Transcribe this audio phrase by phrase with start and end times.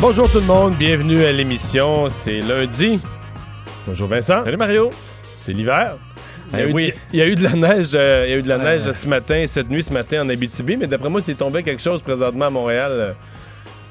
[0.00, 2.08] Bonjour tout le monde, bienvenue à l'émission.
[2.08, 2.98] C'est lundi.
[3.86, 4.44] Bonjour Vincent.
[4.44, 4.90] Salut Mario.
[5.38, 5.96] C'est l'hiver.
[6.52, 6.92] Il y, a eu, oui.
[7.12, 8.90] il y a eu de la neige, euh, il y a eu de la neige
[8.90, 12.02] ce matin, cette nuit, ce matin en Abitibi, mais d'après moi, s'il tombait quelque chose
[12.02, 13.12] présentement à Montréal, euh,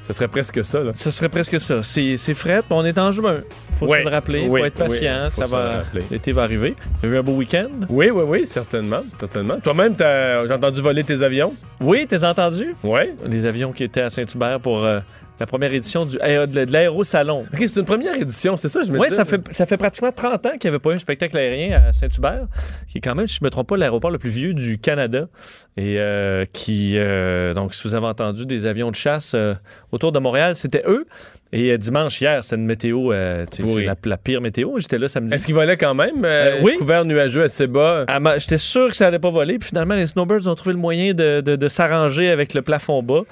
[0.06, 0.80] ce serait presque ça.
[0.80, 0.90] Là.
[0.94, 1.82] Ce serait presque ça.
[1.82, 3.36] C'est c'est fret, mais on est en juin.
[3.72, 4.00] Faut Ouais.
[4.00, 5.84] se le rappeler, Oui, faut être patient, oui, faut va.
[6.10, 6.74] L'été va arriver.
[7.00, 7.68] Tu as eu un beau week-end?
[7.88, 9.58] Oui, oui, oui, certainement, certainement.
[9.60, 11.54] Toi-même, j'ai entendu voler tes avions.
[11.80, 12.74] Oui, t'as entendu?
[12.84, 13.02] Oui.
[13.26, 15.00] Les avions qui étaient à Saint-Hubert pour euh,
[15.40, 17.46] la première édition du aé- de l'aérosalon.
[17.52, 20.12] Ok, c'est une première édition, c'est ça, je me Oui, ça fait, ça fait pratiquement
[20.12, 22.46] 30 ans qu'il n'y avait pas eu un spectacle aérien à Saint-Hubert,
[22.88, 24.78] qui est quand même, si je ne me trompe pas, l'aéroport le plus vieux du
[24.78, 25.28] Canada.
[25.76, 29.54] Et euh, qui, euh, donc, si vous avez entendu des avions de chasse euh,
[29.92, 31.06] autour de Montréal, c'était eux.
[31.52, 33.84] Et euh, dimanche, hier, c'est une météo, euh, Oui.
[33.84, 34.78] la, la pire météo.
[34.78, 35.34] J'étais là samedi.
[35.34, 36.24] Est-ce qu'il volait quand même?
[36.24, 36.74] euh, Euh, oui.
[36.78, 38.04] Couvert nuageux assez bas?
[38.06, 39.58] Ah, ma- J'étais sûr que ça allait pas voler.
[39.58, 43.02] Puis finalement, les Snowbirds ont trouvé le moyen de, de- de s'arranger avec le plafond
[43.02, 43.22] bas.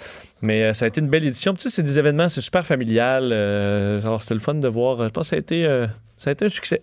[0.43, 1.55] Mais euh, ça a été une belle édition.
[1.55, 3.33] Tu sais, c'est des événements, c'est super familial.
[3.33, 5.05] alors, c'était le fun de voir.
[5.05, 6.83] Je pense que ça a été, ça a été un succès.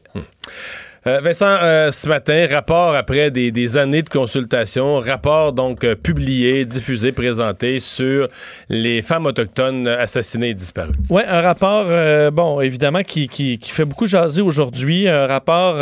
[1.08, 6.66] Euh, Vincent, euh, ce matin, rapport après des, années de consultation, rapport donc euh, publié,
[6.66, 8.28] diffusé, présenté sur
[8.70, 10.94] les femmes autochtones assassinées et disparues.
[11.12, 11.86] Oui, un rapport,
[12.32, 15.08] bon, évidemment, qui, qui- qui fait beaucoup jaser aujourd'hui.
[15.08, 15.76] Un rapport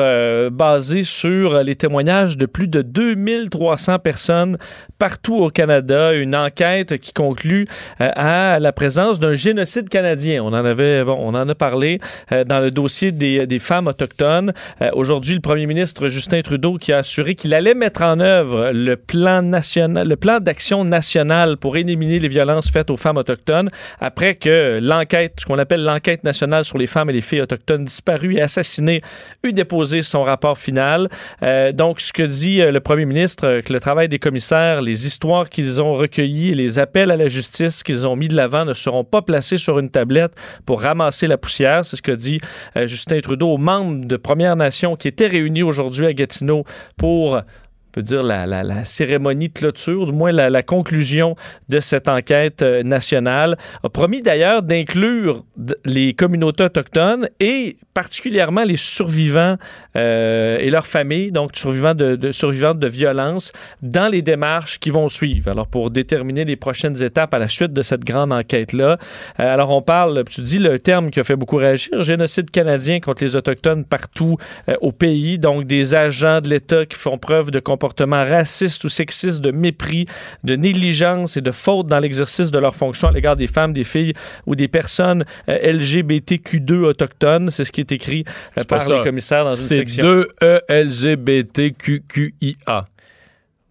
[0.51, 4.57] basé sur les témoignages de plus de 2300 personnes
[4.99, 6.13] partout au Canada.
[6.13, 7.65] Une enquête qui conclut
[7.99, 10.43] à la présence d'un génocide canadien.
[10.43, 14.51] On en avait, bon, on en a parlé dans le dossier des, des femmes autochtones.
[14.81, 18.71] Euh, aujourd'hui, le premier ministre Justin Trudeau qui a assuré qu'il allait mettre en œuvre
[18.73, 23.69] le plan national, le plan d'action national pour éliminer les violences faites aux femmes autochtones
[23.99, 27.83] après que l'enquête, ce qu'on appelle l'enquête nationale sur les femmes et les filles autochtones
[27.83, 29.01] disparues et assassinées,
[29.43, 31.09] eut déposé son rapport final.
[31.43, 34.81] Euh, donc, ce que dit euh, le premier ministre, euh, que le travail des commissaires,
[34.81, 38.35] les histoires qu'ils ont recueillies et les appels à la justice qu'ils ont mis de
[38.35, 40.33] l'avant ne seront pas placés sur une tablette
[40.65, 41.85] pour ramasser la poussière.
[41.85, 42.39] C'est ce que dit
[42.75, 46.63] Justin Trudeau aux membres de Premières Nations qui étaient réunis aujourd'hui à Gatineau
[46.95, 47.41] pour
[47.93, 51.35] peut dire la, la- la cérémonie de clôture, du moins la, conclusion
[51.69, 55.43] de cette enquête euh, nationale, a promis d'ailleurs d'inclure
[55.85, 59.57] les communautés autochtones et particulièrement les survivants
[59.95, 63.51] euh, et leurs familles, donc survivants de, survivantes de violences,
[63.81, 65.51] dans les démarches qui vont suivre.
[65.51, 68.97] Alors pour déterminer les prochaines étapes à la suite de cette grande enquête-là.
[69.39, 72.99] Euh, alors on parle, tu dis le terme qui a fait beaucoup réagir, génocide canadien
[72.99, 74.37] contre les Autochtones partout
[74.81, 79.41] au pays, donc des agents de l'État qui font preuve de comportements racistes ou sexistes,
[79.41, 80.05] de mépris,
[80.45, 83.83] de négligence et de faute dans l'exercice de leurs fonctions à l'égard des femmes, des
[83.83, 84.13] filles
[84.45, 87.49] ou des personnes euh, LGBTQ2 autochtones.
[87.51, 90.05] C'est ce qui est écrit euh, C'est par les commissaires dans une C'est section.
[90.05, 90.29] 2
[90.69, 92.85] LGBTQQIA.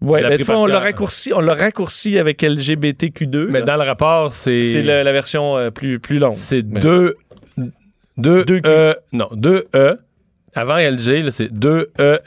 [0.01, 0.83] Ouais, Je l'ai mais fois, on l'a cœur.
[0.83, 3.47] raccourci, on raccourci avec LGBTQ2.
[3.49, 3.65] Mais là.
[3.65, 4.63] dans le rapport, c'est.
[4.65, 6.33] c'est le- la version euh, plus, plus longue.
[6.33, 7.15] C'est Mais- 2
[8.17, 8.69] 2 Deux Q.
[8.69, 8.95] E.
[9.11, 9.97] Non, 2 E.
[10.55, 12.19] Avant LG, c'est 2 E.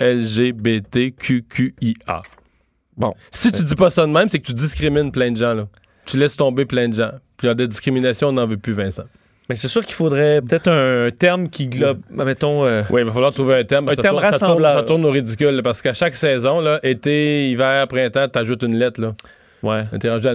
[2.96, 3.14] Bon.
[3.30, 5.68] Si tu dis pas ça de même, c'est que tu discrimines plein de gens, là.
[6.06, 7.10] Tu laisses tomber plein de gens.
[7.36, 9.04] Puis il y a des discriminations, on n'en veut plus, Vincent.
[9.48, 12.64] Mais c'est sûr qu'il faudrait peut-être un terme qui globe, mettons...
[12.64, 13.88] euh, Oui, il va falloir trouver un terme.
[13.88, 14.76] Un ça, terme tourne, ça, tourne, rassembleur.
[14.78, 19.00] ça tourne au ridicule, parce qu'à chaque saison, là, été, hiver, printemps, t'ajoutes une lettre,
[19.00, 19.14] là.
[19.62, 19.82] Ouais.
[20.00, 20.26] T'es rendu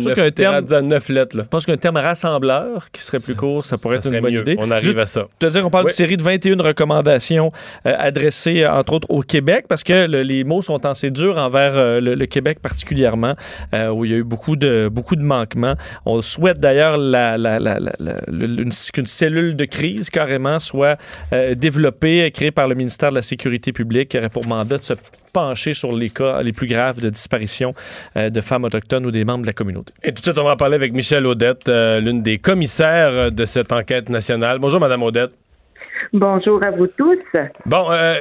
[0.47, 1.44] rendu à lettres, là.
[1.44, 4.33] Je pense qu'un terme rassembleur qui serait plus court, ça pourrait Ça être une bonne
[4.33, 4.41] mieux.
[4.41, 4.56] idée.
[4.59, 5.27] On arrive Juste à ça.
[5.39, 5.91] te dire qu'on parle Oui.
[5.91, 7.50] d'une série de 21 recommandations
[7.85, 11.38] euh, adressées, euh, entre autres, au Québec, parce que le- les mots sont assez durs
[11.38, 13.35] envers euh, le, le Québec particulièrement,
[13.73, 15.75] euh, où il y a eu beaucoup de, beaucoup de manquements.
[16.06, 20.59] On souhaite d'ailleurs la, la- la- la- la- le- une- qu'une cellule de crise, carrément,
[20.59, 20.97] soit
[21.56, 24.94] développée, créée par le ministère de la Sécurité publique, qui aurait pour mandat de se
[25.31, 27.74] pencher sur les cas les plus graves de disparition
[28.16, 29.94] euh, de femmes autochtones ou des membres de la communauté.
[30.04, 33.31] Et tout de suite, on va en parler avec Michel Audette, euh, l'une des commissaires
[33.31, 34.60] de cette enquête nationale.
[34.60, 35.31] Bonjour, Madame Audette.
[36.13, 37.19] Bonjour à vous tous.
[37.66, 38.16] Bon, euh,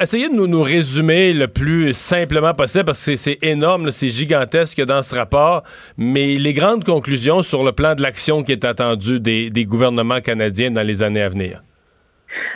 [0.00, 4.82] essayez de nous, nous, résumer le plus simplement possible parce que c'est énorme, c'est gigantesque
[4.84, 5.64] dans ce rapport,
[5.96, 10.20] mais les grandes conclusions sur le plan de l'action qui est attendu des, des, gouvernements
[10.20, 11.62] canadiens dans les années à venir?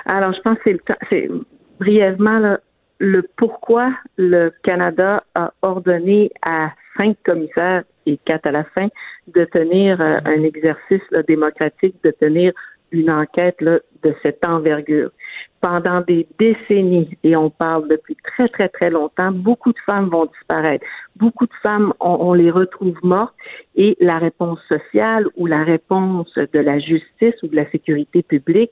[0.06, 0.70] Alors, je pense que
[1.10, 1.28] c'est
[1.78, 2.58] brièvement là,
[3.02, 8.88] le pourquoi le Canada a ordonné à cinq commissaires et quatre à la fin
[9.26, 12.52] de tenir euh, un exercice là, démocratique, de tenir
[12.92, 15.10] une enquête là, de cette envergure.
[15.60, 20.26] Pendant des décennies, et on parle depuis très, très, très longtemps, beaucoup de femmes vont
[20.26, 20.84] disparaître.
[21.16, 23.34] Beaucoup de femmes, on, on les retrouve mortes
[23.74, 28.70] et la réponse sociale ou la réponse de la justice ou de la sécurité publique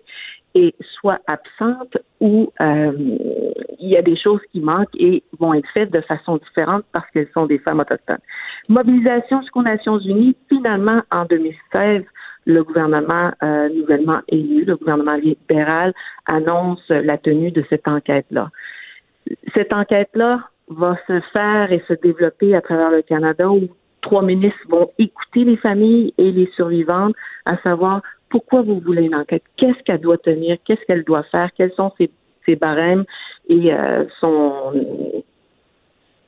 [0.55, 2.93] est soit absente ou euh,
[3.79, 7.09] il y a des choses qui manquent et vont être faites de façon différente parce
[7.11, 8.19] qu'elles sont des femmes autochtones.
[8.69, 12.05] Mobilisation jusqu'aux Nations Unies, finalement, en 2016,
[12.47, 15.93] le gouvernement euh, nouvellement élu, le gouvernement libéral,
[16.27, 18.51] annonce la tenue de cette enquête-là.
[19.55, 23.69] Cette enquête-là va se faire et se développer à travers le Canada où
[24.01, 27.15] trois ministres vont écouter les familles et les survivantes,
[27.45, 31.51] à savoir pourquoi vous voulez une enquête, qu'est-ce qu'elle doit tenir, qu'est-ce qu'elle doit faire,
[31.57, 32.11] quels sont ses,
[32.47, 33.05] ses barèmes
[33.49, 35.25] et euh, son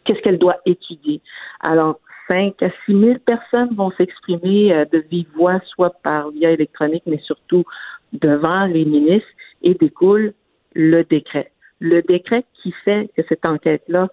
[0.05, 1.21] qu'est-ce qu'elle doit étudier?
[1.61, 6.51] Alors, 5 à 6 000 personnes vont s'exprimer euh, de vive voix, soit par via
[6.51, 7.65] électronique, mais surtout
[8.13, 9.29] devant les ministres,
[9.63, 10.35] et découle
[10.75, 11.53] le décret.
[11.79, 14.09] Le décret qui fait que cette enquête-là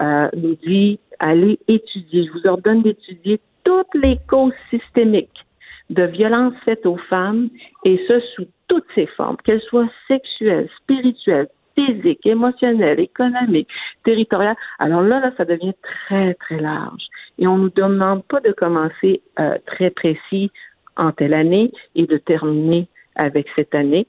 [0.00, 2.26] euh, nous dit allez étudier.
[2.26, 5.45] Je vous ordonne d'étudier toutes les causes systémiques
[5.90, 7.48] de violences faites aux femmes,
[7.84, 13.68] et ce sous toutes ses formes, qu'elles soient sexuelles, spirituelles, physiques, émotionnelles, économiques,
[14.04, 14.56] territoriales.
[14.78, 17.06] Alors là, là, ça devient très, très large.
[17.38, 20.50] Et on ne nous demande pas de commencer euh, très précis
[20.96, 24.06] en telle année et de terminer avec cette année,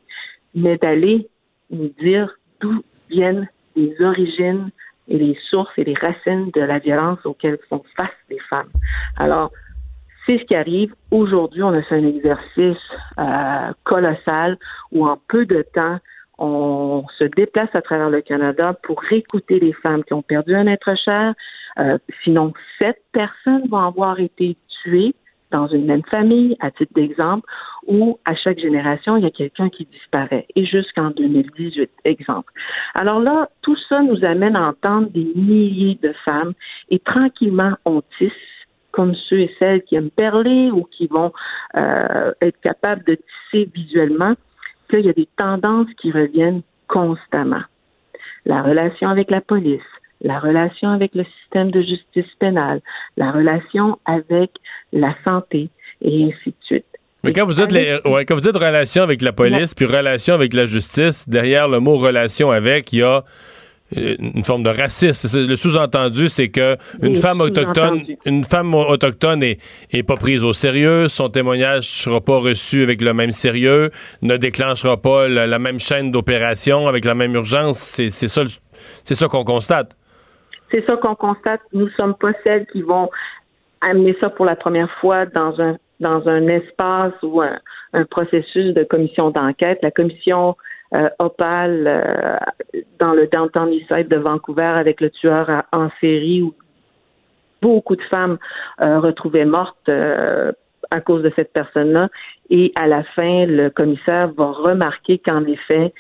[0.56, 1.28] mais d'aller
[1.70, 4.70] nous dire d'où viennent les origines
[5.10, 8.70] et les sources et les racines de la violence auxquelles font face les femmes.
[9.18, 9.52] Alors,
[10.28, 10.94] c'est ce qui arrive.
[11.10, 12.78] Aujourd'hui, on a fait un exercice
[13.18, 14.58] euh, colossal
[14.92, 15.98] où en peu de temps,
[16.38, 20.68] on se déplace à travers le Canada pour écouter les femmes qui ont perdu un
[20.68, 21.34] être cher.
[21.80, 25.16] Euh, sinon, sept personnes vont avoir été tuées
[25.50, 27.48] dans une même famille, à titre d'exemple,
[27.88, 32.52] où à chaque génération, il y a quelqu'un qui disparaît, et jusqu'en 2018, exemple.
[32.94, 36.54] Alors là, tout ça nous amène à entendre des milliers de femmes,
[36.90, 38.34] et tranquillement, on tisse
[38.98, 41.32] comme ceux et celles qui aiment perler ou qui vont
[41.76, 43.16] euh, être capables de
[43.52, 44.34] tisser visuellement,
[44.90, 47.62] qu'il y a des tendances qui reviennent constamment.
[48.48, 49.86] La relation avec la police,
[50.22, 52.82] la relation avec le système de justice pénale,
[53.18, 54.50] la relation avec
[54.92, 55.70] la santé,
[56.02, 56.86] et ainsi de suite.
[57.24, 60.34] Mais quand vous dites, les, ouais, quand vous dites relation avec la police, puis relation
[60.34, 63.24] avec la justice, derrière le mot relation avec, il y a
[63.96, 65.48] une forme de racisme.
[65.48, 69.60] Le sous-entendu, c'est que une femme autochtone, une femme autochtone est,
[69.92, 73.92] est, pas prise au sérieux, son témoignage sera pas reçu avec le même sérieux,
[74.22, 77.78] ne déclenchera pas la, la même chaîne d'opération avec la même urgence.
[77.78, 78.44] C'est ça,
[79.04, 79.96] c'est ça qu'on constate.
[80.72, 81.62] C'est ça qu'on constate.
[81.72, 83.10] Nous sommes pas celles qui vont
[83.80, 87.58] amener ça pour la première fois dans un dans un espace ou un,
[87.94, 89.80] un processus de commission d'enquête.
[89.82, 90.56] La commission
[90.94, 92.38] euh, Opal euh,
[93.00, 96.54] dans le downtown Eastside de Vancouver avec le tueur en série où
[97.62, 98.38] beaucoup de femmes
[98.82, 99.12] euh,
[99.46, 99.90] mortes
[100.90, 102.08] à cause de cette personne-là.
[102.50, 105.94] Et à la fin, le commissaire va remarquer qu'en effet,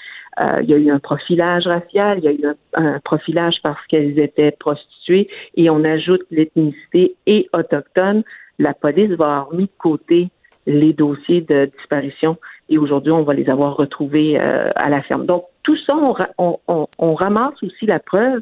[0.62, 3.86] il y a eu un profilage racial, il y a eu un, un profilage parce
[3.88, 8.24] qu'elles étaient prostituées, et on ajoute l'ethnicité et autochtone.
[8.60, 10.30] La police va avoir mis de côté
[10.68, 12.38] les dossiers de disparition
[12.70, 15.26] et aujourd'hui, on va les avoir retrouvés euh, à la ferme.
[15.26, 15.96] Donc, tout ça,
[16.38, 18.42] on, on, on ramasse aussi la preuve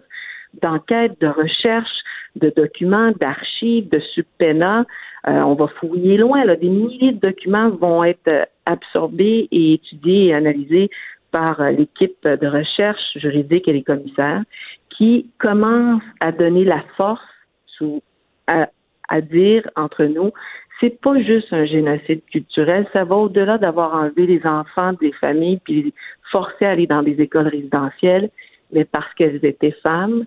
[0.62, 1.92] d'enquête, de recherche,
[2.36, 4.86] de documents, d'archives, de subpénats.
[5.28, 6.44] Euh, on va fouiller loin.
[6.46, 6.56] Là.
[6.56, 10.90] Des milliers de documents vont être euh, absorbés et étudiés et analysés
[11.32, 14.44] par l'équipe de recherche juridique et les commissaires
[14.90, 17.22] qui commencent à donner la force
[17.68, 18.02] sous,
[18.48, 18.70] à,
[19.10, 20.32] à dire entre nous,
[20.80, 25.60] c'est pas juste un génocide culturel, ça va au-delà d'avoir enlevé les enfants des familles
[25.64, 25.94] puis les
[26.32, 28.30] forcer à aller dans des écoles résidentielles,
[28.72, 30.26] mais parce qu'elles étaient femmes,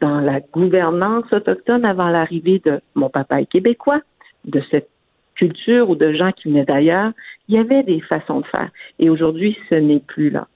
[0.00, 4.00] dans la gouvernance autochtone avant l'arrivée de mon papa est québécois,
[4.44, 4.90] de cette
[5.34, 7.12] culture ou de gens qui venaient d'ailleurs,
[7.48, 8.70] il y avait des façons de faire.
[8.98, 10.48] Et aujourd'hui, ce n'est plus là.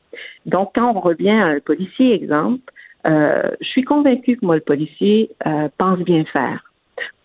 [0.45, 2.73] Donc, quand on revient à un policier, exemple,
[3.07, 6.72] Euh, je suis convaincue que moi, le policier euh, pense bien faire,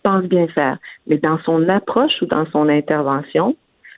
[0.08, 3.58] pense bien faire, mais dans son approche ou dans son intervention,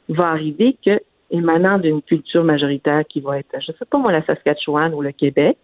[0.09, 0.99] va arriver que
[1.29, 5.11] émanant d'une culture majoritaire qui va être, je sais pas moi, la Saskatchewan ou le
[5.11, 5.59] Québec,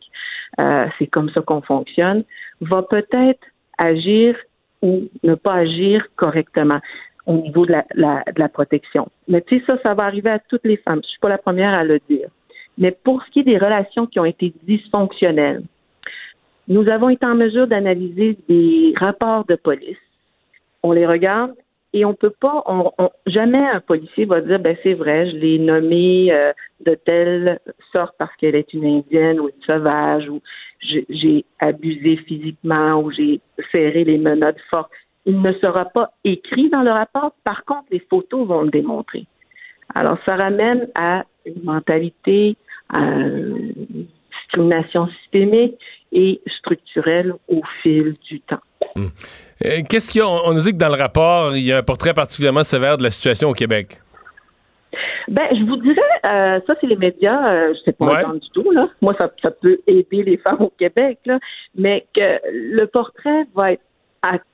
[0.60, 2.24] euh, c'est comme ça qu'on fonctionne,
[2.62, 3.44] va peut-être
[3.80, 4.38] agir
[4.84, 6.80] ou ne pas agir correctement
[7.26, 9.08] au niveau de la, protection.
[9.28, 11.02] Mais tu sais, ça, ça va arriver à toutes les femmes.
[11.04, 12.30] Je suis pas la première à le dire.
[12.78, 15.64] Mais pour ce qui est des relations qui ont été dysfonctionnelles,
[16.68, 20.05] nous avons été en mesure d'analyser des rapports de police.
[20.86, 21.56] On les regarde
[21.94, 22.64] et on peut pas,
[23.26, 26.54] jamais un policier va dire, ben c'est vrai, je l'ai nommé euh,
[26.86, 27.60] de telle
[27.92, 30.44] sorte parce qu'elle est une indienne ou une sauvage ou
[30.82, 34.92] j'ai abusé physiquement ou j'ai serré les menottes fortes.
[35.26, 37.32] Il ne sera pas écrit dans le rapport.
[37.44, 39.26] Par contre, les photos vont le démontrer.
[39.96, 42.58] Alors, ça ramène à une mentalité,
[44.46, 45.76] discrimination systémique
[46.12, 48.62] et structurelle au fil du temps.
[48.96, 49.08] Hmm.
[49.66, 50.28] Euh, qu'est-ce qu'il y a?
[50.28, 53.04] On nous dit que dans le rapport, il y a un portrait particulièrement sévère de
[53.04, 54.02] la situation au Québec.
[55.28, 58.40] Ben, je vous dirais, euh, ça, c'est les médias, euh, je sais pas ouais.
[58.40, 58.88] du tout, là.
[59.02, 61.40] Moi, ça, ça peut aider les femmes au Québec, là,
[61.76, 63.82] mais que le portrait va être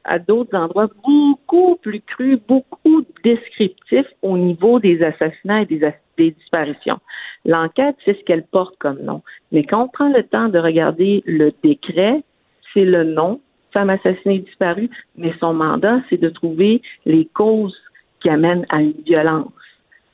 [0.04, 6.32] à, d'autres endroits beaucoup plus cru, beaucoup descriptif au niveau des assassinats et des, des
[6.32, 7.00] disparitions.
[7.46, 9.22] L'enquête, c'est ce qu'elle porte comme nom.
[9.51, 12.24] Mais quand on prend le temps de regarder le décret,
[12.74, 13.40] c'est le nom,
[13.72, 17.78] femme assassinée et disparue, mais son mandat, c'est de trouver les causes
[18.22, 19.51] qui amènent à une violence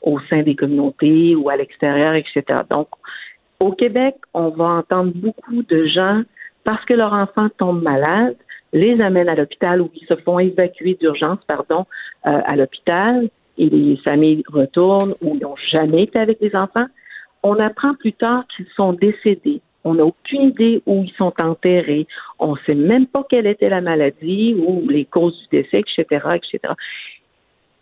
[0.01, 2.61] au sein des communautés ou à l'extérieur, etc.
[2.69, 2.87] Donc,
[3.59, 6.21] au Québec, on va entendre beaucoup de gens,
[6.63, 8.35] parce que leur enfant tombe malade,
[8.73, 11.85] les amènent à l'hôpital ou ils se font évacuer d'urgence, pardon,
[12.25, 16.85] euh, à l'hôpital et les familles retournent ou ils n'ont jamais été avec les enfants.
[17.43, 19.61] On apprend plus tard qu'ils sont décédés.
[19.83, 22.07] On n'a aucune idée où ils sont enterrés.
[22.39, 26.05] On ne sait même pas quelle était la maladie ou les causes du décès, etc.,
[26.35, 26.73] etc.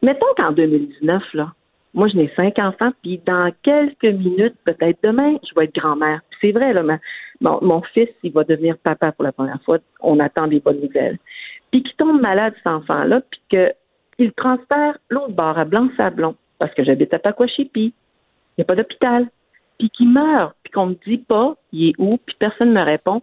[0.02, 1.54] Mettons qu'en 2019, là,
[1.96, 6.20] moi, je n'ai cinq enfants, puis dans quelques minutes, peut-être demain, je vais être grand-mère.
[6.42, 6.84] C'est vrai, là,
[7.40, 9.80] mon, fils, il va devenir papa pour la première fois.
[10.02, 11.18] On attend des bonnes nouvelles.
[11.72, 13.74] Puis qu'il tombe malade, cet enfant-là, puis
[14.18, 17.94] qu'il transfère l'autre bord à Blanc-Sablon, parce que j'habite à Pacoachipi.
[18.58, 19.30] Il n'y a pas d'hôpital.
[19.80, 22.84] Puis qu'il meurt, puis qu'on me dit pas, il est où, puis personne ne me
[22.84, 23.22] répond.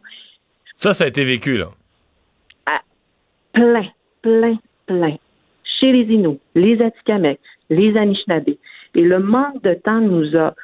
[0.78, 1.68] Ça, ça a été vécu, là.
[2.64, 2.80] Ah,
[3.52, 3.88] plein,
[4.22, 5.16] plein, plein.
[5.82, 8.50] Chez les Inuits, les Atikamekw, les Anishinaabe.
[8.94, 10.54] Et le manque de temps nous a,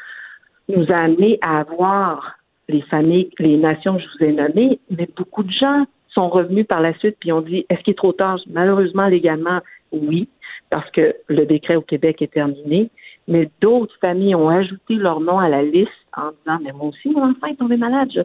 [0.68, 5.08] nous a amené à avoir les familles, les nations que je vous ai nommées, mais
[5.16, 8.12] beaucoup de gens sont revenus par la suite puis ont dit est-ce qu'il est trop
[8.12, 8.38] tard?
[8.48, 9.58] Malheureusement, légalement,
[9.90, 10.28] oui,
[10.70, 12.88] parce que le décret au Québec est terminé.
[13.26, 17.10] Mais d'autres familles ont ajouté leur nom à la liste en disant mais moi aussi
[17.10, 18.10] mon enfant est tombé malade.
[18.14, 18.20] Je,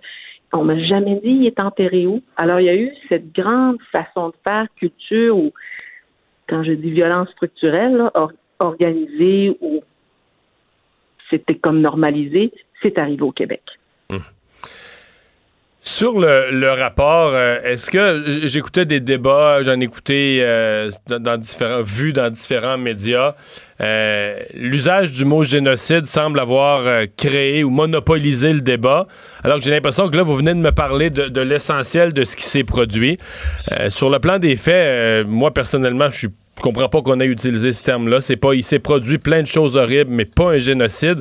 [0.53, 2.21] on m'a jamais dit il est enterré où?
[2.38, 5.51] Alors il y a eu cette grande façon de faire culture où
[6.53, 8.12] quand je dis violence structurelle, là,
[8.60, 9.81] organisé ou
[11.31, 12.51] c'était comme normalisé,
[12.83, 13.63] c'est arrivé au Québec.
[14.12, 14.22] Hum.
[15.81, 22.13] Sur le, rapport, euh, est-ce que j'écoutais des débats, j'en écoutais euh, dans, différents vus
[22.13, 23.33] dans différents médias.
[23.81, 29.07] Euh, l'usage du mot génocide semble avoir créé ou monopolisé le débat,
[29.43, 32.24] alors que j'ai l'impression que là, vous venez de me parler de, de l'essentiel de
[32.24, 33.17] ce qui s'est produit.
[33.89, 37.74] sur le plan des faits, moi personnellement, je suis je comprends pas qu'on ait utilisé
[37.74, 38.22] ce terme-là.
[38.22, 41.19] C'est pas, il s'est produit plein de choses horribles, mais pas un génocide.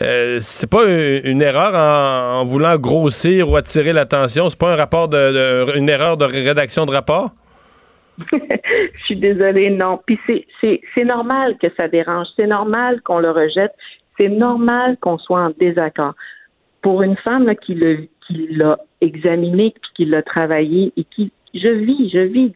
[0.00, 4.48] Euh, c'est pas une, erreur en, voulant grossir ou attirer l'attention.
[4.50, 7.30] C'est pas un rapport de, une erreur de rédaction de rapport?
[8.30, 10.00] Je suis désolée, non.
[10.06, 10.18] Puis
[10.60, 12.28] c'est normal que ça dérange.
[12.36, 13.72] C'est normal qu'on le rejette.
[14.18, 16.14] C'est normal qu'on soit en désaccord.
[16.82, 22.18] Pour une femme qui l'a examiné, puis qui l'a travaillé et qui je vis, je
[22.18, 22.52] vis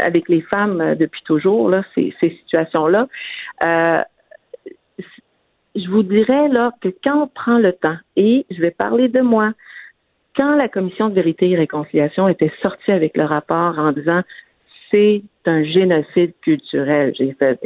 [0.00, 3.08] avec les femmes euh, depuis toujours là ces, situations-là.
[3.62, 4.02] Euh,
[5.74, 9.20] je vous dirais là que quand on prend le temps et je vais parler de
[9.20, 9.52] moi,
[10.36, 14.22] quand la commission de vérité et réconciliation était sortie avec le rapport en disant
[14.90, 17.58] c'est un génocide culturel, j'ai fait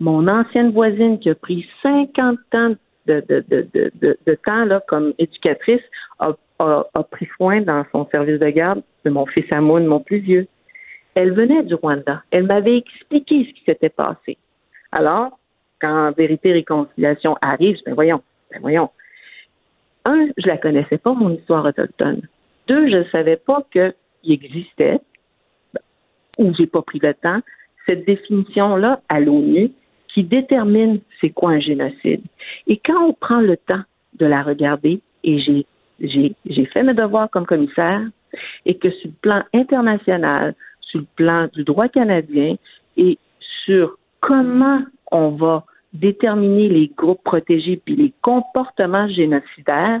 [0.00, 2.74] Mon ancienne voisine qui a pris 50 ans
[3.06, 5.82] de temps là, comme éducatrice
[6.18, 10.18] a a, pris soin dans son service de garde de mon fils Amoun, mon plus
[10.18, 10.46] vieux.
[11.14, 12.22] Elle venait du Rwanda.
[12.30, 14.36] Elle m'avait expliqué ce qui s'était passé.
[14.92, 15.38] Alors,
[15.80, 18.90] quand Vérité et Réconciliation arrive, je ben voyons, ben voyons.
[20.04, 22.22] Un, je la connaissais pas, mon histoire autochtone.
[22.68, 23.92] Deux, je ne savais pas qu'il
[24.32, 25.00] existait,
[26.38, 27.40] ou j'ai pas pris le temps,
[27.86, 29.70] cette définition-là à l'ONU
[30.08, 32.22] qui détermine c'est quoi un génocide.
[32.66, 33.82] Et quand on prend le temps
[34.14, 35.66] de la regarder, et j'ai
[36.00, 38.02] j'ai fait mes devoirs comme commissaire
[38.66, 42.56] et que sur le plan international, sur le plan du droit canadien
[42.96, 43.18] et
[43.64, 44.80] sur comment
[45.12, 50.00] on va déterminer les groupes protégés puis les comportements génocidaires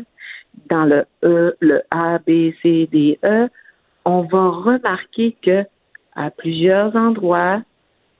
[0.68, 3.48] dans le E, le A, B, C, D, E,
[4.04, 5.64] on va remarquer que
[6.16, 7.62] à plusieurs endroits,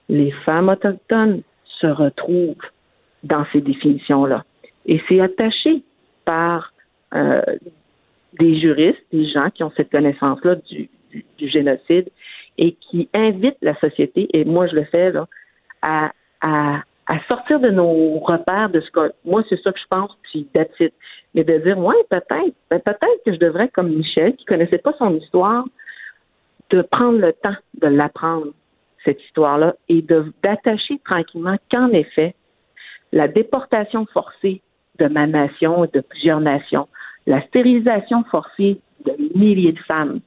[0.08, 1.42] les femmes autochtones
[1.80, 2.56] se retrouvent
[3.22, 4.44] dans ces définitions-là.
[4.86, 5.82] Et c'est attaché
[6.24, 6.73] par
[7.14, 7.42] euh,
[8.38, 10.88] des juristes, des gens qui ont cette connaissance-là du,
[11.38, 12.08] du, génocide
[12.58, 15.26] et qui invitent la société, et moi je le fais, là,
[15.82, 16.10] à,
[17.28, 20.94] sortir de nos repères de ce que moi c'est ça que je pense, puis it.
[21.34, 24.94] Mais de dire, ouais, peut-être, ben, peut-être que je devrais, comme Michel, qui connaissait pas
[24.98, 25.64] son histoire,
[26.70, 28.52] de prendre le temps de l'apprendre,
[29.04, 32.34] cette histoire-là, et d'attacher tranquillement qu'en effet,
[33.12, 34.62] la déportation forcée
[34.98, 36.88] de ma nation et de plusieurs nations,
[37.26, 40.20] la stérilisation forcée de milliers de femmes,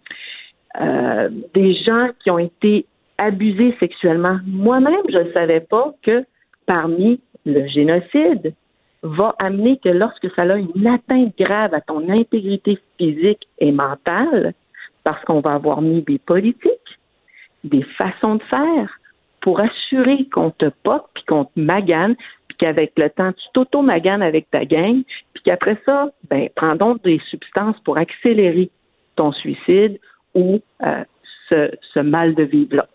[0.79, 2.85] euh, des gens qui ont été
[3.17, 4.39] abusés sexuellement.
[4.45, 6.23] Moi-même, je ne savais pas que
[6.65, 8.53] parmi le génocide
[9.03, 14.53] va amener que lorsque ça a une atteinte grave à ton intégrité physique et mentale,
[15.03, 16.99] parce qu'on va avoir mis des politiques,
[17.63, 18.99] des façons de faire
[19.41, 22.15] pour assurer qu'on te porte puis qu'on te magane,
[22.57, 27.21] qu'avec le temps, tu t'auto-maganes avec ta gang, puis qu'après ça, ben, prends donc des
[27.29, 28.69] substances pour accélérer
[29.15, 29.99] ton suicide
[30.33, 31.03] ou euh,
[31.49, 32.87] ce, ce mal de vivre-là.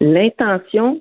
[0.00, 1.00] L'intention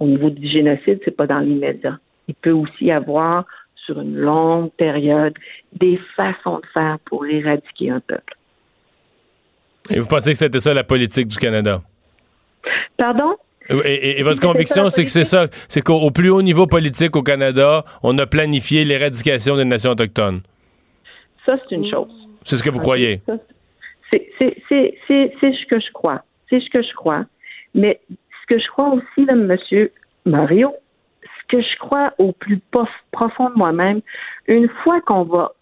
[0.00, 1.98] au niveau du génocide, c'est pas dans l'immédiat.
[2.28, 5.34] Il peut aussi y avoir sur une longue période
[5.72, 8.36] des façons de faire pour éradiquer un peuple.
[9.90, 11.82] Et vous pensez que c'était ça la politique du Canada?
[12.96, 13.36] Pardon?
[13.70, 17.16] Et, et, et votre conviction, c'est que c'est ça, c'est qu'au plus haut niveau politique
[17.16, 20.42] au Canada, on a planifié l'éradication des nations autochtones.
[21.46, 22.08] Ça, c'est une chose.
[22.44, 23.22] C'est ce que vous croyez?
[24.10, 26.22] C'est ce que je crois.
[26.50, 27.24] C'est ce que je crois.
[27.74, 29.90] Mais ce que je crois aussi, là, Monsieur
[30.26, 30.74] Mario,
[31.22, 32.60] ce que je crois au plus
[33.12, 34.00] profond de moi-même,
[34.46, 35.52] une fois qu'on va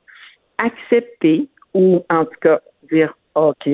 [0.59, 2.61] accepter, ou en tout cas
[2.91, 3.69] dire OK,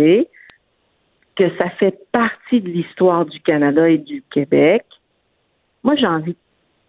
[1.39, 4.85] que ça fait partie de l'histoire du Canada et du Québec,
[5.85, 6.39] moi j'ai envie de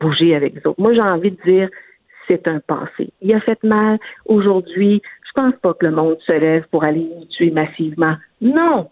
[0.05, 0.81] bouger avec les autres.
[0.81, 1.69] Moi j'ai envie de dire
[2.27, 3.11] c'est un passé.
[3.21, 5.01] Il a fait mal aujourd'hui.
[5.27, 8.15] Je pense pas que le monde se lève pour aller nous tuer massivement.
[8.41, 8.89] Non.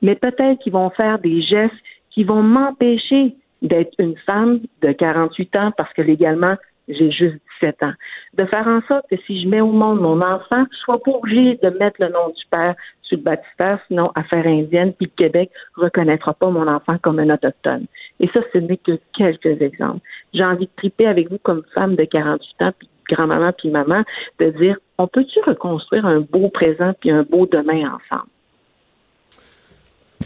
[0.00, 1.74] Mais peut-être qu'ils vont faire des gestes
[2.10, 6.56] qui vont m'empêcher d'être une femme de 48 ans parce que légalement,
[6.94, 7.92] j'ai juste 17 ans.
[8.34, 11.12] De faire en sorte que si je mets au monde mon enfant, je sois pas
[11.12, 15.24] obligée de mettre le nom du père sur le baptistère, sinon affaire indienne, puis le
[15.24, 17.86] Québec reconnaîtra pas mon enfant comme un autochtone.
[18.20, 20.00] Et ça, ce n'est que quelques exemples.
[20.32, 24.04] J'ai envie de triper avec vous comme femme de 48 ans, puis grand-maman, puis maman,
[24.38, 28.28] de dire, on peut-tu reconstruire un beau présent puis un beau demain ensemble?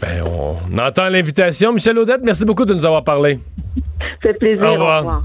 [0.01, 1.71] Ben, on entend l'invitation.
[1.71, 3.39] Michel Audette, merci beaucoup de nous avoir parlé.
[3.75, 4.67] Ça fait plaisir.
[4.67, 4.97] Au revoir.
[4.97, 5.23] Au revoir.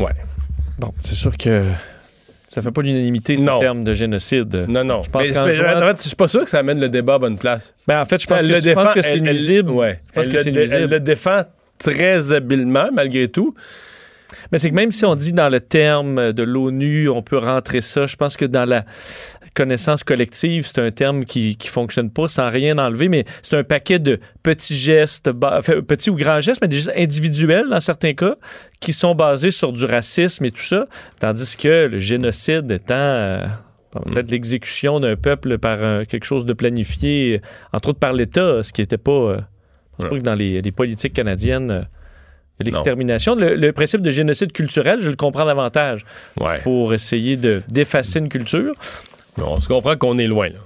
[0.00, 0.12] Ouais.
[0.78, 1.66] Bon, c'est sûr que
[2.48, 4.64] ça fait pas l'unanimité ce terme de génocide.
[4.68, 5.02] Non, non.
[5.02, 6.80] Je pense Mais- qu'en mais jouant- en fait, je suis pas sûr que ça amène
[6.80, 7.74] le débat à bonne place.
[7.86, 9.70] Ben, en fait, je pense, que, je pense que c'est nuisible.
[9.70, 10.00] ouais.
[10.08, 10.80] Je pense Elle que c'est nuisible.
[10.84, 11.42] Elle le défend
[11.78, 13.54] très habilement, malgré tout.
[14.52, 17.80] Mais c'est que même si on dit dans le terme de l'ONU, on peut rentrer
[17.80, 18.84] ça, je pense que dans la
[19.54, 23.64] connaissance collective, c'est un terme qui qui fonctionne pas sans rien enlever, mais c'est un
[23.64, 28.14] paquet de petits gestes, enfin, petits ou grands gestes, mais des gestes individuels dans certains
[28.14, 28.36] cas,
[28.80, 30.86] qui sont basés sur du racisme et tout ça,
[31.18, 33.46] tandis que le génocide étant euh,
[34.06, 37.40] peut-être l'exécution d'un peuple par euh, quelque chose de planifié,
[37.72, 39.36] entre autres par l'État, ce qui n'était pas, euh,
[39.98, 41.70] je pense pas que dans les, les politiques canadiennes.
[41.72, 41.82] euh,
[42.62, 46.04] L'extermination, le, le principe de génocide culturel, je le comprends davantage
[46.38, 46.58] Ouais.
[46.62, 48.74] pour essayer de d'effacer une culture.
[49.38, 50.48] On se comprend qu'on est loin.
[50.48, 50.58] Là.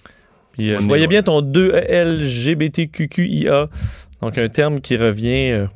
[0.61, 3.69] Euh, je voyais bien ton 2LGBTQQIA,
[4.23, 5.67] donc un terme qui revient euh,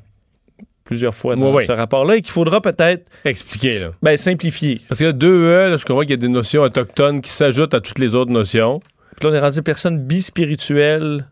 [0.85, 3.81] plusieurs fois dans ce rapport-là et qu'il faudra peut-être expliquer.
[3.81, 3.89] Là.
[4.03, 4.81] Ben, simplifier.
[4.89, 7.99] Parce que 2E, je comprends qu'il y a des notions autochtones qui s'ajoutent à toutes
[7.99, 8.81] les autres notions.
[9.17, 11.27] Puis là, on est rendu personne bispirituelle.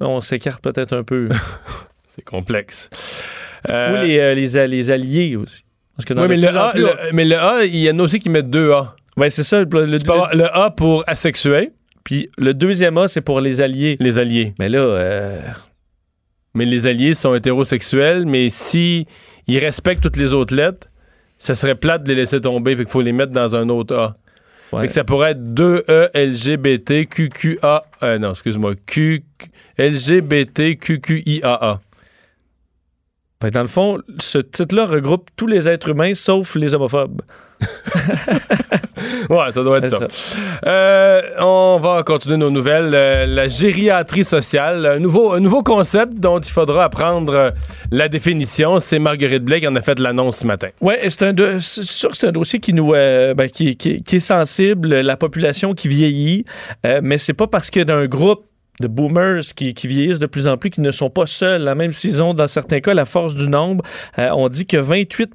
[0.00, 1.28] Là, on s'écarte peut-être un peu.
[2.08, 2.90] C'est complexe.
[3.68, 5.62] Ou euh, les, les, alliés aussi.
[5.96, 8.20] Parce que oui, mais, le a, le, mais le A, il y en a aussi
[8.20, 8.90] qui mettent 2A.
[9.16, 9.60] Oui, c'est ça.
[9.60, 11.72] Le, le, A pour asexué,
[12.04, 13.96] puis le deuxième A, c'est pour les alliés.
[14.00, 14.54] Les alliés.
[14.58, 15.40] Mais là, euh,
[16.54, 19.06] mais les alliés sont hétérosexuels, mais si
[19.46, 20.88] ils respectent toutes les autres lettres,
[21.38, 23.94] ça serait plate de les laisser tomber, fait qu'il faut les mettre dans un autre
[23.96, 24.16] A.
[24.72, 24.82] Ouais.
[24.82, 27.84] Fait que ça pourrait être 2E LGBT QQA.
[28.02, 28.74] Euh, non, excuse-moi.
[28.86, 29.24] Q
[29.78, 31.80] LGBT QQIAA.
[33.42, 37.22] Fait que dans le fond, ce titre-là regroupe tous les êtres humains sauf les homophobes.
[39.28, 39.98] Ouais, ça doit être ça.
[40.66, 42.90] Euh, on va continuer nos nouvelles.
[42.94, 47.50] Euh, la gériatrie sociale, un nouveau, un nouveau concept dont il faudra apprendre euh,
[47.90, 48.78] la définition.
[48.78, 50.68] C'est Marguerite Blake qui en a fait l'annonce ce matin.
[50.80, 53.76] Oui, c'est un do- c'est sûr que c'est un dossier qui nous euh, ben, qui,
[53.76, 56.44] qui- qui est sensible, la population qui vieillit,
[57.02, 58.44] mais c'est pas parce qu'il y a un groupe
[58.80, 61.92] de boomers qui, qui vieillissent de plus en plus, qui ne sont pas seuls, même
[61.92, 63.84] s'ils ont dans certains cas la force du nombre.
[64.18, 65.32] Euh, on dit que 28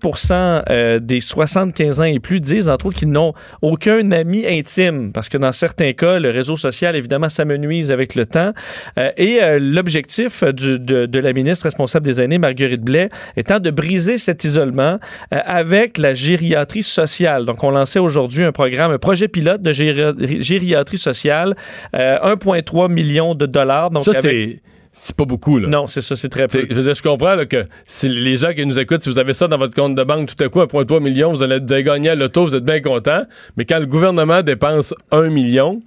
[0.69, 5.30] euh, des 75 ans et plus disent entre autres qu'ils n'ont aucun ami intime, parce
[5.30, 8.54] que dans certains cas, le réseau social, évidemment, s'amenuise avec le temps.
[8.97, 13.69] Euh, et euh, l'objectif de, de la ministre responsable des aînés, Marguerite Blais, étant de
[13.69, 14.99] briser cet isolement
[15.32, 17.45] avec la gériatrie sociale.
[17.45, 21.56] Donc, on lançait aujourd'hui un programme, un projet pilote de géri- gériatrie sociale,
[21.95, 23.89] euh, 1,3 million de dollars.
[23.91, 24.62] Donc, ça, avec- c'est.
[24.94, 25.70] C'est pas beaucoup, là.
[25.70, 26.65] Non, c'est ça, c'est très peu.
[26.70, 29.20] Je, veux dire, je comprends là, que si les gens qui nous écoutent, si vous
[29.20, 31.74] avez ça dans votre compte de banque, tout à coup, 1,3 million, vous allez, vous
[31.74, 33.22] allez gagner à l'auto, vous êtes bien content.
[33.56, 35.82] Mais quand le gouvernement dépense 1 million,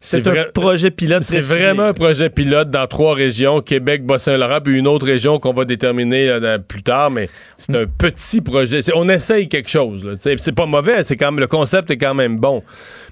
[0.00, 1.22] C'est un projet pilote.
[1.22, 5.52] C'est vraiment un projet pilote dans trois régions, Québec, Bas-Saint-Laurent, puis une autre région qu'on
[5.54, 8.80] va déterminer là, dans- plus tard, mais c'est un petit projet.
[8.96, 10.16] On essaye quelque chose.
[10.20, 12.64] C'est pas mauvais, c'est quand même, le concept est quand même bon.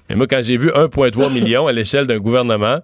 [0.09, 2.79] Mais moi, quand j'ai vu 1,3 million à l'échelle d'un gouvernement,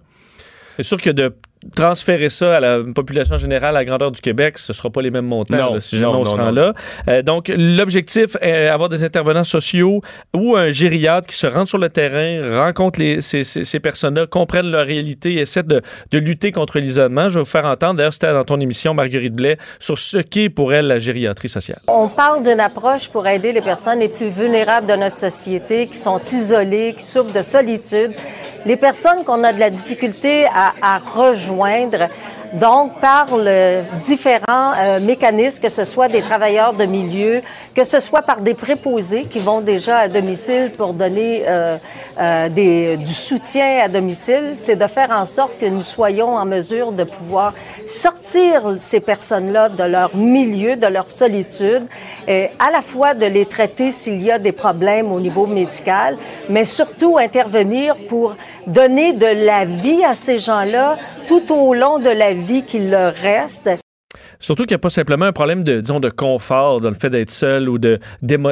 [0.76, 1.34] C'est sûr que de
[1.76, 5.02] transférer ça à la population générale à la grandeur du Québec, ce ne sera pas
[5.02, 6.50] les mêmes montants Non, là, si jamais non, on se rend non.
[6.50, 6.74] là.
[7.08, 10.00] Euh, donc, l'objectif est avoir des intervenants sociaux
[10.34, 14.26] ou un gériatre qui se rendent sur le terrain, rencontrent les, ces, ces- ces personnes-là,
[14.26, 17.28] comprennent leur réalité, essaient de, de lutter contre l'isolement.
[17.28, 20.48] Je vais vous faire entendre, d'ailleurs, c'était dans ton émission, Marguerite Blais, sur ce qu'est
[20.50, 21.80] pour elle la gériatrie sociale.
[21.88, 25.98] On parle d'une approche pour aider les personnes les plus vulnérables de notre société, qui
[25.98, 28.12] sont isolées, qui souffrent de solitude,
[28.64, 32.10] les personnes qu'on a de la difficulté à, à rejoindre rejoindre
[32.52, 37.40] donc, par le différents euh, mécanismes, que ce soit des travailleurs de milieu,
[37.74, 41.78] que ce soit par des préposés qui vont déjà à domicile pour donner euh,
[42.20, 46.44] euh, des, du soutien à domicile, c'est de faire en sorte que nous soyons en
[46.44, 47.54] mesure de pouvoir
[47.86, 51.84] sortir ces personnes-là de leur milieu, de leur solitude,
[52.28, 56.18] et à la fois de les traiter s'il y a des problèmes au niveau médical,
[56.50, 58.36] mais surtout intervenir pour
[58.66, 63.14] donner de la vie à ces gens-là tout au long de la vie qu'il leur
[63.14, 63.70] reste.
[64.40, 67.08] Surtout qu'il n'y a pas simplement un problème de, disons, de confort dans le fait
[67.08, 67.98] d'être seul ou de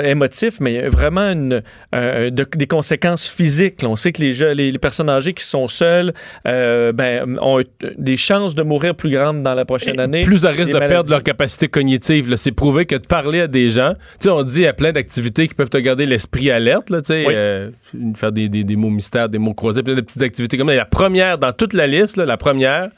[0.05, 1.63] émotif, mais vraiment une,
[1.95, 3.83] euh, de- des conséquences physiques.
[3.83, 3.91] là.
[3.91, 6.15] On sait que les, jeux- les, les personnes âgées qui sont seules
[6.47, 7.61] euh, ben, ont
[7.99, 10.23] des chances de mourir plus grandes dans la prochaine année.
[10.23, 12.35] plus à risque de perdre leur capacité cognitive.
[12.37, 14.73] C'est prouvé que de parler à des gens, tu sais, on dit il y a
[14.73, 17.35] plein d'activités qui peuvent te garder l'esprit alerte, là, tu sais, Oui.
[17.37, 17.71] euh,
[18.15, 20.75] faire des, des- des mots mystères, des mots croisés, plein de petites activités comme ça.
[20.75, 22.89] Et la première, dans toute la liste, là, la première,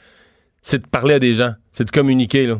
[0.63, 2.59] c'est de parler à des gens, c'est de communiquer, là.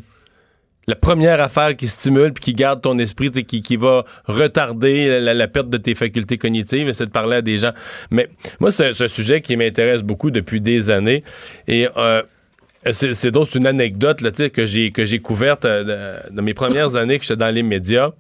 [0.85, 5.47] La première affaire qui stimule puis qui garde ton esprit, qui, qui va retarder la,
[5.47, 7.71] perte de tes facultés cognitives, c'est de parler à des gens.
[8.11, 8.27] Mais
[8.59, 11.23] moi, c'est un- sujet qui m'intéresse beaucoup depuis des années.
[11.69, 12.21] Et euh,
[12.91, 17.17] c'est donc une anecdote là, que j'ai que j'ai couverte euh, dans mes premières années
[17.17, 18.11] que j'étais dans les médias.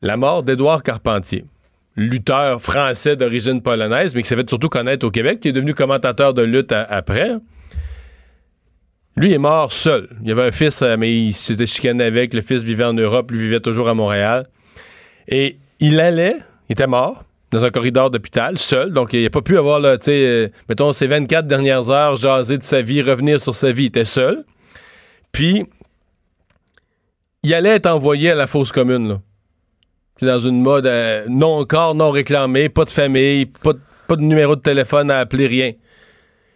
[0.00, 1.44] La mort d'Édouard Carpentier,
[1.94, 5.74] lutteur français d'origine polonaise, mais qui s'est fait surtout connaître au Québec, qui est devenu
[5.74, 7.36] commentateur de lutte après.
[9.16, 10.08] Lui est mort seul.
[10.24, 12.32] Il avait un fils, euh, mais il s'était chicané avec.
[12.32, 14.46] Le fils vivait en Europe, lui vivait toujours à Montréal.
[15.28, 16.36] Et il allait,
[16.68, 18.92] il était mort, dans un corridor d'hôpital, seul.
[18.92, 22.56] Donc, il n'a pas pu avoir, tu sais, euh, mettons, ses 24 dernières heures, jaser
[22.56, 23.84] de sa vie, revenir sur sa vie.
[23.84, 24.44] Il était seul.
[25.30, 25.66] Puis,
[27.42, 29.20] il allait être envoyé à la fosse commune, là.
[30.16, 34.16] C'est dans une mode euh, non encore, non réclamé, pas de famille, pas de, pas
[34.16, 35.72] de numéro de téléphone à appeler, rien.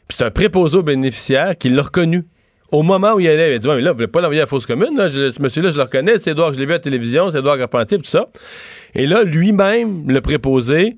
[0.06, 2.26] Puis c'est un préposé aux bénéficiaires qui l'a reconnu.
[2.72, 4.40] Au moment où il allait, il a dit Ouais, mais là, vous voulez pas l'envoyer
[4.40, 6.66] à la fosse commune, là, je- ce monsieur-là, je le reconnais, c'est Edouard, je l'ai
[6.66, 8.28] vu à la télévision, c'est Edouard Carpentier, tout ça.
[8.94, 10.96] Et là, lui-même, le préposé,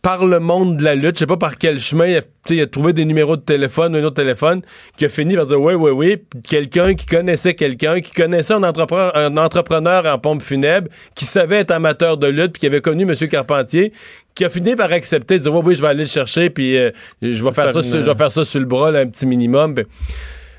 [0.00, 2.60] par le monde de la lutte, je sais pas par quel chemin, il a, il
[2.60, 4.60] a trouvé des numéros de téléphone, un autre téléphone,
[4.96, 6.16] qui a fini par dire oui, oui, oui.
[6.42, 11.58] Quelqu'un qui connaissait quelqu'un, qui connaissait un entrepreneur, un entrepreneur en pompe funèbre, qui savait
[11.60, 13.14] être amateur de lutte, puis qui avait connu M.
[13.28, 13.92] Carpentier,
[14.34, 16.76] qui a fini par accepter de dire oui, oui, je vais aller le chercher, puis
[16.76, 16.90] euh,
[17.22, 19.00] je vais faire, Faire ça, une- sur, je vais faire ça sur le bras, là,
[19.00, 19.76] un petit minimum.
[19.76, 19.84] Puis-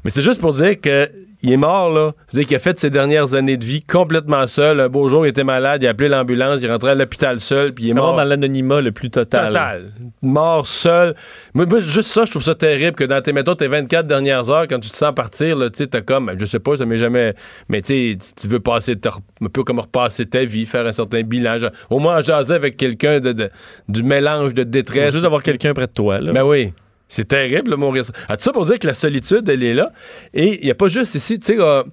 [0.04, 1.10] mais c'est juste pour dire que
[1.46, 2.14] il est mort, là.
[2.32, 4.80] Je veux dire qu'il a fait ses dernières années de vie complètement seul.
[4.80, 7.38] Un beau jour, il était malade, il a appelé l'ambulance, il est rentré à l'hôpital
[7.42, 8.16] seul, puis il est C'est mort.
[8.16, 9.48] dans l'anonymat le plus total.
[9.48, 9.92] Total.
[10.22, 11.16] Mort seul.
[11.54, 14.50] Moi, moi, juste ça, je trouve ça terrible que dans tes, mettons, tes 24 dernières
[14.50, 16.86] heures, quand tu te sens partir, là, tu sais, t'as comme, je sais pas, ça
[16.86, 17.34] m'est jamais,
[17.68, 18.96] mais tu tu veux passer,
[19.42, 21.58] un peu comme repasser ta vie, faire un certain bilan.
[21.58, 23.50] genre, au moins, jaser avec quelqu'un de, de-
[23.90, 25.12] du mélange de détresse.
[25.12, 26.22] Juste d'avoir quelqu'un près de toi.
[26.22, 26.32] Là.
[26.32, 26.72] Ben oui.
[27.14, 28.06] C'est terrible, mourir.
[28.28, 29.92] Ah, tout ça pour dire que la solitude, elle est là.
[30.34, 31.84] Et il n'y a pas juste ici, tu sais, euh,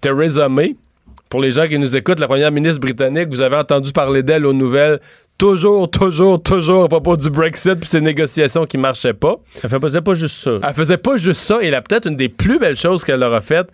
[0.00, 0.74] Theresa May,
[1.28, 4.46] pour les gens qui nous écoutent, la première ministre britannique, vous avez entendu parler d'elle
[4.46, 5.00] aux nouvelles
[5.36, 9.36] toujours, toujours, toujours à propos du Brexit puis ces négociations qui marchaient pas.
[9.62, 10.58] Elle faisait pas juste ça.
[10.66, 11.58] Elle faisait pas juste ça.
[11.60, 13.68] Et là, peut-être une des plus belles choses qu'elle aura faites,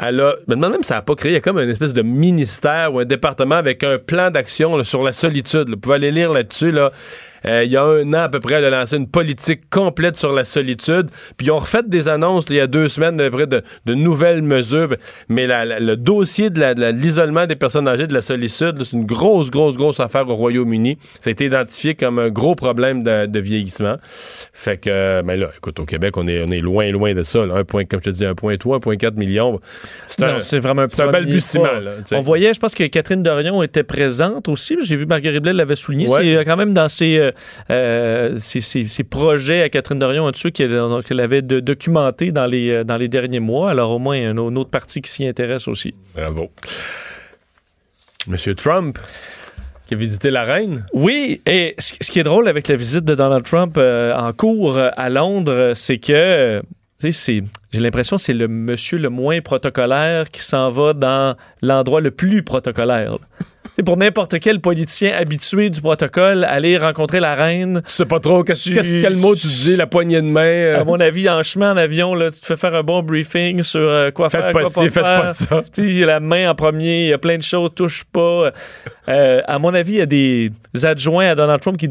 [0.00, 2.02] elle a, je me demande même si ça n'a pas créé comme une espèce de
[2.02, 5.68] ministère ou un département avec un plan d'action sur la solitude.
[5.68, 5.74] là.
[5.74, 6.72] Vous pouvez aller lire là-dessus.
[6.72, 6.90] Là.
[7.46, 10.16] Euh, il y a un an à peu près, elle a lancé une politique complète
[10.16, 11.08] sur la solitude.
[11.36, 13.62] Puis ils ont refait des annonces il y a deux semaines à peu près de,
[13.86, 14.96] de nouvelles mesures.
[15.28, 19.06] Mais la- la- le dossier de l'isolement des personnes âgées de la solitude, c'est une
[19.06, 20.98] grosse, grosse, grosse affaire au Royaume-Uni.
[21.20, 23.96] Ça a été identifié comme un gros problème de, de vieillissement.
[24.52, 27.22] Fait que, euh, ben là, écoute, au Québec, on est, on est loin, loin de
[27.22, 27.44] ça.
[27.44, 27.54] Là.
[27.56, 29.60] Un point, comme je te dis, 1,3, 1,4 millions.
[30.06, 31.64] C'est c'est vraiment un c'est un balbutiement.
[31.82, 31.90] là.
[32.12, 34.76] On voyait, je pense que Catherine Dorion était présente aussi.
[34.82, 36.08] J'ai vu Marguerite Blais l'avait souligné.
[36.08, 36.20] Ouais.
[36.22, 37.30] C'est euh, quand même dans ses,
[37.70, 42.32] euh, ses, ses- ses projets à Catherine Dorion en dessous qu'elle qu'elle avait de, documenté
[42.32, 43.70] dans les, euh, dans les derniers mois?
[43.70, 45.94] Alors au moins, il y a une, une autre partie qui s'y intéresse aussi.
[46.14, 46.50] Bravo.
[48.26, 48.98] Monsieur Trump,
[49.86, 50.86] qui a visité la reine?
[50.94, 54.78] Oui, et ce qui est drôle avec la visite de Donald Trump euh, en cours
[54.78, 56.62] euh, à Londres, c'est que
[57.02, 57.42] j'ai
[57.80, 62.42] l'impression que c'est le monsieur le moins protocolaire qui s'en va dans l'endroit le plus
[62.42, 63.18] protocolaire.
[63.76, 67.82] C'est pour n'importe quel politicien habitué du protocole, aller rencontrer la reine.
[67.84, 70.40] Tu sais pas trop qu'est-ce, Tu- qu'est-ce- quel mot tu dis, la poignée de main.
[70.42, 73.02] euh, À mon avis, en chemin en avion, là, tu te fais faire un bon
[73.02, 75.22] briefing sur euh, quoi faites faire, pas quoi ci, faites faire.
[75.22, 75.62] pas ça.
[75.74, 77.70] Tu sais, il y a la main en premier, il y a plein de choses,
[77.74, 78.52] touche pas.
[79.08, 80.50] Euh, à mon avis, il y a des
[80.84, 81.90] adjoints à Donald Trump qui,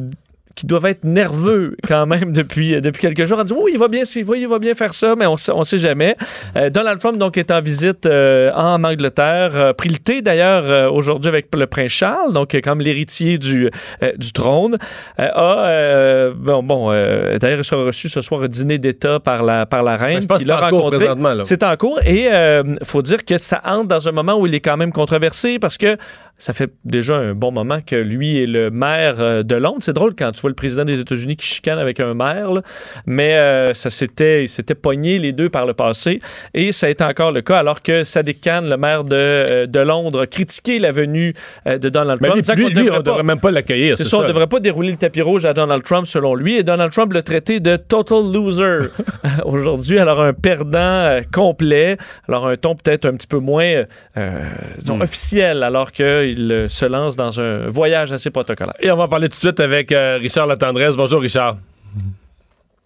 [0.55, 3.39] qui doivent être nerveux quand même depuis, depuis quelques jours.
[3.39, 5.51] On dit oui, il va bien, oui, il va bien faire ça, mais on sait,
[5.51, 6.15] on sait jamais.
[6.55, 10.63] Euh, Donald Trump donc est en visite euh, en Angleterre, euh, pris le thé d'ailleurs
[10.65, 13.69] euh, aujourd'hui avec le prince Charles, donc euh, comme l'héritier du,
[14.01, 14.77] euh, du trône.
[15.19, 19.19] Euh, a euh, bon, bon euh, d'ailleurs il sera reçu ce soir au dîner d'État
[19.19, 20.25] par la par la reine.
[20.37, 21.43] C'est en cours présentement.
[21.43, 24.53] C'est en cours et il faut dire que ça entre dans un moment où il
[24.53, 25.97] est quand même controversé parce que
[26.37, 29.77] ça fait déjà un bon moment que lui est le maire euh, de Londres.
[29.81, 32.61] C'est drôle quand tu vois le président des États-Unis qui chicane avec un maire, là.
[33.05, 36.19] mais euh, ça s'était, s'était pogné les deux par le passé
[36.53, 39.65] et ça a été encore le cas alors que Sadiq Khan, le maire de, euh,
[39.65, 41.33] de Londres, a critiqué la venue
[41.67, 42.45] euh, de Donald Mais Trump.
[42.55, 43.97] lui, lui, lui, on pas- devrait même pas l'accueillir.
[43.97, 46.57] c'est ça, on ne devrait pas dérouler le tapis rouge à Donald Trump selon lui.
[46.57, 48.89] Et Donald Trump l'a traité de total loser
[49.45, 49.99] aujourd'hui.
[49.99, 51.97] Alors un perdant euh, complet.
[52.27, 53.83] Alors un ton peut-être un petit peu moins
[54.17, 58.73] euh, disons, officiel alors qu'il se lance dans un voyage assez protocolaire.
[58.79, 60.95] Et on va en parler tout de suite avec euh, Richard Latendresse.
[60.95, 61.57] Bonjour, Richard.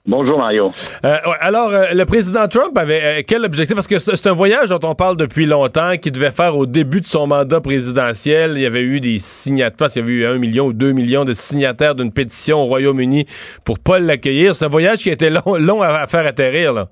[0.06, 0.70] Bonjour Mario.
[1.06, 3.74] Euh, ouais, alors, euh, le président Trump avait euh, quel objectif?
[3.74, 7.00] Parce que c'est un voyage dont on parle depuis longtemps, qu'il devait faire au début
[7.00, 8.54] de son mandat présidentiel.
[8.56, 11.24] Il y avait eu des signataires, il y avait eu un million ou deux millions
[11.24, 13.28] de signataires d'une pétition au Royaume-Uni
[13.64, 14.54] pour pas l'accueillir.
[14.54, 16.74] C'est un voyage qui a été long, long à, à faire atterrir.
[16.74, 16.90] Là.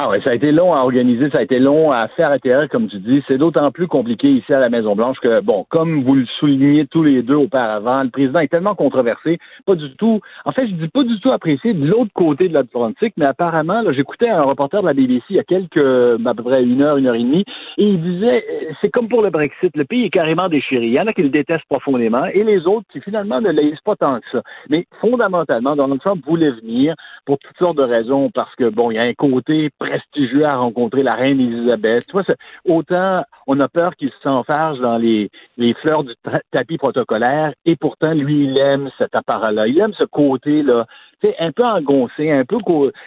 [0.00, 2.68] Ah ouais, ça a été long à organiser, ça a été long à faire atterrir,
[2.68, 3.20] comme tu dis.
[3.26, 7.02] C'est d'autant plus compliqué ici à la Maison-Blanche que, bon, comme vous le soulignez tous
[7.02, 10.86] les deux auparavant, le président est tellement controversé, pas du tout, en fait, je dis
[10.86, 14.82] pas du tout apprécié de l'autre côté de l'Atlantique, mais apparemment, là, j'écoutais un reporter
[14.82, 17.24] de la BBC il y a quelques, à peu près une heure, une heure et
[17.24, 17.44] demie,
[17.76, 20.86] et il disait, euh, c'est comme pour le Brexit, le pays est carrément déchiré.
[20.86, 23.80] Il y en a qui le détestent profondément, et les autres qui finalement ne l'aisent
[23.84, 24.42] pas tant que ça.
[24.70, 26.94] Mais fondamentalement, Donald Trump voulait venir
[27.26, 30.56] pour toutes sortes de raisons, parce que, bon, il y a un côté prestigieux à
[30.56, 32.06] rencontrer la reine Elisabeth.
[32.06, 32.24] Tu vois,
[32.66, 36.12] autant on a peur qu'il s'enfarge dans les, les fleurs du
[36.50, 39.66] tapis protocolaire, et pourtant, lui, il aime cet appareil-là.
[39.66, 40.84] Il aime ce côté-là,
[41.20, 42.58] tu sais, un peu engoncé, un peu...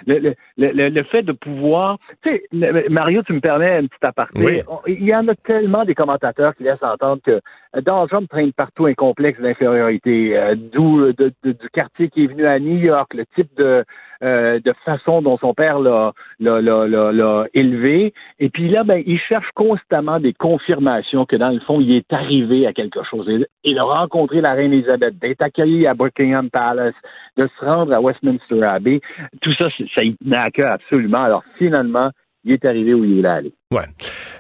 [0.08, 1.98] Le, le, le, le fait de pouvoir...
[2.24, 4.44] Tu sais, Mario, tu me permets un petit aparté.
[4.44, 4.62] Oui.
[4.88, 7.40] Il y en a tellement des commentateurs qui laissent entendre que
[8.10, 12.46] Trump traîne partout un complexe d'infériorité, euh, d'où euh, de- du quartier qui est venu
[12.46, 13.84] à New York, le type de,
[14.24, 18.14] euh, de façon dont son père l'a, l'a, élevé.
[18.40, 22.12] Et puis là, ben, il cherche constamment des confirmations que dans le fond, il est
[22.12, 23.30] arrivé à quelque chose.
[23.64, 26.94] Et de rencontrer la reine Elisabeth, d'être accueilli à Buckingham Palace,
[27.38, 29.00] de se rendre à Westminster Abbey,
[29.42, 31.24] tout ça, c'est- ça y tenait à cœur absolument.
[31.24, 32.12] Alors finalement,
[32.44, 33.54] il est arrivé où il voulait aller.
[33.72, 33.86] Ouais.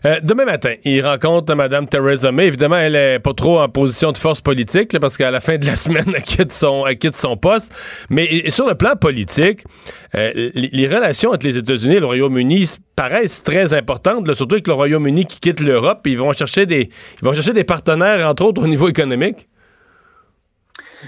[0.05, 2.47] Euh, demain matin, il rencontre Mme Theresa May.
[2.47, 5.57] Évidemment, elle est pas trop en position de force politique, là, parce qu'à la fin
[5.57, 7.73] de la semaine, elle quitte son, elle quitte son poste.
[8.09, 9.63] Mais sur le plan politique,
[10.15, 14.73] euh, les, relations entre les États-Unis et le Royaume-Uni paraissent très importantes, surtout avec le
[14.73, 16.01] Royaume-Uni qui quitte l'Europe.
[16.05, 16.89] Ils vont chercher des,
[17.21, 19.47] ils vont chercher des partenaires, entre autres au niveau économique.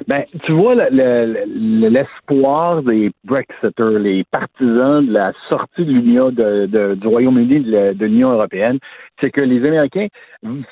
[0.08, 5.92] Ben, tu vois le- le- le- l'espoir des Brexiters, les partisans de la sortie de
[5.92, 8.80] l'Union du Royaume-Uni de l'Union européenne,
[9.22, 10.08] c'est que les Américains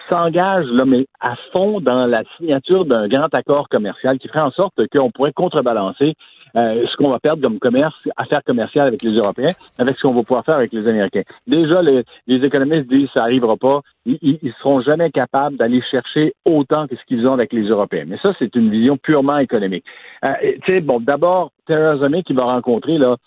[0.10, 4.52] s'engagent là, mais à fond dans la signature d'un grand accord commercial qui ferait en
[4.52, 6.16] sorte qu'on pourrait contrebalancer
[6.56, 10.14] euh, ce qu'on va perdre comme commerce, affaires commerciales avec les Européens, avec ce qu'on
[10.14, 11.22] va pouvoir faire avec les Américains.
[11.48, 13.82] Déjà, les, les économistes disent ça n'arrivera pas.
[14.06, 18.06] Ils, ils seront jamais capables d'aller chercher autant que ce qu'ils ont avec les Européens.
[18.08, 19.86] Mais ça, c'est une vision purement économique.
[20.26, 20.34] Euh,
[20.64, 23.18] tu sais, bon, d'abord, Theresa May qui va rencontrer là,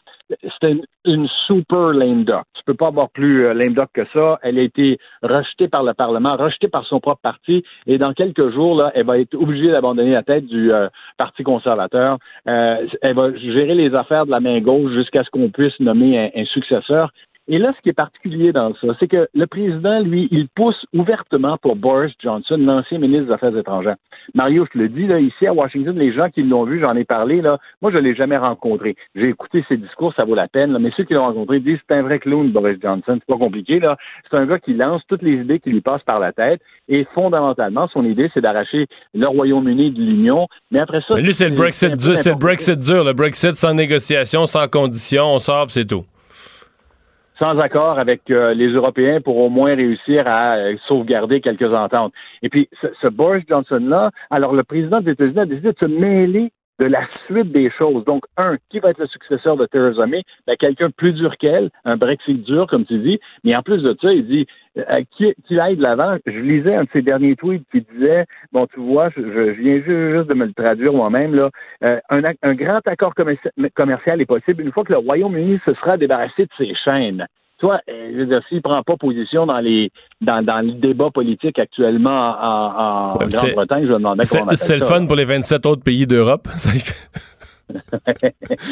[0.42, 2.44] c'était une, super lame duck.
[2.54, 4.38] Tu peux pas avoir plus euh, lame duck que ça.
[4.42, 8.50] Elle a été rejetée par le Parlement, rejetée par son propre parti, et dans quelques
[8.50, 12.18] jours, là, elle va être obligée d'abandonner la tête du euh, Parti conservateur.
[12.48, 16.32] Euh, elle va gérer les affaires de la main gauche jusqu'à ce qu'on puisse nommer
[16.34, 17.12] un successeur.
[17.46, 20.86] Et là, ce qui est particulier dans ça, c'est que le président, lui, il pousse
[20.94, 23.96] ouvertement pour Boris Johnson, l'ancien ministre des Affaires étrangères.
[24.32, 26.96] Mario, je te le dis, là, ici à Washington, les gens qui l'ont vu, j'en
[26.96, 28.96] ai parlé, là, moi, je ne l'ai jamais rencontré.
[29.14, 31.78] J'ai écouté ses discours, ça vaut la peine, là, mais ceux qui l'ont rencontré disent
[31.86, 33.18] c'est un vrai clown, Boris Johnson.
[33.18, 33.98] C'est pas compliqué, là.
[34.30, 36.62] C'est un gars qui lance toutes les idées qui lui passent par la tête.
[36.88, 40.48] Et fondamentalement, son idée, c'est d'arracher le Royaume-Uni de l'Union.
[40.70, 41.14] Mais après ça.
[41.16, 43.04] Mais lui, c'est le Brexit dur, c'est le Brexit dur.
[43.04, 46.04] Le Brexit sans négociation, sans condition, on sort, c'est tout
[47.38, 52.12] sans accord avec euh, les Européens pour au moins réussir à euh, sauvegarder quelques ententes.
[52.42, 55.86] Et puis, ce, ce Boris Johnson-là, alors le président des États-Unis a décidé de se
[55.86, 58.04] mêler de la suite des choses.
[58.04, 60.22] Donc, un, qui va être le successeur de Theresa May?
[60.46, 63.20] Ben, quelqu'un plus dur qu'elle, un Brexit dur, comme tu dis.
[63.44, 66.16] Mais en plus de ça, il dit euh, qui, qui aille de l'avant?
[66.26, 69.76] Je lisais un de ses derniers tweets qui disait, bon, tu vois, je, je viens
[69.76, 71.50] juste de me le traduire moi-même, là,
[71.84, 75.96] euh, un, un, grand accord commercial est possible une fois que le Royaume-Uni se sera
[75.96, 77.26] débarrassé de ses chaînes
[77.58, 79.90] toi, euh, je veux dire, s'il prend pas position dans les
[80.20, 84.78] dans, dans le débat politique actuellement en, en ouais, Grande-Bretagne, je me demandais comment C'est
[84.78, 86.48] le fun pour les 27 autres pays d'Europe.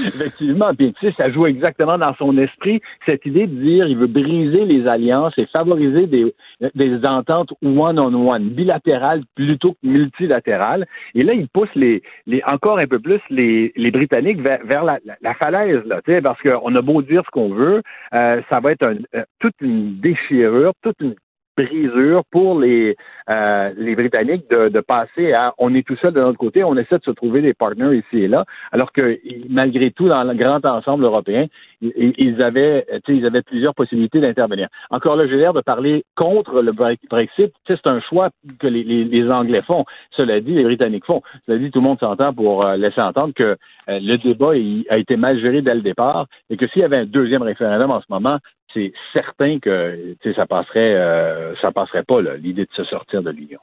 [0.07, 3.97] Effectivement, puis tu sais, ça joue exactement dans son esprit cette idée de dire il
[3.97, 6.35] veut briser les alliances et favoriser des,
[6.75, 10.87] des ententes one-on-one, bilatérales plutôt que multilatérales.
[11.15, 14.85] Et là, il pousse les, les encore un peu plus les, les Britanniques vers, vers
[14.85, 17.83] la, la, la, falaise, là, tu sais, parce qu'on a beau dire ce qu'on veut,
[18.15, 21.15] euh, ça va être un, euh, toute une déchirure, toute une
[21.57, 22.97] brisure pour les,
[23.29, 26.77] euh, les Britanniques de, de, passer à on est tout seul de notre côté, on
[26.77, 30.35] essaie de se trouver des partenaires ici et là, alors que malgré tout, dans le
[30.35, 31.47] grand ensemble européen,
[31.81, 34.69] ils, ils avaient, ils avaient plusieurs possibilités d'intervenir.
[34.91, 37.53] Encore là, j'ai l'air de parler contre le Brexit.
[37.67, 39.85] C'est un choix que les, les, les, Anglais font.
[40.11, 41.23] Cela dit, les Britanniques font.
[41.47, 43.43] Cela dit, tout le monde s'entend pour euh, laisser entendre que
[43.89, 44.53] euh, le débat
[44.91, 47.91] a été mal géré dès le départ et que s'il y avait un deuxième référendum
[47.91, 48.39] en ce moment,
[48.75, 53.61] c'est certain que ça passerait, euh, ça passerait pas l'idée de se sortir de l'Union.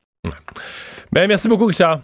[1.12, 2.00] Ben, merci beaucoup, Richard.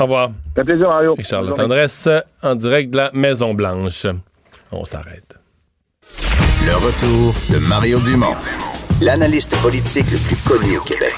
[0.00, 0.28] Au revoir.
[0.28, 1.14] Ça fait plaisir, Mario.
[1.14, 2.08] Richard La Tendresse,
[2.42, 4.06] en direct de la Maison-Blanche.
[4.72, 5.38] On s'arrête.
[6.66, 8.34] Le retour de Mario Dumont,
[9.02, 11.14] l'analyste politique le plus connu au Québec.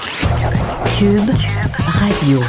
[0.99, 1.31] Cube
[1.87, 2.41] Radio.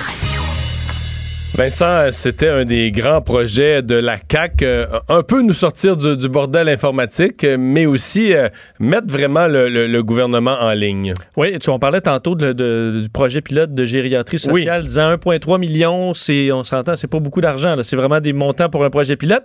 [1.58, 6.16] Vincent, c'était un des grands projets de la CAC, euh, un peu nous sortir du,
[6.16, 11.14] du bordel informatique, mais aussi euh, mettre vraiment le, le, le, gouvernement en ligne.
[11.36, 14.86] Oui, tu en parlais tantôt de, de, du projet pilote de gériatrie sociale, oui.
[14.86, 18.84] disant 1,3 million, c'est, on s'entend, c'est pas beaucoup d'argent, c'est vraiment des montants pour
[18.84, 19.42] un projet pilote.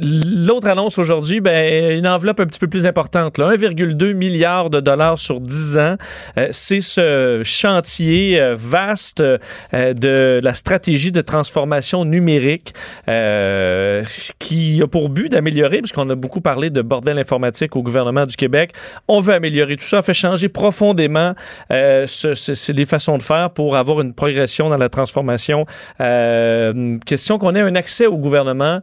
[0.00, 5.20] L'autre annonce aujourd'hui, ben, une enveloppe un petit peu plus importante, 1,2 milliard de dollars
[5.20, 5.96] sur 10 ans.
[6.36, 12.74] Euh, c'est ce chantier euh, vaste de la stratégie de transformation numérique
[13.08, 14.02] euh,
[14.38, 18.34] qui a pour but d'améliorer, puisqu'on a beaucoup parlé de bordel informatique au gouvernement du
[18.34, 18.72] Québec.
[19.06, 21.34] On veut améliorer tout ça, on fait changer profondément
[21.70, 25.66] euh, ce, ce, les façons de faire pour avoir une progression dans la transformation.
[26.00, 28.80] Euh, question qu'on ait un accès au gouvernement,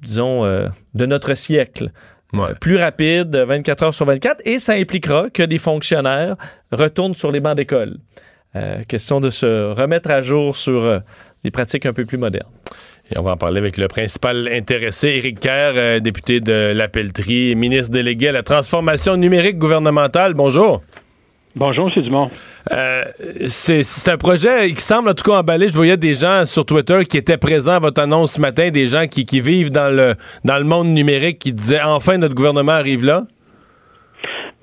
[0.00, 0.44] disons,
[0.94, 1.90] de notre siècle.
[2.32, 2.54] Ouais.
[2.60, 6.36] plus rapide, 24 heures sur 24, et ça impliquera que des fonctionnaires
[6.72, 7.98] retournent sur les bancs d'école.
[8.56, 11.02] Euh, question de se remettre à jour sur
[11.44, 12.50] des pratiques un peu plus modernes.
[13.12, 16.88] Et on va en parler avec le principal intéressé, Éric Kerr, euh, député de la
[16.88, 20.34] Pelletrie, ministre délégué à la transformation numérique gouvernementale.
[20.34, 20.82] Bonjour.
[21.54, 22.02] Bonjour, M.
[22.02, 22.28] Dumont.
[22.72, 23.04] Euh,
[23.46, 25.68] c'est un projet qui semble en tout cas emballé.
[25.68, 28.88] Je voyais des gens sur Twitter qui étaient présents à votre annonce ce matin, des
[28.88, 32.72] gens qui, qui vivent dans le, dans le monde numérique qui disaient enfin notre gouvernement
[32.72, 33.22] arrive là.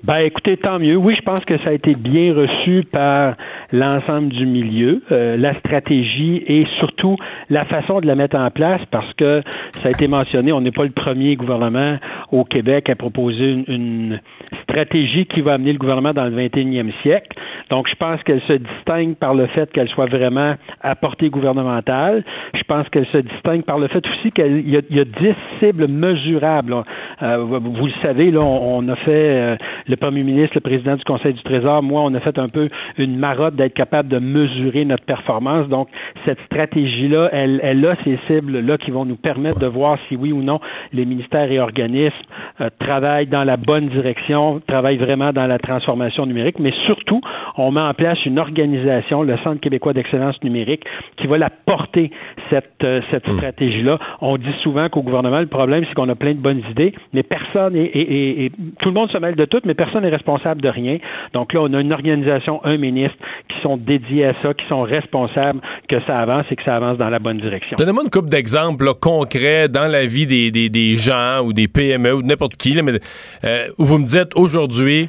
[0.04, 0.96] Ben, écoutez, tant mieux.
[0.96, 3.36] Oui, je pense que ça a été bien reçu par
[3.74, 7.16] l'ensemble du milieu, euh, la stratégie et surtout
[7.50, 9.42] la façon de la mettre en place parce que
[9.82, 11.98] ça a été mentionné, on n'est pas le premier gouvernement
[12.30, 14.20] au Québec à proposer une, une,
[14.62, 17.36] stratégie qui va amener le gouvernement dans le 21e siècle.
[17.70, 22.24] Donc, je pense qu'elle se distingue par le fait qu'elle soit vraiment à portée gouvernementale.
[22.54, 25.86] Je pense qu'elle se distingue par le fait aussi qu'il y, y, a 10 cibles
[25.86, 26.74] mesurables.
[27.22, 30.96] Euh, vous le savez, là, on, on a fait, euh, le premier ministre, le président
[30.96, 32.66] du Conseil du Trésor, moi, on a fait un peu
[32.98, 35.68] une marotte d'être capable de mesurer notre performance.
[35.68, 35.88] Donc,
[36.24, 40.32] cette stratégie-là, elle, elle a ces cibles-là qui vont nous permettre de voir si oui
[40.32, 40.58] ou non
[40.92, 42.14] les ministères et organismes
[42.60, 47.20] euh, travaillent dans la bonne direction, travaillent vraiment dans la transformation numérique, mais surtout,
[47.56, 50.84] on met en place une organisation, le Centre québécois d'excellence numérique,
[51.16, 52.10] qui va la porter,
[52.50, 53.36] cette, euh, cette Hmm.
[53.36, 53.98] stratégie-là.
[54.20, 57.22] On dit souvent qu'au gouvernement, le problème, c'est qu'on a plein de bonnes idées, mais
[57.22, 60.68] personne est- est- tout le monde se mêle de tout, mais personne n'est responsable de
[60.68, 60.98] rien.
[61.32, 63.16] Donc là, on a une organisation, un ministre,
[63.54, 66.98] qui sont dédiés à ça, qui sont responsables que ça avance et que ça avance
[66.98, 67.76] dans la bonne direction.
[67.78, 72.12] Donnez-moi une couple d'exemples concrets dans la vie des, des, des gens ou des PME
[72.14, 72.98] ou n'importe qui, mais,
[73.44, 75.08] euh, où vous me dites aujourd'hui,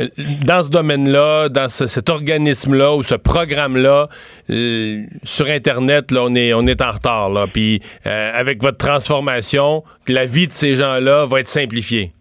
[0.00, 0.08] euh,
[0.44, 4.08] dans ce domaine-là, dans ce- cet organisme-là ou ce programme-là,
[4.50, 7.30] euh, sur Internet, là, on est, on est en retard.
[7.52, 12.13] Puis avec votre transformation, la vie de ces gens-là va être simplifiée.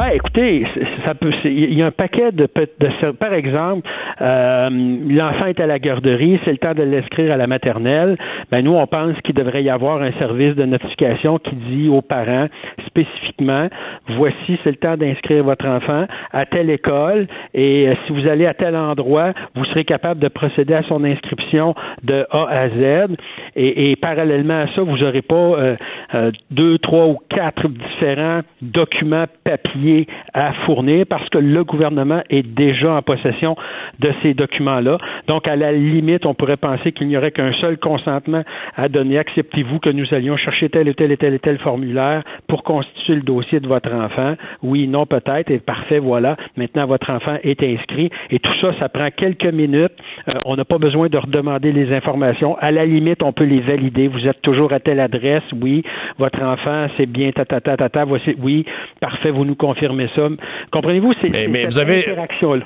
[0.00, 0.66] Ben, écoutez,
[1.04, 1.30] ça peut.
[1.44, 3.86] Il y a un paquet de, de par exemple,
[4.22, 4.70] euh,
[5.10, 8.16] l'enfant est à la garderie, c'est le temps de l'inscrire à la maternelle.
[8.50, 12.00] Ben nous, on pense qu'il devrait y avoir un service de notification qui dit aux
[12.00, 12.46] parents
[12.90, 13.68] spécifiquement
[14.08, 18.46] voici, c'est le temps d'inscrire votre enfant à telle école et euh, si vous allez
[18.46, 23.16] à tel endroit, vous serez capable de procéder à son inscription de A à Z.
[23.56, 25.76] Et, et parallèlement à ça, vous n'aurez pas euh,
[26.14, 32.46] euh, deux, trois ou quatre différents documents papiers à fournir parce que le gouvernement est
[32.46, 33.56] déjà en possession
[33.98, 34.98] de ces documents-là.
[35.26, 38.42] Donc, à la limite, on pourrait penser qu'il n'y aurait qu'un seul consentement
[38.76, 39.18] à donner.
[39.18, 43.14] Acceptez-vous que nous allions chercher tel et tel et tel et tel formulaire pour constituer
[43.16, 44.34] le dossier de votre enfant?
[44.62, 45.50] Oui, non, peut-être.
[45.50, 46.36] Et parfait, voilà.
[46.56, 48.10] Maintenant, votre enfant est inscrit.
[48.30, 49.92] Et tout ça, ça prend quelques minutes.
[50.28, 52.56] Euh, on n'a pas besoin de redemander les informations.
[52.58, 54.08] À la limite, on peut les valider.
[54.08, 55.42] Vous êtes toujours à telle adresse.
[55.60, 55.82] Oui.
[56.18, 58.04] Votre enfant, c'est bien, ta, ta, ta, ta, ta.
[58.04, 58.64] Voici, oui.
[59.00, 60.28] Parfait, vous nous confirmez ça.
[60.72, 61.12] Comprenez-vous?
[61.20, 62.04] C'est Mais, c'est mais cette vous avez.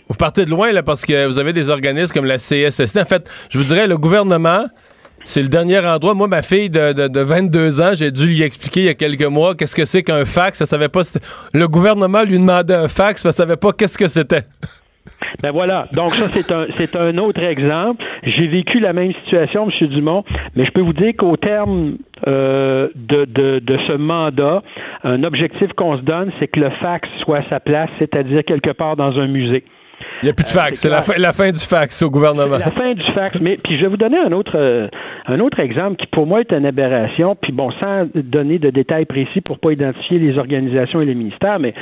[0.09, 2.99] Vous partez de loin, là, parce que vous avez des organismes comme la CSST.
[2.99, 4.65] En fait, je vous dirais, le gouvernement.
[5.25, 6.15] C'est le dernier endroit.
[6.15, 8.95] Moi, ma fille de, de, de 22 ans, j'ai dû lui expliquer il y a
[8.95, 10.61] quelques mois qu'est-ce que c'est qu'un fax.
[10.61, 11.01] Elle savait pas.
[11.53, 14.43] Le gouvernement lui demandait un fax, mais savait pas qu'est-ce que c'était.
[15.43, 15.89] Ben voilà.
[15.93, 18.03] Donc ça, c'est un, c'est un autre exemple.
[18.23, 19.89] J'ai vécu la même situation, M.
[19.89, 20.25] Dumont,
[20.57, 21.97] mais je peux vous dire qu'au terme
[22.27, 24.63] euh, de, de, de ce mandat,
[25.03, 28.71] un objectif qu'on se donne, c'est que le fax soit à sa place, c'est-à-dire quelque
[28.71, 29.65] part dans un musée.
[30.23, 30.79] Il n'y a plus de Euh, fax.
[30.81, 32.57] c'est la fin, la fin du fax au gouvernement.
[32.59, 33.41] La fin du fax.
[33.41, 34.89] Mais puis je vais vous donner un autre euh,
[35.27, 37.37] un autre exemple qui pour moi est une aberration.
[37.41, 41.59] Puis bon, sans donner de détails précis pour pas identifier les organisations et les ministères,
[41.59, 41.75] mais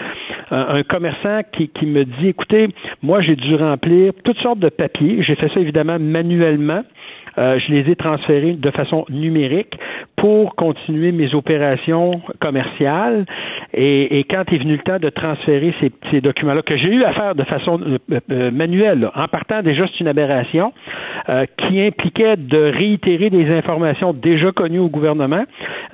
[0.52, 2.68] euh, un commerçant qui, qui me dit, écoutez,
[3.02, 5.22] moi j'ai dû remplir toutes sortes de papiers.
[5.22, 6.82] J'ai fait ça évidemment manuellement.
[7.38, 9.78] Euh, je les ai transférés de façon numérique
[10.16, 13.24] pour continuer mes opérations commerciales.
[13.74, 17.04] Et, et quand est venu le temps de transférer ces, ces documents-là, que j'ai eu
[17.04, 20.72] à faire de façon euh, euh, manuelle, là, en partant déjà, c'est une aberration,
[21.28, 25.44] euh, qui impliquait de réitérer des informations déjà connues au gouvernement.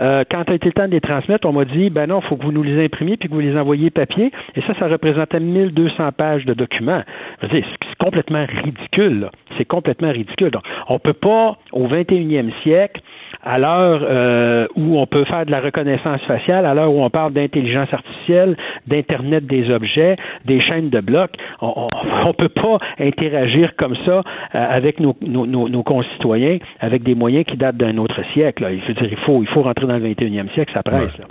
[0.01, 2.29] Euh, quand a été le temps de les transmettre, on m'a dit, ben non, il
[2.29, 4.31] faut que vous nous les imprimiez puis que vous les envoyiez papier.
[4.57, 7.03] Et ça, ça représentait 1200 pages de documents.
[7.51, 7.65] C'est
[7.99, 9.31] complètement ridicule.
[9.57, 10.51] C'est complètement ridicule.
[10.51, 11.28] Donc, on peut pas,
[11.73, 13.01] au 21e siècle,
[13.43, 17.11] à l'heure euh, où on peut faire de la reconnaissance faciale, à l'heure où on
[17.11, 18.57] parle d'intelligence artificielle,
[18.87, 21.89] d'Internet des objets, des chaînes de blocs, on
[22.27, 24.23] ne peut pas interagir comme ça euh,
[24.53, 28.63] avec nos, nos, nos, nos concitoyens avec des moyens qui datent d'un autre siècle.
[28.65, 28.73] là.
[28.73, 31.17] Il faut dire, il faut, il faut rentrer dans le 21e siècle, ça presse.
[31.19, 31.25] là.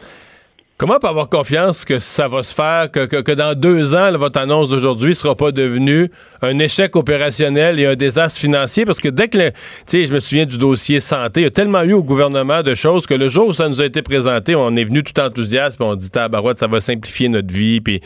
[0.80, 3.96] Comment on peut avoir confiance que ça va se faire, que, que, que dans deux
[3.96, 6.12] ans, votre annonce d'aujourd'hui ne sera pas devenue
[6.44, 8.86] un échec opérationnel et un désastre financier?
[8.86, 9.56] Parce que dès que, tu
[9.88, 12.76] sais, je me souviens du dossier santé, il y a tellement eu au gouvernement de
[12.76, 15.80] choses que le jour où ça nous a été présenté, on est venu tout enthousiaste,
[15.80, 17.82] puis on dit, tabarouette, ça va simplifier notre vie.
[17.82, 18.00] Puis,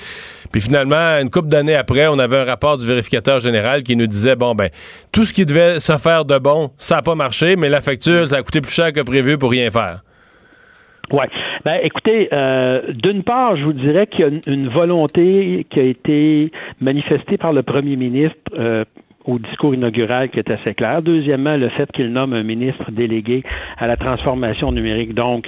[0.54, 4.08] puis finalement, une couple d'années après, on avait un rapport du vérificateur général qui nous
[4.08, 4.70] disait, bon, ben,
[5.12, 8.30] tout ce qui devait se faire de bon, ça n'a pas marché, mais la facture,
[8.30, 10.04] ça a coûté plus cher que prévu pour rien faire.
[11.12, 11.26] Oui.
[11.66, 15.84] Ben, écoutez, euh, d'une part, je vous dirais qu'il y a une, volonté qui a
[15.84, 18.86] été manifestée par le premier ministre euh,
[19.26, 21.02] au discours inaugural qui est assez clair.
[21.02, 23.44] Deuxièmement, le fait qu'il nomme un ministre délégué
[23.78, 25.48] à la transformation numérique, donc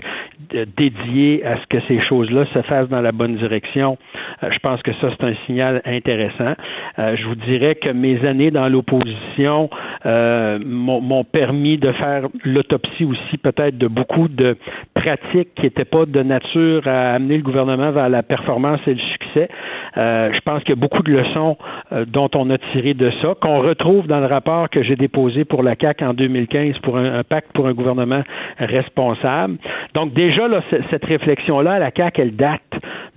[0.52, 3.98] de- dédié à ce que ces choses-là se fassent dans la bonne direction.
[4.44, 6.54] Euh, je pense que ça, c'est un signal intéressant.
[7.00, 9.70] Euh, je vous dirais que mes années dans l'opposition
[10.06, 14.58] euh, m'ont permis de faire l'autopsie aussi peut-être de beaucoup de
[14.94, 19.00] pratiques qui n'étaient pas de nature à amener le gouvernement vers la performance et le
[19.00, 19.50] succès.
[19.98, 21.58] Euh, je pense qu'il y a beaucoup de leçons
[21.92, 23.34] euh, dont on a tiré de ça,
[23.64, 27.52] retrouve dans le rapport que j'ai déposé pour la CAC en 2015 pour un, pacte
[27.54, 28.24] pour un gouvernement
[28.60, 29.58] responsable.
[29.94, 32.62] Donc déjà, là, cette réflexion-là, la CAC, elle date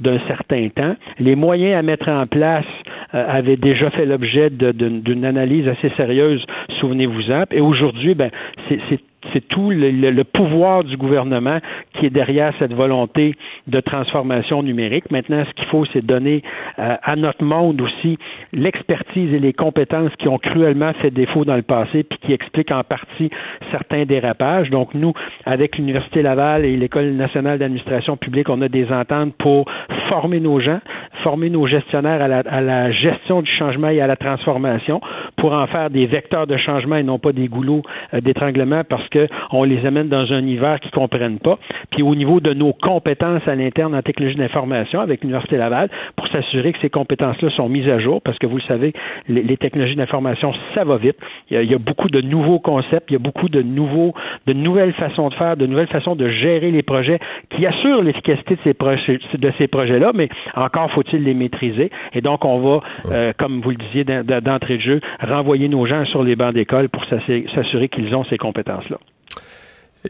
[0.01, 0.97] d'un certain temps.
[1.19, 2.67] Les moyens à mettre en place
[3.13, 6.45] avait déjà fait l'objet d'une analyse assez sérieuse,
[6.81, 7.45] souvenez-vous-en.
[7.51, 8.31] Et aujourd'hui, ben,
[8.69, 9.01] c'est
[9.33, 11.59] c'est tout le, pouvoir du gouvernement
[11.95, 13.35] qui est derrière cette volonté
[13.67, 15.11] de transformation numérique.
[15.11, 16.43] Maintenant, ce qu'il faut, c'est donner
[16.79, 18.19] euh, à notre monde aussi
[18.53, 22.73] l'expertise et les compétences qui ont cruellement fait défaut dans le passé, puis qui expliquent
[22.73, 23.31] en partie
[23.71, 24.71] certains dérapages.
[24.71, 25.13] Donc, nous,
[25.45, 29.67] avec l'Université Laval et l'École nationale d'administration publique, on a des ententes pour
[30.09, 30.81] former nos gens,
[31.23, 35.01] former nos gestionnaires à la, à la gestion du changement et à la transformation,
[35.37, 37.83] pour en faire des vecteurs de changement et non pas des goulots
[38.15, 39.16] euh, d'étranglement, parce que
[39.51, 41.59] on les amène dans un univers qu'ils comprennent pas.
[41.91, 46.27] Puis au niveau de nos compétences à l'interne en technologie d'information avec l'Université Laval, pour
[46.29, 48.93] s'assurer que ces compétences-là sont mises à jour, parce que vous le savez,
[49.29, 51.17] les, technologies d'information, ça va vite.
[51.51, 54.15] Il y, a, beaucoup de nouveaux concepts, il y a beaucoup de nouveaux,
[54.47, 57.19] de nouvelles façons de faire, de nouvelles façons de gérer les projets
[57.51, 61.91] qui assurent l'efficacité de ces, projets, de ces projets-là, mais encore faut-il les maîtriser.
[62.13, 66.05] Et donc, on va, euh, comme vous le disiez d'entrée de jeu, renvoyer nos gens
[66.07, 68.99] sur les bancs d'école pour s'assurer qu'ils ont ces compétences-là.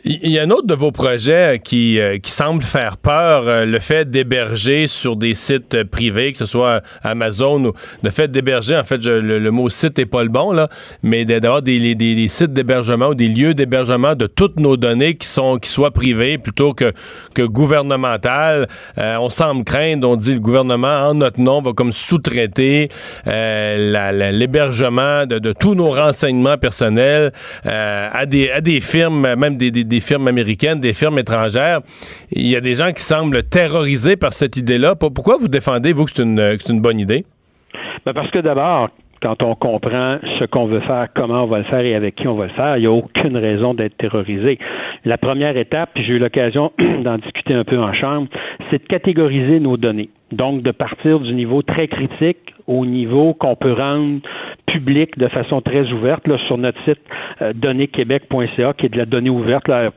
[0.04, 3.64] Il y a un autre de vos projets qui, euh, qui semble faire peur, euh,
[3.64, 7.72] le fait d'héberger sur des sites privés, que ce soit Amazon ou
[8.02, 10.68] le fait d'héberger, en fait, le, mot site n'est pas le bon, là,
[11.02, 15.28] mais d'avoir des, des, sites d'hébergement ou des lieux d'hébergement de toutes nos données qui
[15.28, 16.92] sont qui soient privés plutôt que,
[17.34, 18.68] que gouvernementales.
[18.98, 22.88] Euh, on semble craindre, on dit le gouvernement, en notre nom, va comme sous-traiter
[23.26, 27.32] l'hébergement de, de, tous nos renseignements personnels
[27.64, 31.80] à, des, à des firmes, même des des, firmes américaines, des firmes étrangères.
[32.32, 34.94] Il y a des gens qui semblent terrorisés par cette idée-là.
[34.94, 37.24] Pourquoi vous défendez, vous, que c'est une, une bonne idée?
[38.04, 38.90] Ben parce que d'abord,
[39.22, 42.28] quand on comprend ce qu'on veut faire, comment on va le faire et avec qui
[42.28, 44.58] on va le faire, il n'y a aucune raison d'être terrorisé.
[45.04, 46.72] La première étape, puis j'ai eu l'occasion
[47.02, 48.28] d'en discuter un peu en chambre,
[48.70, 50.10] c'est de catégoriser nos données.
[50.32, 54.20] Donc, de partir du niveau très critique au niveau qu'on peut rendre
[54.66, 56.98] public de façon très ouverte là, sur notre site
[57.40, 59.92] euh, donnéquebec.ca, qui est de la donnée ouverte là,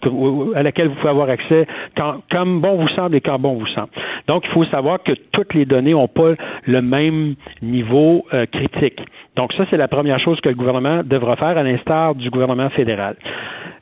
[0.55, 1.65] à laquelle vous pouvez avoir accès
[1.97, 3.89] quand, comme bon vous semble et quand bon vous semble.
[4.27, 6.33] Donc, il faut savoir que toutes les données n'ont pas
[6.65, 8.99] le même niveau euh, critique.
[9.35, 12.69] Donc, ça, c'est la première chose que le gouvernement devra faire, à l'instar du gouvernement
[12.69, 13.15] fédéral.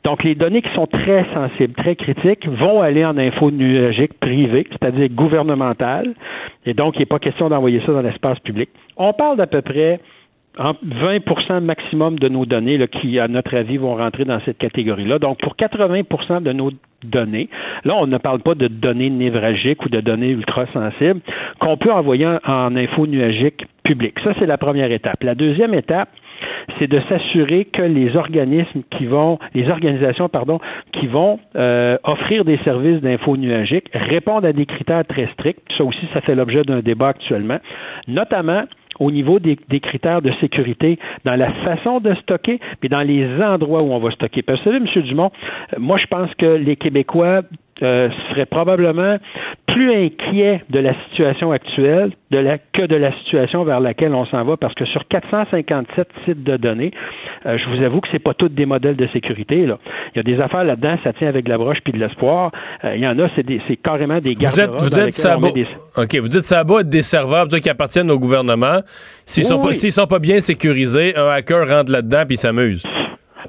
[0.04, 4.66] Donc, les données qui sont très sensibles, très critiques, vont aller en info numérique privée,
[4.70, 6.14] c'est-à-dire gouvernementale.
[6.66, 8.70] Et donc, il n'est pas question d'envoyer ça dans l'espace public.
[8.98, 10.00] On parle d'à peu près
[10.60, 15.20] 20% maximum de nos données qui, à notre avis, vont rentrer dans cette catégorie-là.
[15.20, 16.72] Donc, pour 80% de nos
[17.04, 17.50] données,
[17.86, 21.22] là, on ne parle pas de données névralgiques ou de données ultra sensibles
[21.60, 24.20] qu'on peut envoyer en, info nuagique publique.
[24.24, 25.24] Ça, c'est la première étape.
[25.24, 26.10] La deuxième étape,
[26.80, 30.60] c'est de s'assurer que les organismes qui vont, les organisations, pardon,
[30.94, 35.62] qui vont euh, offrir des services d'info nuagique répondent à des critères très stricts.
[35.78, 37.60] Ça aussi, ça fait l'objet d'un débat actuellement,
[38.08, 38.64] notamment
[39.00, 43.84] au niveau des, critères de sécurité dans la façon de stocker, mais dans les endroits
[43.84, 44.42] où on va stocker.
[44.42, 45.04] Parce que vous savez, M.
[45.08, 45.32] Dumont,
[45.74, 47.42] euh, moi, je pense que les Québécois
[47.84, 49.18] euh, seraient probablement
[49.68, 54.26] plus inquiets de la situation actuelle de la, que de la situation vers laquelle on
[54.26, 56.92] s'en va, parce que sur 457 sites de données,
[57.46, 59.66] euh, je vous avoue que c'est pas tous des modèles de sécurité.
[59.66, 59.78] Là.
[60.16, 62.52] Il y a des affaires là-dedans, ça tient avec de la broche puis de l'espoir.
[62.84, 66.30] Euh, il y en a, c'est, carrément des garde Vous dites, ça va, OK, vous
[66.30, 68.80] dites ça va être des serveurs qui appartiennent au gouvernement.
[69.26, 72.84] S'ils sont, pas, s'ils sont pas bien sécurisés, un hacker rentre là-dedans puis s'amuse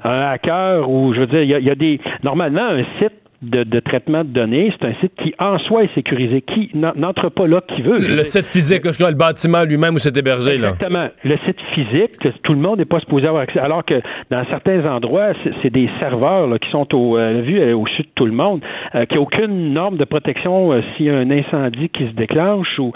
[0.03, 4.23] un hacker ou je veux dire, il y, a, des normalement un site de, traitement
[4.23, 4.73] de données.
[4.79, 7.97] C'est un site qui, en soi, est sécurisé, qui n'entre pas là qui veut.
[7.97, 10.53] Le site physique, le bâtiment lui-même où c'est hébergé.
[10.53, 11.07] Exactement.
[11.23, 13.59] Le site physique, tout le monde n'est pas supposé avoir accès.
[13.59, 15.31] Alors que dans certains endroits,
[15.61, 18.61] c'est des serveurs qui sont au, euh, vu euh, au-dessus de tout le monde,
[18.95, 22.79] euh, qui n'ont aucune norme de protection s'il y a un incendie qui se déclenche
[22.79, 22.91] ou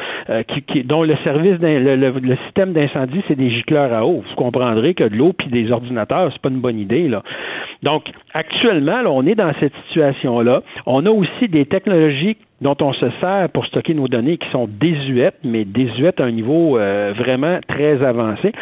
[0.67, 4.23] qui, dont le service, le, le, système d'incendie, c'est des gicleurs à eau.
[4.27, 7.07] Vous comprendrez que de l'eau puis des ordinateurs, c'est pas une bonne idée.
[7.07, 7.23] Là.
[7.83, 9.73] Donc, actuellement, on est dans cette
[10.85, 14.67] On a aussi des technologies dont on se sert pour stocker nos données qui sont
[14.67, 18.53] désuètes, mais désuètes à un niveau euh, vraiment très avancé.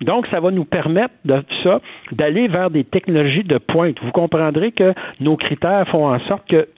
[0.00, 1.80] Donc, ça va nous permettre de ça
[2.12, 3.96] d'aller vers des technologies de pointe.
[4.02, 6.68] Vous comprendrez que nos critères font en sorte que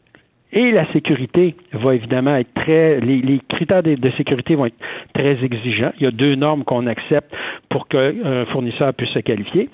[0.53, 4.74] et la sécurité va évidemment être très, les, critères de, sécurité vont être
[5.14, 5.92] très exigeants.
[5.98, 7.32] Il y a deux normes qu'on accepte
[7.68, 9.68] pour qu'un fournisseur puisse se qualifier.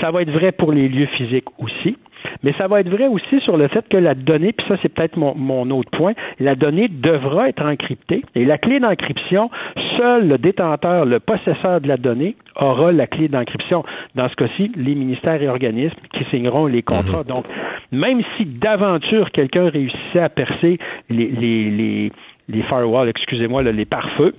[0.00, 1.98] Ça va être vrai pour les lieux physiques aussi.
[2.42, 4.88] Mais ça va être vrai aussi sur le fait que la donnée, puis ça c'est
[4.88, 9.50] peut-être mon, mon, autre point, la donnée devra être encryptée et la clé d'encryption,
[9.96, 13.84] seul le détenteur, le possesseur de la donnée aura la clé d'encryption.
[14.14, 17.22] Dans ce cas-ci, les ministères et organismes qui signeront les contrats.
[17.22, 17.28] Mhm.
[17.28, 17.44] Donc,
[17.92, 22.12] même si d'aventure quelqu'un réussissait à percer les, les, les,
[22.48, 24.34] les firewalls, excusez-moi, les pare-feux,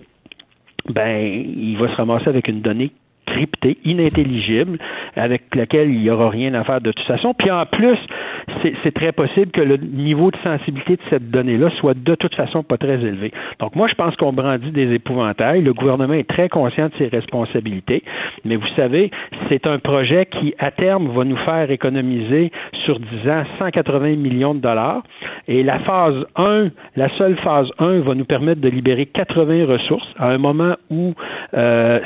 [0.90, 2.92] ben, il va se ramasser avec une donnée
[3.26, 4.78] cryptée, inintelligible,
[5.16, 7.34] avec laquelle il n'y aura rien à faire de toute façon.
[7.34, 7.98] Puis en plus,
[8.84, 12.64] c'est très possible que le niveau de sensibilité de cette donnée-là soit de toute façon
[12.64, 13.32] pas très élevé.
[13.60, 15.62] Donc moi, je pense qu'on brandit des épouvantails.
[15.62, 18.04] Le gouvernement est très conscient de ses responsabilités,
[18.44, 19.12] mais vous savez,
[19.50, 22.52] c'est un projet qui, à terme, va nous faire économiser
[22.86, 25.04] sur 10 ans 180 millions de dollars.
[25.48, 30.08] Et la phase 1, la seule phase 1 va nous permettre de libérer 80 ressources
[30.18, 31.14] à un moment où
[31.56, 32.00] euh,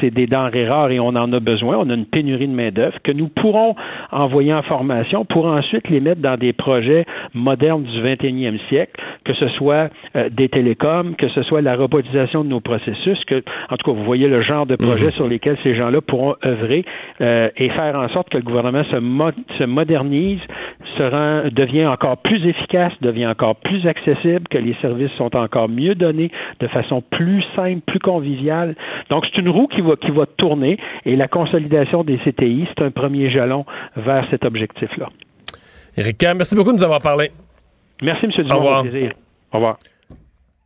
[0.00, 1.76] c'est des denrées rares et on en a besoin.
[1.78, 3.74] On a une pénurie de main-d'œuvre que nous pourrons
[4.12, 9.34] envoyer en formation pour ensuite les mettre dans des projets modernes du 21e siècle, que
[9.34, 13.76] ce soit euh, des télécoms, que ce soit la robotisation de nos processus, que, en
[13.76, 15.12] tout cas, vous voyez le genre de projet Mhm.
[15.12, 16.84] sur lesquels ces gens-là pourront œuvrer
[17.20, 20.40] euh, et faire en sorte que le gouvernement se, mo- se modernise,
[20.96, 25.68] se rend, devient encore plus efficace, devient encore plus accessible, que les services sont encore
[25.68, 26.30] mieux donnés
[26.60, 28.74] de façon plus simple, plus conviviale.
[29.10, 32.82] Donc, c'est une roue qui va, qui va tourner et la consolidation des CTI, c'est
[32.84, 33.66] un premier jalon
[33.96, 35.08] vers cet objectif-là.
[35.96, 37.30] Éric merci beaucoup de nous avoir parlé.
[38.00, 38.30] Merci, M.
[38.44, 38.54] Dumont.
[38.54, 38.78] Au revoir.
[38.80, 39.12] au plaisir.
[39.52, 39.78] Au revoir.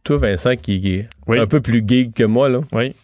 [0.05, 1.39] Toi, Vincent, qui est Oui.
[1.39, 2.61] un peu plus geek que moi, là.
[2.73, 2.95] Oui.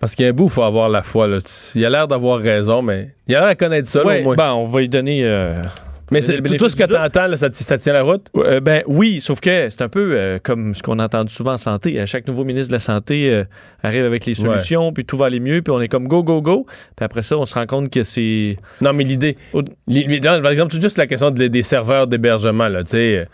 [0.00, 1.26] Parce qu'il y a un bout, il faut avoir la foi.
[1.26, 1.38] Là.
[1.74, 4.24] Il a l'air d'avoir raison, mais il a l'air de connaître ça, là, Ouais, au
[4.24, 4.36] moins.
[4.36, 5.24] ben, on va lui donner.
[5.24, 5.62] euh,
[6.10, 8.26] mais le c'est, tout, ce que t'entends, là, ça, tient la route?
[8.36, 11.54] Euh, ben oui, sauf que c'est un peu euh, comme ce qu'on a entendu souvent
[11.54, 11.98] en santé.
[12.00, 13.44] À chaque nouveau ministre de la Santé euh,
[13.82, 16.42] arrive avec les solutions, puis tout va aller mieux, puis on est comme go, go,
[16.42, 16.66] go.
[16.96, 18.56] Puis après ça, on se rend compte que c'est.
[18.80, 19.36] Non, mais l'idée.
[19.52, 23.18] par exemple, c'est juste la question de- des serveurs d'hébergement, là, tu sais.
[23.18, 23.24] euh,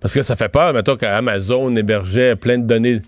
[0.00, 3.02] Parce que ça fait peur, mettons, qu'Amazon hébergeait plein de données.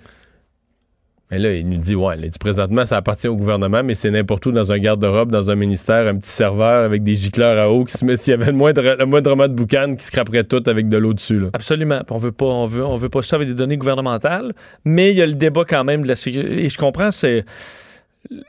[1.30, 4.10] Mais là, il nous dit, ouais, il dit présentement, ça appartient au gouvernement, mais c'est
[4.10, 7.70] n'importe où dans un garde-robe, dans un ministère, un petit serveur avec des gicleurs à
[7.70, 10.62] eau qui se met, s'il y avait le moindre, le de boucan qui scraperait tout
[10.66, 11.48] avec de l'eau dessus, là.
[11.54, 12.02] Absolument.
[12.10, 14.52] On veut pas, on veut, on veut pas ça avec des données gouvernementales,
[14.84, 16.64] mais il y a le débat quand même de la sécurité.
[16.64, 17.44] Et je comprends, c'est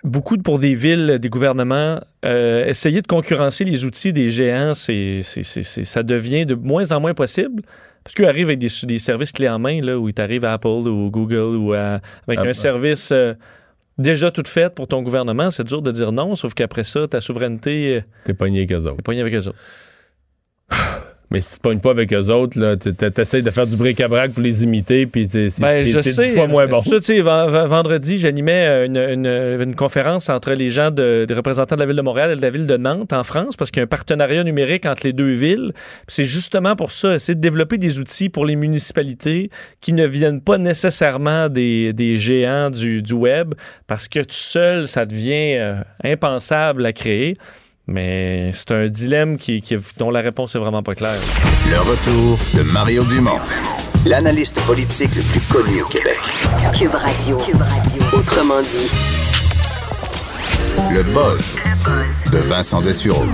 [0.04, 5.22] beaucoup pour des villes, des gouvernements, euh, essayer de concurrencer les outils des géants, c'est-
[5.24, 7.62] c'est- c'est- ça devient de moins en moins possible.
[8.06, 10.54] Parce qu'ils arrivent avec des, des services clés en main, là, où ils arrivent à
[10.54, 13.34] Apple ou Google ou à- avec Ah, un service euh,
[13.98, 15.50] déjà tout fait pour ton gouvernement.
[15.52, 18.86] C'est dur de dire non, sauf qu'après ça, ta souveraineté, euh, T'es pogné avec eux
[18.86, 18.98] autres.
[18.98, 19.58] t'es pogné avec eux autres.
[21.36, 22.90] Mais si tu pognes pas avec eux autres, là, tu
[23.22, 26.82] essaies de faire du bric-à-brac pour les imiter, puis c'est Ben, dix fois moins bon.
[26.82, 30.92] Ça, tu sais, ven- ven- vendredi, j'animais euh, une, une- une conférence entre les gens
[30.92, 33.24] de- des représentants de la ville de Montréal et de la ville de Nantes en
[33.24, 35.74] France, parce qu'il y a un partenariat numérique entre les deux villes.
[36.08, 39.50] C'est justement pour ça, essayer de développer des outils pour les municipalités
[39.82, 43.54] qui ne viennent pas nécessairement des, des géants du, du web,
[43.88, 47.34] parce que tout seul, ça devient euh, impensable à créer.
[47.88, 51.20] Mais c'est un dilemme qui, qui- dont la réponse est vraiment pas claire.
[51.70, 53.38] Le retour de Mario Dumont,
[54.06, 56.18] l'analyste politique le plus connu au Québec.
[56.78, 57.38] Cube Radio.
[57.38, 58.02] Cube Radio.
[58.14, 58.90] Autrement dit.
[60.94, 61.56] Le buzz
[62.32, 63.26] de Vincent Dessureau.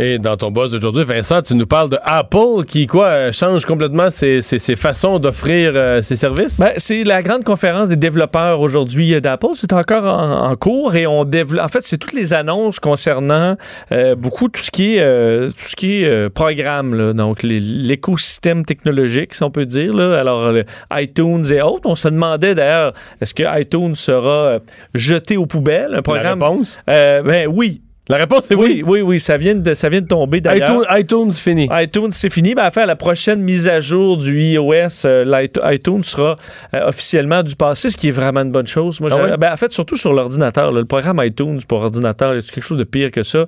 [0.00, 3.64] Et dans ton boss d'aujourd'hui, Vincent, tu nous parles de Apple qui, quoi, euh, change
[3.64, 6.58] complètement ses, ses- ses façons d'offrir euh, ses services?
[6.58, 9.46] Ben, c'est la grande conférence des développeurs aujourd'hui euh, d'Apple.
[9.54, 11.64] C'est encore en, en cours et on développe.
[11.64, 13.56] En fait, c'est toutes les annonces concernant
[13.92, 17.12] euh, beaucoup tout ce qui est euh, tout ce qui est programme, là.
[17.12, 19.94] donc l'écosystème technologique, si on peut dire.
[19.94, 20.18] Là.
[20.18, 20.52] Alors,
[20.92, 21.82] iTunes et autres.
[21.88, 24.58] On se demandait d'ailleurs, est-ce que iTunes sera
[24.92, 26.40] jeté aux poubelles Un programme?
[26.40, 26.80] La réponse?
[26.88, 27.80] Ben oui.
[28.08, 28.82] La réponse est oui.
[28.84, 29.20] Oui, oui, oui.
[29.20, 30.68] Ça vient de, ça vient de tomber d'ailleurs.
[30.68, 31.68] iTunes, iTunes fini.
[31.72, 32.54] iTunes, c'est fini.
[32.54, 36.36] Ben, à faire la prochaine mise à jour du iOS, euh, iTunes sera
[36.74, 39.00] euh, officiellement du passé, ce qui est vraiment une bonne chose.
[39.00, 40.70] Moi, Ah ben, en fait, surtout sur l'ordinateur.
[40.70, 43.46] le programme iTunes pour ordinateur, c'est quelque chose de pire que ça?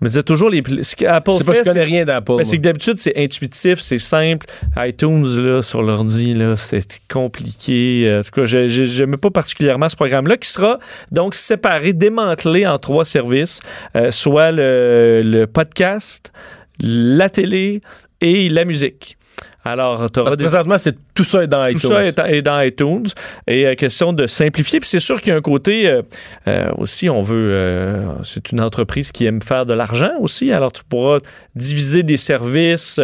[0.00, 2.36] Je me disais toujours, les, ce qu'Apple sais pas, fait, je connais c'est- rien d'Apple.
[2.38, 4.46] ben, c'est que d'habitude, c'est intuitif, c'est simple.
[4.78, 8.04] iTunes, là, sur l'ordi, là, c'est compliqué.
[8.06, 10.78] Euh, En tout cas, j'aime pas particulièrement ce programme-là, qui sera
[11.12, 13.60] donc séparé, démantelé en trois services,
[13.96, 16.32] euh, soit le, le podcast,
[16.80, 17.80] la télé
[18.20, 19.16] et la musique.
[19.64, 20.44] Alors, auras des...
[20.44, 21.90] présentement, c'est tout ça est dans Tout iTunes.
[21.90, 23.06] ça est, est dans iTunes.
[23.46, 24.80] Et euh, question de simplifier.
[24.80, 26.02] Puis c'est sûr qu'il y a un côté euh,
[26.48, 27.50] euh, aussi, on veut.
[27.52, 30.52] euh, c'est une entreprise qui aime faire de l'argent aussi.
[30.52, 31.18] Alors tu pourras
[31.54, 32.98] diviser des services.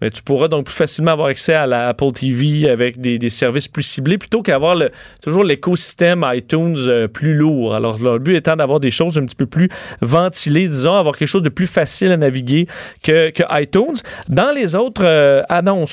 [0.00, 3.30] mais tu pourras donc plus facilement avoir accès à la Apple TV avec des, des
[3.30, 4.90] services plus ciblés plutôt qu'avoir le,
[5.22, 7.74] toujours l'écosystème iTunes plus lourd.
[7.74, 9.68] Alors le but étant d'avoir des choses un petit peu plus
[10.02, 12.66] ventilées, disons, avoir quelque chose de plus facile à naviguer
[13.02, 13.96] que, que iTunes.
[14.28, 15.42] Dans les autres euh,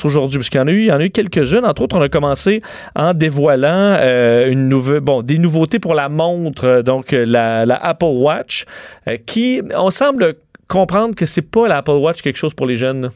[0.04, 1.66] annonces aujourd'hui, parce qu'il y en a eu, il y en a eu quelques-unes.
[1.66, 2.62] Entre autres, on a commencé
[2.96, 7.66] en dévoilant euh, une nouvelle, bon, des nouveautés pour la montre, euh, donc euh, la,
[7.66, 8.66] la Apple Watch,
[9.08, 10.36] euh, qui, on semble
[10.68, 13.10] comprendre que c'est pas l'Apple Watch quelque chose pour les jeunes.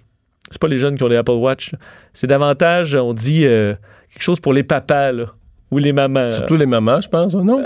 [0.52, 1.72] C'est pas les jeunes qui ont des Apple Watch.
[2.14, 3.74] C'est davantage, on dit, euh,
[4.12, 5.12] quelque chose pour les papas.
[5.12, 5.26] Là.
[5.72, 6.32] ou les mamans?
[6.32, 7.62] Surtout les mamans, je pense, non?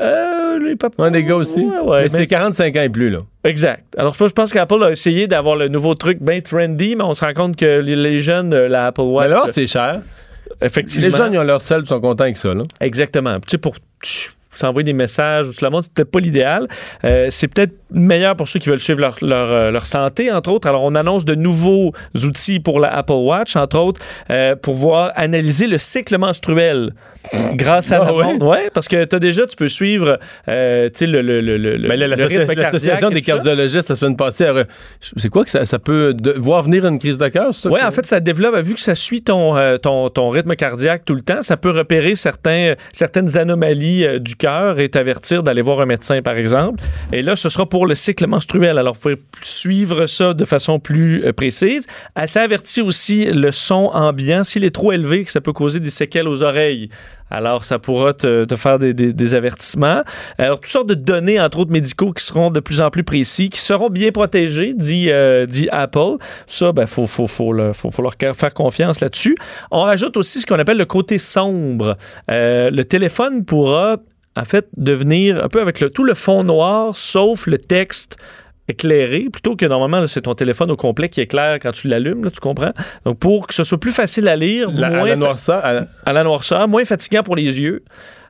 [0.61, 1.03] Euh, les papas.
[1.03, 1.61] Ouais, les gars aussi.
[1.61, 3.19] Ouais, ouais, mais c'est 45 ans et plus, là.
[3.43, 3.83] Exact.
[3.97, 7.25] Alors, je pense qu'Apple a essayé d'avoir le nouveau truc bien trendy, mais on se
[7.25, 9.27] rend compte que les, jeunes, euh, la Apple Watch.
[9.27, 10.01] Mais alors, c'est cher.
[10.61, 11.07] Effectivement.
[11.07, 12.63] Les jeunes, ils ont leur sel, ils sont contents avec ça, là.
[12.79, 13.35] Exactement.
[13.39, 13.75] Tu sais, pour
[14.53, 16.67] s'envoyer des messages ou tout le monde, c'est peut-être pas l'idéal.
[17.03, 20.51] Euh, c'est peut-être meilleur pour ceux qui veulent suivre leur, leur, euh, leur santé, entre
[20.51, 20.67] autres.
[20.67, 21.93] Alors, on annonce de nouveaux
[22.23, 26.93] outils pour la Apple Watch, entre autres, euh, pour pouvoir analyser le cycle menstruel
[27.53, 28.45] grâce à Ah la montre.
[28.45, 33.21] Ouais, parce que tu as déjà, tu peux suivre, euh, tu sais, le, l'association des
[33.21, 33.33] ça.
[33.33, 34.47] cardiologistes la semaine passée,
[35.17, 37.53] c'est quoi que ça, ça peut voir venir une crise de cœur?
[37.53, 40.55] ça Oui, en fait, ça développe, vu que ça suit ton, euh, ton, ton rythme
[40.55, 45.43] cardiaque tout le temps, ça peut repérer certains, certaines anomalies euh, du cœur et t'avertir
[45.43, 46.83] d'aller voir un médecin, par exemple.
[47.13, 48.77] Et là, ce sera pour le cycle menstruel.
[48.77, 51.87] Alors, vous pouvez suivre ça de façon plus euh, précise.
[52.15, 54.43] Elle s'avertit aussi le son ambiant.
[54.43, 56.89] S'il est trop élevé, que ça peut causer des séquelles aux oreilles.
[57.29, 60.03] Alors, ça pourra te, faire des, avertissements.
[60.37, 63.49] Alors, toutes sortes de données, entre autres médicaux, qui seront de plus en plus précis,
[63.49, 66.17] qui seront bien protégés, dit, euh, dit Apple.
[66.47, 69.37] Ça, ben, faut, faut, faut, le- faut leur faire confiance là-dessus.
[69.71, 71.97] On rajoute aussi ce qu'on appelle le côté sombre.
[72.29, 73.97] Euh, le téléphone pourra,
[74.35, 78.17] en fait, devenir un peu avec le, tout le fond noir, sauf le texte
[78.67, 82.39] éclairé, plutôt que normalement, c'est ton téléphone au complet qui éclaire quand tu l'allumes, tu
[82.39, 82.71] comprends?
[83.05, 85.65] Donc, pour que ce soit plus facile à lire, La- à moins la fa- noirceur,
[85.65, 87.83] à- à la noirceur, moins fatigant pour les yeux.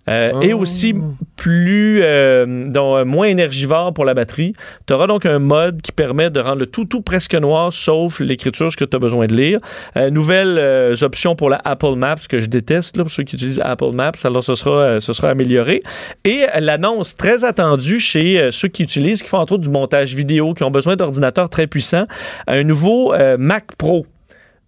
[0.10, 0.42] Euh, Oh.
[0.42, 0.94] Et aussi
[1.36, 4.54] plus euh, donc, euh, moins énergivore pour la batterie.
[4.88, 8.20] Tu auras donc un mode qui permet de rendre le tout tout presque noir, sauf
[8.20, 9.60] l'écriture, ce que tu as besoin de lire.
[9.98, 13.62] Euh, nouvelles options pour la Apple Maps, que je déteste, là, pour ceux qui utilisent
[13.64, 15.82] Apple Maps, alors ce sera, ce sera amélioré.
[16.24, 20.54] Et l'annonce très attendue chez ceux qui utilisent, qui font entre autres du montage vidéo,
[20.54, 22.06] qui ont besoin d'ordinateurs très puissants,
[22.48, 24.06] un nouveau Mac Pro.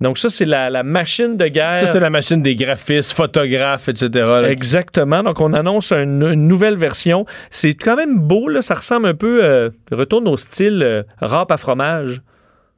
[0.02, 1.86] Donc ça, c'est la, la machine de guerre.
[1.86, 4.10] ça, c'est la machine des graphistes, photographes, etc.
[4.14, 4.50] là.
[4.50, 5.24] Exactement.
[5.24, 7.26] Donc, on annonce une, une nouvelle version.
[7.50, 8.62] C'est quand même beau, là.
[8.62, 9.44] Ça ressemble un peu.
[9.44, 12.22] euh, retourne au style euh, râpe à fromage.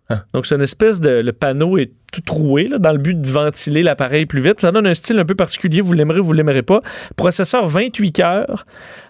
[0.09, 0.21] Hein?
[0.33, 1.09] Donc, c'est une espèce de.
[1.09, 4.61] Le panneau est tout troué, là, dans le but de ventiler l'appareil plus vite.
[4.61, 5.81] Ça donne un style un peu particulier.
[5.81, 6.79] Vous l'aimerez, vous l'aimerez pas.
[7.15, 8.65] Processeur 28 cœurs.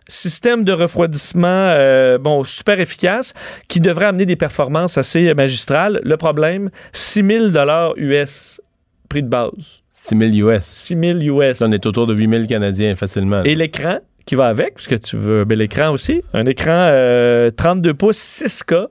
[0.07, 3.33] Système de refroidissement, euh, bon, super efficace,
[3.67, 5.99] qui devrait amener des performances assez magistrales.
[6.03, 8.61] Le problème, 6000 dollars US,
[9.09, 9.81] prix de base.
[9.93, 10.63] 6 000 US.
[10.63, 11.59] 6000 US.
[11.59, 13.37] Là, on est autour de 8 000 Canadiens facilement.
[13.37, 13.45] là.
[13.45, 16.21] Et l'écran qui va avec, puisque tu veux ben, l'écran aussi.
[16.33, 18.87] Un écran euh, 32 pouces 6K,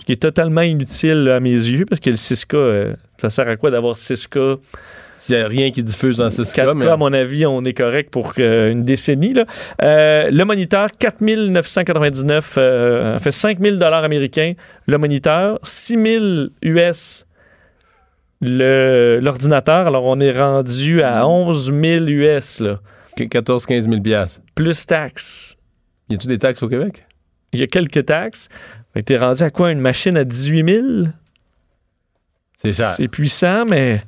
[0.00, 3.48] ce qui est totalement inutile à mes yeux, parce que le 6K, euh, ça sert
[3.48, 4.58] à quoi d'avoir 6K?
[5.28, 7.72] Il n'y a rien qui diffuse en 6K, 4K, mais à mon avis, on est
[7.72, 9.32] correct pour euh, une décennie.
[9.32, 9.44] Là.
[9.82, 14.52] Euh, le moniteur, 4999, euh, fait 5000 dollars américains.
[14.86, 17.26] Le moniteur, 6000 US.
[18.40, 22.80] L'ordinateur, alors on est rendu à 11 000 US, là,
[23.18, 24.42] 14-15 000 piastres.
[24.54, 25.56] plus taxes.
[26.10, 27.06] Y a-tu des taxes au Québec?
[27.54, 28.48] Il y a quelques taxes.
[28.96, 29.72] Fait que T'es rendu à quoi?
[29.72, 30.86] Une machine à 18 000?
[32.56, 32.88] C'est cher.
[32.96, 34.00] C'est puissant, mais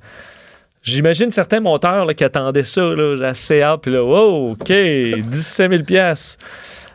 [0.82, 5.70] j'imagine certains monteurs là, qui attendaient ça, là, assez hâte, puis là, wow, OK, 17
[5.70, 6.42] 000 piastres.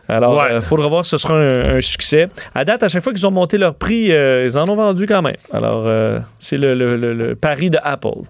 [0.07, 0.61] Alors, il Ouais.
[0.61, 2.29] faudra voir si ce sera un, un succès.
[2.55, 5.05] À date, à chaque fois qu'ils ont monté leur prix, euh, ils en ont vendu
[5.05, 5.35] quand même.
[5.53, 8.23] Alors, euh, c'est le, le- le- le pari de Apple.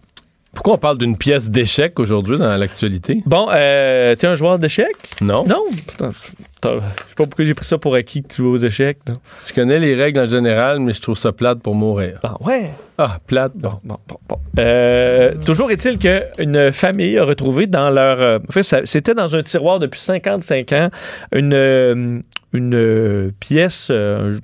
[0.53, 3.23] Pourquoi on parle d'une pièce d'échec aujourd'hui dans l'actualité?
[3.25, 4.95] Bon, euh, t'es un joueur d'échecs?
[5.19, 5.43] Non.
[5.47, 5.63] Non?
[5.87, 8.99] Putain, Je sais pas pourquoi j'ai pris ça pour acquis que tu joues aux échecs.
[9.09, 9.15] non?
[9.47, 12.19] Je connais les règles en général, mais je trouve ça plate pour mourir.
[12.23, 12.69] Ah ouais?
[12.99, 13.53] Ah, plate.
[13.55, 14.35] Bon, bon, bon, bon.
[14.59, 18.21] Euh, toujours est-il qu'une famille a retrouvé dans leur.
[18.21, 20.89] euh, en fait, c'était dans un tiroir depuis 55 ans
[21.33, 22.19] une, euh,
[22.53, 24.39] une pièce de,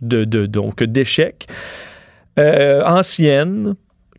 [0.00, 1.46] de- donc d'échecs
[2.36, 3.74] ancienne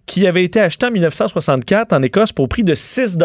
[0.09, 3.19] qui avait été achetée en 1964 en Écosse pour prix de 6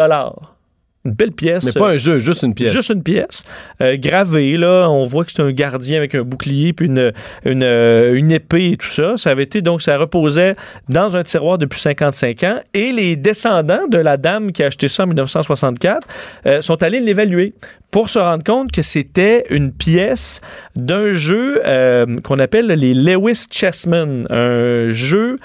[1.03, 1.65] Une belle pièce.
[1.65, 2.71] Mais pas un jeu, juste une pièce.
[2.71, 3.43] Juste une pièce
[3.81, 4.87] euh, gravée, là.
[4.87, 7.11] On voit que c'est un gardien avec un bouclier puis une,
[7.43, 9.17] une, euh, une épée et tout ça.
[9.17, 10.55] Ça avait été, donc, ça reposait
[10.87, 12.59] dans un tiroir depuis 55 ans.
[12.75, 16.07] Et les descendants de la dame qui a acheté ça en 1964
[16.45, 17.55] euh, sont allés l'évaluer
[17.89, 20.39] pour se rendre compte que c'était une pièce
[20.75, 24.27] d'un jeu euh, qu'on appelle les Lewis Chessmen.
[24.29, 25.37] Un jeu.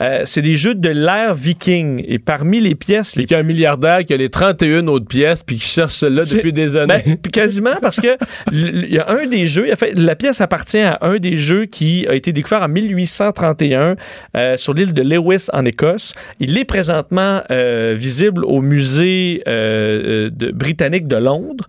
[0.00, 2.04] Euh, c'est des jeux de l'ère viking.
[2.06, 4.86] Et parmi les pièces, les Puis qu'il y a un milliardaire qui a les 31
[4.88, 7.02] autres pièces puis qui cherche celle-là depuis des années.
[7.06, 8.16] ben, quasiment parce que
[8.52, 11.66] il y a un des jeux, en fait, la pièce appartient à un des jeux
[11.66, 13.96] qui a été découvert en 1831
[14.36, 16.14] euh, sur l'île de Lewis en Écosse.
[16.40, 21.66] Il est présentement euh, visible au musée de- britannique de Londres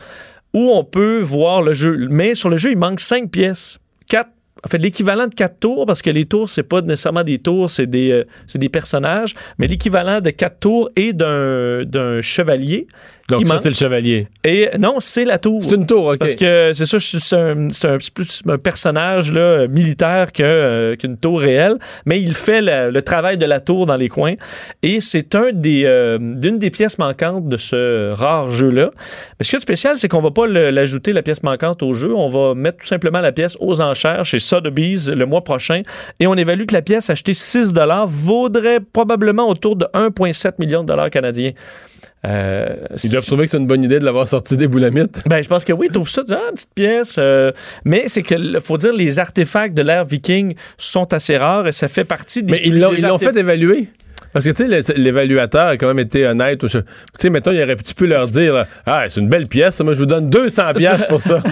[0.53, 2.07] où on peut voir le jeu.
[2.09, 3.77] Mais sur le jeu, il manque cinq pièces.
[4.09, 4.29] Quatre
[4.67, 7.71] en fait, l'équivalent de quatre tours, parce que les tours, c'est pas nécessairement des tours,
[7.71, 12.85] c'est des, euh, des personnages, mais l'équivalent de quatre tours et d'un chevalier,
[13.29, 14.27] Donc, qui ça, c'est le chevalier.
[14.45, 15.61] Et non, c'est la tour.
[15.61, 16.17] C'est une tour, OK.
[16.17, 20.43] Parce que c'est ça, c'est un, c'est un petit peu un personnage là, militaire que,
[20.43, 21.75] euh, qu'une tour réelle,
[22.05, 24.35] mais il fait le, le travail de la tour dans les coins.
[24.81, 28.91] Et c'est un des, euh, d'une des pièces manquantes de ce rare jeu-là.
[29.39, 31.93] Mais ce qui est spécial, c'est qu'on va pas le- l'ajouter, la pièce manquante, au
[31.93, 32.13] jeu.
[32.15, 35.81] On va mettre tout simplement la pièce aux enchères chez Sotheby's le mois prochain.
[36.21, 37.73] Et on évalue que la pièce achetée 6
[38.07, 41.51] vaudrait probablement autour de 1,7 million de dollars canadiens.
[42.27, 45.21] Euh, Ils doivent trouver que c'est une bonne idée de l'avoir sorti des boulamites.
[45.27, 47.15] ben, je pense que oui, trouve ça, ah, une petite pièce.
[47.19, 47.51] euh,
[47.85, 51.87] mais c'est que, faut dire, les artefacts de l'ère viking sont assez rares et ça
[51.87, 52.53] fait partie des.
[52.53, 53.87] Mais ils l'ont ils fait évaluer.
[54.33, 56.59] Parce que, tu sais, l'évaluateur a quand même été honnête.
[56.59, 56.67] Tu
[57.17, 59.79] sais, mettons, il aurait pu tu peux leur dire, là, ah, c'est une belle pièce,
[59.81, 61.41] moi, je vous donne 200 pièces pour ça.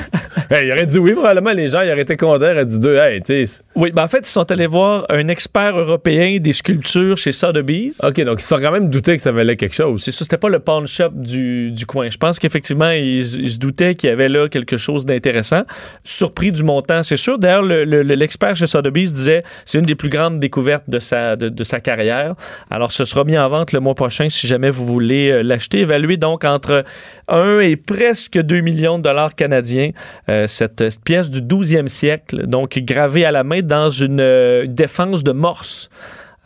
[0.52, 2.78] Hey, il aurait dit oui, probablement, les gens, ils auraient été contents, ils auraient dit
[2.80, 3.64] deux, hey, tu sais.
[3.76, 8.00] Oui, ben en fait, ils sont allés voir un expert européen des sculptures chez Sotheby's.
[8.04, 10.04] OK, donc ils se sont quand même doutés que ça valait quelque chose.
[10.04, 12.10] C'est ça, c'était pas le pawn shop du, du coin.
[12.10, 15.64] Je pense qu'effectivement, ils, ils se doutaient qu'il y avait là quelque chose d'intéressant.
[16.04, 17.40] Surpris du montant, c'est sûr.
[17.40, 21.00] D'ailleurs, le- le- le- l'expert chez Sotheby's disait c'est une des plus grandes découvertes de
[21.00, 22.36] sa, de, de sa carrière.
[22.76, 25.80] Alors, ce sera mis en vente le mois prochain si jamais vous voulez euh, l'acheter.
[25.80, 26.84] Évalué donc entre
[27.30, 29.92] 1 et presque 2 millions de dollars canadiens.
[30.28, 34.66] Euh, cette, cette pièce du 12e siècle, donc gravée à la main dans une euh,
[34.68, 35.88] défense de Morse.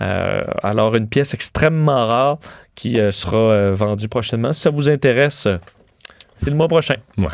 [0.01, 2.37] Euh, alors, une pièce extrêmement rare
[2.75, 4.53] qui sera vendue prochainement.
[4.53, 5.47] Si ça vous intéresse,
[6.37, 6.95] c'est le mois prochain.
[7.17, 7.25] Ouais.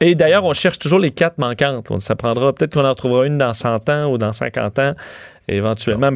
[0.00, 1.88] Et d'ailleurs, on cherche toujours les quatre manquantes.
[1.92, 4.92] On- Ça prendra, peut-être qu'on en retrouvera une dans 100 ans ou dans 50 ans.
[5.46, 6.10] Éventuellement,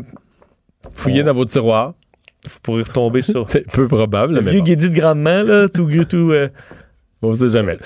[0.95, 1.95] Fouillez dans vos tiroirs.
[2.49, 4.61] vous pourrez retomber sur C'est peu probable, le mais vieux.
[4.61, 6.49] Guédi de grandement, là, tout, tout euh,
[7.23, 7.79] On sait jamais.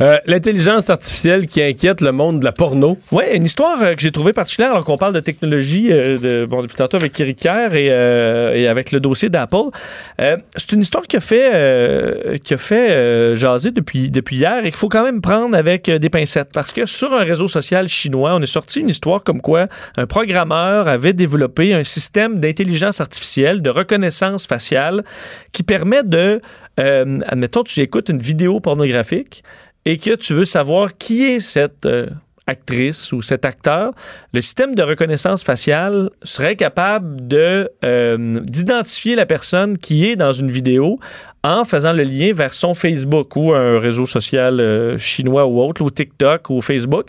[0.00, 2.98] Euh, L'intelligence artificielle qui inquiète le monde de la porno.
[3.12, 6.44] Ouais, une histoire euh, que j'ai trouvée particulière alors qu'on parle de technologie euh, de,
[6.44, 9.70] bon, depuis tantôt avec Eric Kerr et, et avec le dossier d'Apple.
[10.18, 14.76] C'est une histoire qui a fait, qui a fait jaser depuis, depuis hier et qu'il
[14.76, 18.42] faut quand même prendre avec des pincettes parce que sur un réseau social chinois, on
[18.42, 23.70] est sorti une histoire comme quoi un programmeur avait développé un système d'intelligence artificielle, de
[23.70, 25.04] reconnaissance faciale
[25.52, 26.40] qui permet de,
[26.80, 29.42] euh, admettons, tu écoutes une vidéo pornographique
[29.84, 32.06] et que tu veux savoir qui est cette euh,
[32.46, 33.92] actrice ou cet acteur,
[34.32, 40.50] le système de reconnaissance faciale serait capable euh, d'identifier la personne qui est dans une
[40.50, 40.98] vidéo
[41.42, 45.82] en faisant le lien vers son Facebook ou un réseau social euh, chinois ou autre,
[45.82, 47.06] ou TikTok ou Facebook.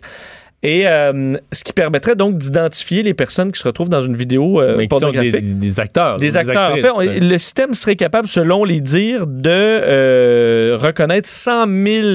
[0.68, 4.60] Et euh, ce qui permettrait donc d'identifier les personnes qui se retrouvent dans une vidéo
[4.60, 5.34] euh, mais qui sont pornographique.
[5.60, 6.18] des, des acteurs.
[6.18, 6.72] Des acteurs.
[6.72, 12.08] En fait, on- le système serait capable, selon les dires, de euh, reconnaître 100 000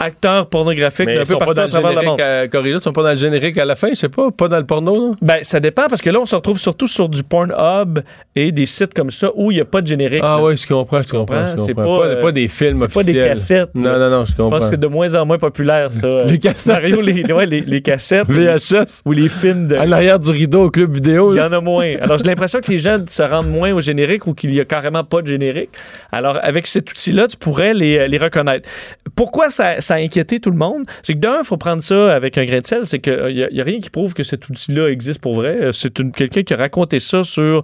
[0.00, 2.20] acteurs pornographiques mais d'un ils peu partout à travers le monde.
[2.20, 4.58] à ils sont pas dans le générique à la fin, je sais pas, pas dans
[4.58, 5.14] le porno, là.
[5.20, 8.00] Ben, ça dépend parce que là, on se retrouve surtout sur du Pornhub
[8.36, 10.20] et des sites comme ça où il n'y a pas de générique.
[10.24, 11.26] Ah oui, je comprends, je comprends.
[11.40, 11.56] comprends?
[11.56, 11.98] je C'est comprends.
[11.98, 13.22] pas, Pas, euh, pas des films c'est pas officiels.
[13.24, 14.58] des cassettes, Non, non, non, je Je pense comprends.
[14.60, 16.06] que c'est de moins en moins populaire, ça.
[16.26, 16.74] Les cassettes.
[16.74, 18.28] Mario, les, ouais, les, les cassettes.
[18.28, 19.02] VHS.
[19.04, 19.76] Ou les films de.
[19.76, 21.34] En arrière du rideau au club vidéo.
[21.34, 21.96] Il y en a moins.
[22.00, 24.64] Alors, j'ai l'impression que les gens se rendent moins au générique ou qu'il y a
[24.64, 25.70] carrément pas de générique.
[26.12, 28.68] Alors, avec cet outil-là, tu pourrais les, les reconnaître.
[29.16, 30.84] Pourquoi ça, ça a inquiété tout le monde?
[31.02, 32.86] C'est que d'un, il faut prendre ça avec un grain de sel.
[32.86, 35.56] C'est qu'il n'y a, y a rien qui prouve que cet outil-là existe pour vrai.
[35.60, 37.62] Euh, C'est quelqu'un qui a raconté ça sur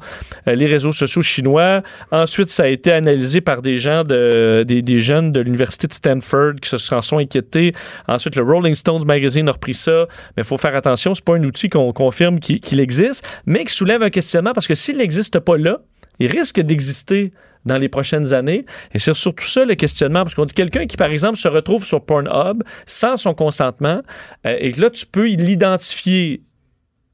[0.48, 1.82] euh, les réseaux sociaux chinois.
[2.10, 6.54] Ensuite, ça a été analysé par des gens, de, des, jeunes de l'université de Stanford
[6.62, 7.72] qui se sont inquiétés.
[8.08, 10.06] Ensuite, le Rolling Stones Magazine a repris ça.
[10.36, 13.74] Mais il faut faire attention, c'est pas un outil qu'on confirme qu'il existe, mais qui
[13.74, 15.78] soulève un questionnement parce que s'il n'existe pas là,
[16.18, 17.32] il risque d'exister
[17.64, 18.64] dans les prochaines années.
[18.92, 21.84] Et c'est surtout ça le questionnement, parce qu'on dit quelqu'un qui, par exemple, se retrouve
[21.84, 24.02] sur Pornhub sans son consentement,
[24.46, 26.42] euh, et là, tu peux l'identifier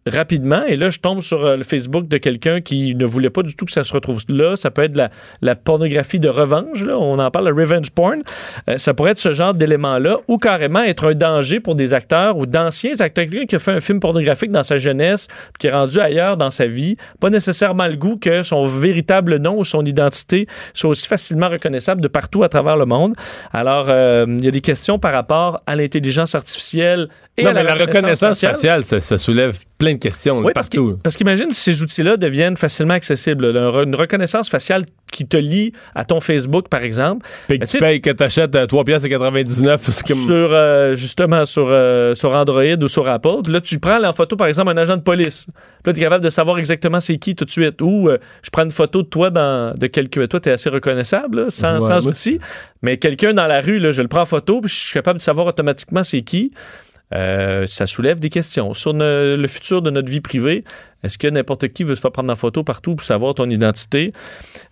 [0.06, 0.64] rapidement.
[0.66, 3.54] Et là, je tombe sur euh, le Facebook de quelqu'un qui ne voulait pas du
[3.54, 4.56] tout que ça se retrouve là.
[4.56, 5.10] Ça peut être la,
[5.42, 6.84] la pornographie de revanche.
[6.84, 6.98] Là.
[6.98, 8.22] On en parle, le revenge porn.
[8.68, 12.36] Euh, ça pourrait être ce genre d'élément-là, ou carrément être un danger pour des acteurs
[12.36, 13.26] ou d'anciens acteurs.
[13.26, 15.28] Quelqu'un qui a fait un film pornographique dans sa jeunesse,
[15.58, 19.58] qui est rendu ailleurs dans sa vie, pas nécessairement le goût que son véritable nom
[19.58, 23.14] ou son identité soit aussi facilement reconnaissable de partout à travers le monde.
[23.52, 27.52] Alors, euh, il y a des questions par rapport à l'intelligence artificielle et Non, à
[27.54, 28.52] mais la reconnaissance faciale.
[28.54, 30.92] faciale, ça, ça soulève plein de questions Oui, parce partout.
[30.92, 33.50] que- parce qu'imagine si ces outils-là deviennent facilement accessibles.
[33.50, 33.82] là.
[33.82, 37.26] Une reconnaissance faciale qui te lie à ton Facebook, par exemple.
[37.48, 40.16] Puis que tu payes, que t'achètes euh, 3 pièces et 99, c'est comme...
[40.16, 43.42] sur euh, justement sur, euh, sur Android ou sur Apple.
[43.42, 45.46] Puis là, tu prends en photo, par exemple, un agent de police.
[45.46, 45.54] Puis
[45.86, 47.82] là, tu es capable de savoir exactement c'est qui tout de suite.
[47.82, 50.26] Ou euh, je prends une photo de toi dans de quelqu'un.
[50.26, 52.38] Toi, tu es assez reconnaissable, là, sans, Ouais, sans moi- outil.
[52.82, 55.18] Mais quelqu'un dans la rue, là, je le prends en photo, puis je suis capable
[55.18, 56.52] de savoir automatiquement c'est qui.
[57.12, 60.64] Euh, ça soulève des questions sur le futur de notre vie privée.
[61.02, 64.12] Est-ce que n'importe qui veut se faire prendre en photo partout pour savoir ton identité?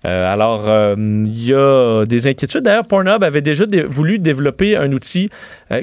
[0.05, 2.62] Euh, alors, euh, il y a des inquiétudes.
[2.62, 5.30] D'ailleurs, Pornhub avait déjà dé- voulu développer un outil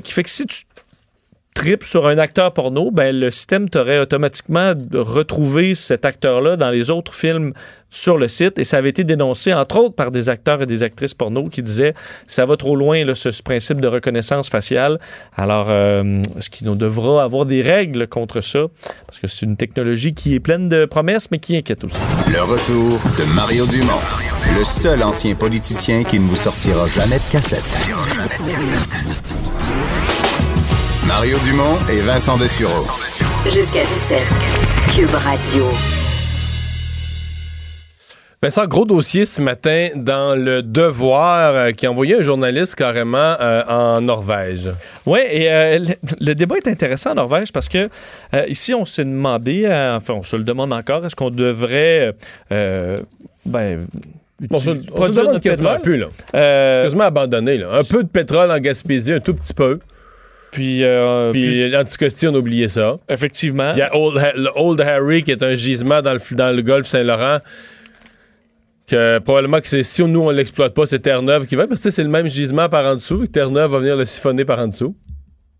[0.03, 0.63] qui fait que si tu
[1.55, 6.91] tripes sur un acteur porno, ben, le système t'aurait automatiquement retrouvé cet acteur-là dans les
[6.91, 7.53] autres films
[7.89, 8.59] sur le site.
[8.59, 11.63] Et ça avait été dénoncé, entre autres, par des acteurs et des actrices porno qui
[11.63, 11.93] disaient
[12.27, 14.99] ça va trop loin, ce, principe de reconnaissance faciale.
[15.35, 18.65] Alors, euh, est-ce qu'il nous devra avoir des règles contre ça?
[19.07, 21.97] Parce que c'est une technologie qui est pleine de promesses, mais qui inquiète aussi.
[22.31, 23.93] Le retour de Mario Dumont,
[24.57, 27.63] le seul ancien politicien qui ne vous sortira jamais de cassette.
[31.17, 32.83] Mario Dumont et Vincent Dessureau.
[33.45, 34.19] Jusqu'à 17.
[34.93, 35.63] Cube Radio.
[38.43, 43.37] Vincent, gros dossier ce matin dans Le Devoir euh, qui a envoyé un journaliste carrément
[43.39, 44.67] euh, en Norvège.
[45.05, 47.87] Oui, et euh, le, le débat est intéressant en Norvège parce que
[48.33, 52.13] euh, ici, on s'est demandé, euh, enfin, on se le demande encore, est-ce qu'on devrait.
[52.51, 52.99] euh,
[53.45, 53.87] ben,
[54.49, 56.07] Bon, ça, on demande quasiment plus, là.
[56.35, 57.67] Euh, quasiment abandonné, là.
[57.71, 59.79] Un peu de pétrole en Gaspésie, un tout petit peu.
[60.55, 62.97] Puis, euh, Puis l'Anticosti, on a oublié ça.
[63.09, 63.71] effectivement.
[63.73, 66.61] Il y a Old, Ha- Old Harry, qui est un gisement dans le, dans le
[66.61, 67.39] golfe Saint-Laurent.
[68.87, 71.65] Que probablement que c'est si nous on l'exploite pas, c'est Terre-Neuve qui va.
[71.67, 73.23] Parce que c'est le même gisement par en dessous.
[73.23, 74.95] et Terre-Neuve va venir le siphonner par en dessous.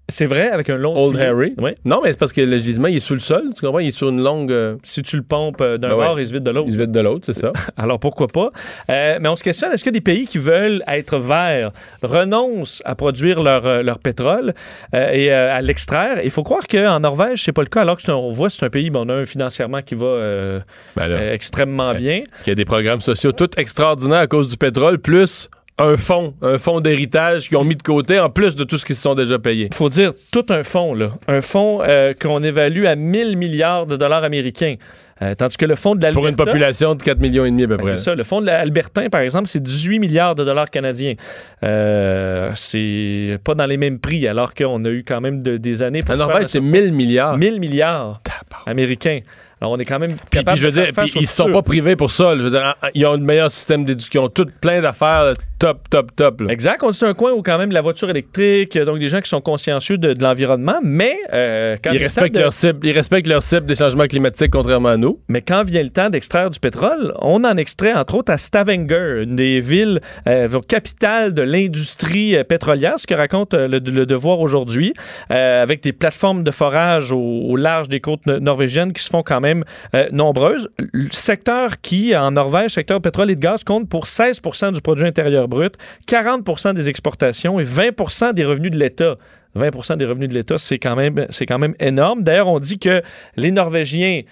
[0.08, 1.20] C'est vrai, avec un long Old.
[1.20, 1.56] Harry?
[1.58, 1.72] Oui.
[1.84, 3.42] Non, mais c'est parce que le gisement, il est sous le sol.
[3.56, 3.80] Tu comprends?
[3.80, 4.52] Il est sur une longue.
[4.52, 6.06] euh, Si tu le pompes euh, d'un Ben ouais.
[6.06, 6.68] bord, il se vide de l'autre.
[6.70, 7.52] il se vide de l'autre, c'est ça.
[7.78, 8.52] Alors pourquoi pas?
[8.92, 11.72] Euh, mais on se questionne, est-ce que des pays qui veulent être verts?
[12.04, 14.54] Renoncent à produire leur, leur pétrole
[14.94, 16.20] euh, et à l'extraire?
[16.24, 18.50] Il faut croire qu'en Norvège, c'est pas le cas, alors que c'est un- on voit
[18.50, 20.62] que c'est un pays, on a un financièrement qui va
[20.96, 22.22] Ben là, extrêmement bien.
[22.44, 26.34] qu'il y a des programmes sociaux tout extraordinaires à cause du pétrole, plus un fonds,
[26.42, 29.02] un fonds d'héritage qu'ils ont mis de côté en plus de tout ce qu'ils se
[29.02, 29.68] sont déjà payés.
[29.72, 31.10] Il faut dire tout un fonds, là.
[31.28, 34.76] Un fonds euh, qu'on évalue à 1000 milliards de dollars américains.
[35.22, 36.20] Euh, tandis que le fonds de l'Alberta...
[36.22, 37.96] Pour une population de 4 millions et demi à peu Ben, près.
[37.98, 38.16] c'est ça.
[38.16, 41.16] Le fonds de l'Albertin, par exemple, c'est 18 milliards de dollars canadiens.
[41.64, 45.84] Euh, c'est pas dans les mêmes prix, alors qu'on a eu quand même de- des
[45.84, 47.38] années pour En Norvège, c'est 1000 milliards.
[47.38, 48.22] 1000 milliards
[48.66, 49.20] américains.
[49.62, 50.16] Alors, on est quand même.
[50.30, 52.36] Puis, je veux de dire, puis ils se sont pas privés pour ça.
[52.38, 54.24] Je veux dire, ils ont le meilleur système d'éducation.
[54.24, 56.42] Ils ont tout plein d'affaires top, top, top.
[56.42, 56.52] là.
[56.52, 56.82] Exact.
[56.84, 59.42] On c'est un coin où quand même la voiture électrique, donc des gens qui sont
[59.42, 63.28] consciencieux de, de l'environnement, mais euh, quand Ils respectent, temps de- leur cible, ils respectent
[63.28, 65.20] leur cible des changements climatiques, contrairement à nous.
[65.30, 69.24] Mais quand vient le temps d'extraire du pétrole, on en extrait entre autres à Stavanger,
[69.24, 74.40] une des villes euh, capitales de l'industrie euh, pétrolière, ce que raconte le, le devoir
[74.40, 74.94] aujourd'hui,
[75.30, 79.24] avec des plateformes de forage au, au large des côtes no- norvégiennes qui se font
[79.24, 79.64] quand même
[80.12, 80.70] nombreuses.
[80.94, 85.06] Le secteur qui, en Norvège, secteur pétrole et de gaz, compte pour 16% du produit
[85.06, 85.76] intérieur brut,
[86.08, 89.18] 40% des exportations et 20% des revenus de l'État.
[89.56, 92.24] 20% des revenus de l'État, c'est quand même, énorme.
[92.24, 93.02] D'ailleurs, on dit que
[93.38, 94.24] les Norvégiens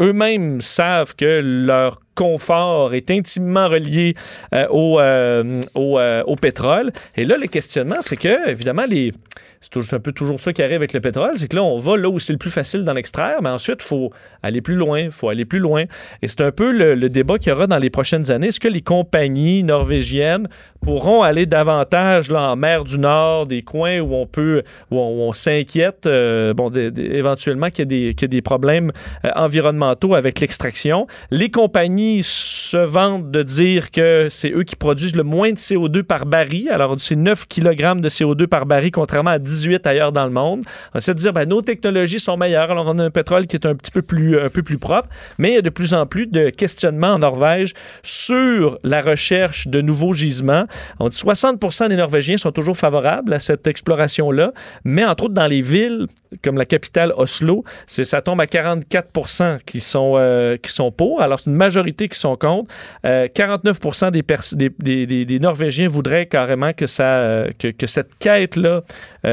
[0.00, 4.14] eux-mêmes savent que leur confort est intimement relié
[4.52, 6.92] euh, au, euh, euh, au pétrole.
[7.16, 9.12] Et là, le questionnement, c'est que, évidemment, les...
[9.60, 11.78] c'est toujours- un peu toujours ça qui arrive avec le pétrole, c'est que là, on
[11.78, 14.10] va là où c'est le plus facile d'en extraire, mais ensuite, il faut
[14.42, 15.84] aller plus loin, il faut aller plus loin.
[16.22, 18.48] Et c'est un peu le, le débat qu'il y aura dans les prochaines années.
[18.48, 20.48] Est-ce que les compagnies norvégiennes
[20.80, 25.32] pourront aller davantage là, en mer du Nord, des coins où on peut, où on,
[25.32, 28.92] s'inquiète, euh, bon, éventuellement qu'il y, qu'il y a des problèmes
[29.24, 31.06] euh, environnementaux avec l'extraction?
[31.30, 36.02] Les compagnies se vantent de dire que c'est eux qui produisent le moins de CO2
[36.02, 36.68] par baril.
[36.70, 40.62] Alors, c'est 9 kg de CO2 par baril, contrairement à 18 ailleurs dans le monde.
[40.94, 42.70] De dire, ben, nos technologies sont meilleures.
[42.70, 45.08] Alors, on a un pétrole qui est un petit peu plus, un peu plus propre.
[45.38, 47.72] Mais il y a de plus en plus de questionnements en Norvège
[48.02, 50.64] sur la recherche de nouveaux gisements.
[51.00, 54.52] On dit 60% des Norvégiens sont toujours favorables à cette exploration-là.
[54.84, 56.06] Mais entre autres, dans les villes
[56.42, 61.22] comme la capitale Oslo, ça tombe à 44 qui sont, euh, qui sont pour.
[61.22, 62.72] Alors, c'est une majorité qui sont contre.
[63.04, 68.82] Euh, 49 des, pers- des, des- Norvégiens voudraient carrément que, ça, euh, que cette quête-là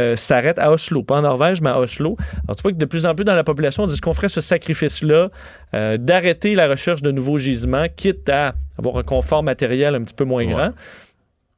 [0.03, 1.03] euh, s'arrête à Oslo.
[1.03, 2.17] Pas en Norvège, mais à Oslo.
[2.47, 4.29] Alors, tu vois que de plus en plus dans la population, on dit qu'on ferait
[4.29, 5.29] ce sacrifice-là
[5.73, 10.13] euh, d'arrêter la recherche de nouveaux gisements, quitte à avoir un confort matériel un petit
[10.15, 10.51] peu moins Ouais.
[10.51, 10.71] grand.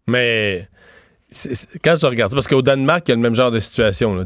[0.08, 0.68] Mais
[1.30, 3.52] c'est- c'est- quand je regarde ça, parce qu'au Danemark, il y a le même genre
[3.52, 4.16] de situation.
[4.16, 4.24] Là,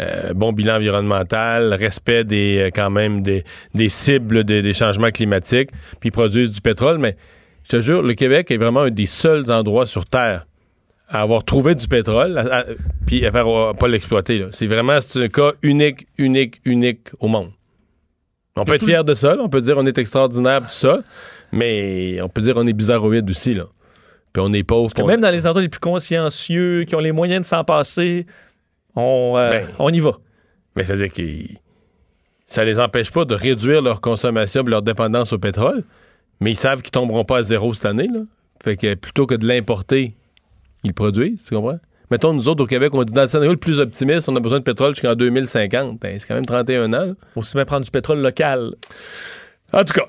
[0.00, 3.44] euh, bon bilan environnemental, respect des euh, quand même des,
[3.74, 6.98] des cibles des, des changements climatiques, puis ils produisent du pétrole.
[6.98, 7.16] Mais
[7.64, 10.46] je te jure, le Québec est vraiment un des seuls endroits sur Terre
[11.08, 12.64] à avoir trouvé du pétrole, à- à-
[13.06, 14.46] puis à faire à pas l'exploiter.
[14.50, 17.50] C'est vraiment un cas unique, unique, unique au monde.
[18.56, 19.42] On peut être fier de ça, là.
[19.42, 21.00] on peut dire on est extraordinaire, tout ça,
[21.52, 23.54] mais on peut dire on est bizarroïde aussi.
[23.54, 23.64] Là.
[24.32, 24.92] Puis on est pauvre.
[25.06, 28.26] Même dans les endroits les plus consciencieux, qui ont les moyens de s'en passer,
[28.96, 29.66] on, euh, Ben.
[29.78, 30.12] on y va.
[30.76, 31.22] Mais c'est-à-dire que
[32.46, 35.84] ça les empêche pas de réduire leur consommation et leur dépendance au pétrole,
[36.40, 38.08] mais ils savent qu'ils tomberont pas à zéro cette année.
[38.12, 38.20] Là.
[38.62, 40.16] Fait que plutôt que de l'importer,
[40.84, 41.78] ils produisent, tu comprends?
[42.10, 44.40] Mettons, nous autres, au Québec, on dit dans le scénario le plus optimiste, on a
[44.40, 46.00] besoin de pétrole jusqu'en 2050.
[46.00, 47.04] Ben, c'est quand même 31 ans.
[47.06, 47.12] là.
[47.36, 48.72] Aussi bien prendre du pétrole local.
[49.74, 50.06] En tout cas.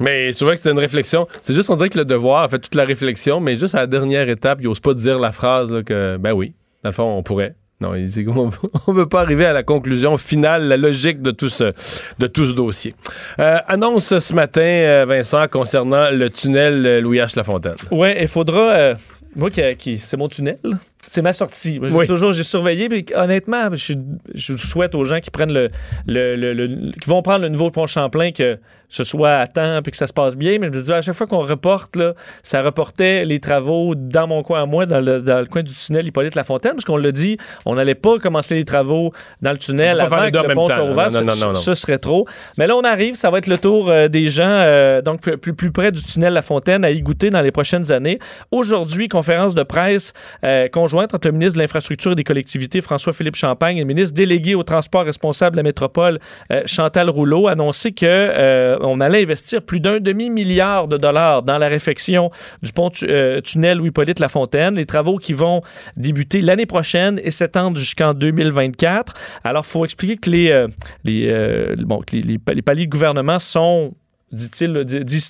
[0.00, 1.28] Mais tu vois que c'est une réflexion.
[1.40, 3.78] C'est juste, on dirait que le devoir a fait toute la réflexion, mais juste à
[3.80, 6.94] la dernière étape, il n'ose pas dire la phrase là, que, ben oui, dans le
[6.94, 7.54] fond, on pourrait.
[7.80, 8.50] Non, il dit qu'on
[8.88, 11.72] on veut pas arriver à la conclusion finale, la logique de tout ce,
[12.18, 12.94] de tout ce dossier.
[13.38, 17.36] Euh, annonce ce matin, euh, Vincent, concernant le tunnel euh, Louis-H.
[17.36, 17.74] Lafontaine.
[17.92, 18.70] Ouais, il faudra.
[18.72, 18.94] euh,
[19.36, 20.58] moi, qui, qui- c'est mon tunnel.
[21.06, 21.78] C'est ma sortie.
[21.80, 22.06] Moi, j'ai Oui.
[22.06, 22.88] toujours, j'ai surveillé.
[22.88, 23.92] Puis, honnêtement, je,
[24.34, 25.68] je souhaite aux gens qui prennent le,
[26.06, 28.58] le, le- le- qui vont prendre le nouveau pont Champlain que
[28.88, 30.58] ce soit à temps puis que ça se passe bien.
[30.58, 34.26] Mais je me dis, à chaque fois qu'on reporte, là, ça reportait les travaux dans
[34.26, 36.96] mon coin à moi, dans le, dans le coin du tunnel Hippolyte Lafontaine, parce qu'on
[36.96, 39.12] l'a dit, on n'allait pas commencer les travaux
[39.42, 41.10] dans le tunnel avant que le pont soit ouvert.
[41.12, 42.24] Non, non, non, ce serait trop.
[42.56, 45.52] Mais là, on arrive, ça va être le tour euh, des gens, euh, donc plus,
[45.54, 48.18] plus, près du tunnel La Fontaine, à y goûter dans les prochaines années.
[48.52, 50.12] Aujourd'hui, conférence de presse
[50.44, 54.12] euh, conjointe entre le ministre de l'Infrastructure et des collectivités, François-Philippe Champagne, et le ministre
[54.14, 56.18] délégué au transport responsable de la métropole,
[56.52, 61.56] euh, Chantal Rouleau, annoncé que euh, on allait investir plus d'un demi-milliard de dollars dans
[61.56, 62.30] la réfection
[62.62, 64.74] du pont tu- euh, tunnel Louis-Polyte La Fontaine.
[64.74, 65.62] Les travaux qui vont
[65.96, 69.14] débuter l'année prochaine et s'étendre jusqu'en 2024.
[69.42, 70.66] Alors, il faut expliquer que les,
[71.04, 73.94] les, bon, les, les pa- les paliers de gouvernement sont,
[74.32, 75.28] dit-il, di-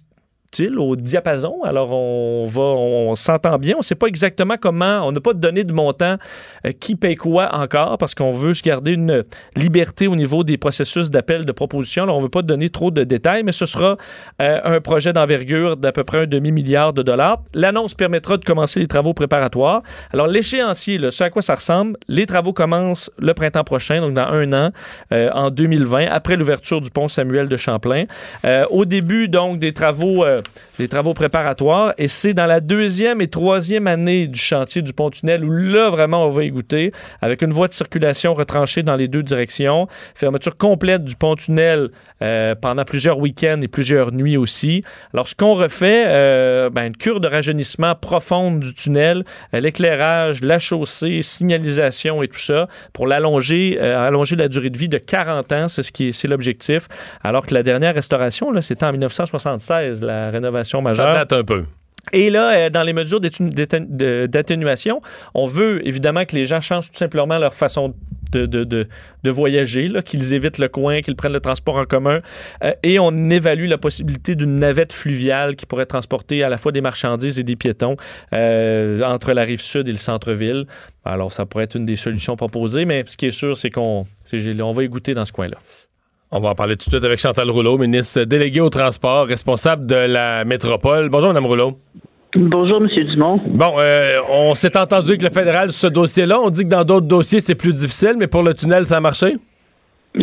[0.76, 1.62] au diapason.
[1.64, 3.74] Alors, on va, on, s'entend bien.
[3.76, 6.16] On ne sait pas exactement comment, on n'a pas de données de montant
[6.66, 9.24] euh, qui paye quoi encore parce qu'on veut se garder une
[9.56, 12.04] liberté au niveau des processus d'appel de proposition.
[12.04, 13.96] Alors, on ne veut pas donner trop de détails, mais ce sera
[14.40, 17.42] euh, un projet d'envergure d'à peu près un demi-milliard de dollars.
[17.54, 19.82] L'annonce permettra de commencer les travaux préparatoires.
[20.12, 24.28] Alors, l'échéancier, ce à quoi ça ressemble, les travaux commencent le printemps prochain, donc dans
[24.28, 24.70] un an,
[25.12, 28.04] euh, en 2020, après l'ouverture du pont Samuel de Champlain.
[28.70, 30.24] Au début, donc, des travaux,
[30.78, 35.44] des travaux préparatoires, et c'est dans la deuxième et troisième année du chantier du pont-tunnel
[35.44, 36.50] où là, vraiment, on va y
[37.20, 41.90] avec une voie de circulation retranchée dans les deux directions, fermeture complète du pont-tunnel
[42.22, 44.82] euh, pendant plusieurs week-ends et plusieurs nuits aussi.
[45.12, 50.42] Alors, ce qu'on refait, euh, ben, une cure de rajeunissement profonde du tunnel, euh, l'éclairage,
[50.42, 55.52] la chaussée, signalisation et tout ça, pour l'allonger, allonger la durée de vie de 40
[55.52, 56.88] ans, c'est ce qui est, l'objectif.
[57.22, 61.12] Alors que la dernière restauration, c'était en 1976, la rénovation majeure.
[61.14, 61.64] Ça date un peu.
[62.12, 65.00] Et là, euh, dans les mesures d'atténuation,
[65.34, 67.94] on veut évidemment que les gens changent tout simplement leur façon
[68.32, 68.86] de, de, de,
[69.22, 72.20] de voyager, qu'ils évitent le coin, qu'ils prennent le transport en commun.
[72.62, 76.72] Euh, et on évalue la possibilité d'une navette fluviale qui pourrait transporter à la fois
[76.72, 77.96] des marchandises et des piétons
[78.32, 80.66] euh, entre la rive sud et le centre-ville.
[81.04, 84.06] Alors, ça pourrait être une des solutions proposées, mais ce qui est sûr, c'est qu'on
[84.34, 85.58] on va y goûter dans ce coin-là.
[86.36, 89.86] On va en parler tout de suite avec Chantal Rouleau, ministre déléguée au transport, responsable
[89.86, 91.08] de la métropole.
[91.08, 91.78] Bonjour, Mme Rouleau.
[92.34, 92.88] Bonjour, M.
[93.04, 93.38] Dumont.
[93.46, 96.40] Bon, euh, on s'est entendu avec le fédéral sur ce dossier-là.
[96.40, 99.00] On dit que dans d'autres dossiers, c'est plus difficile, mais pour le tunnel, ça a
[99.00, 99.36] marché?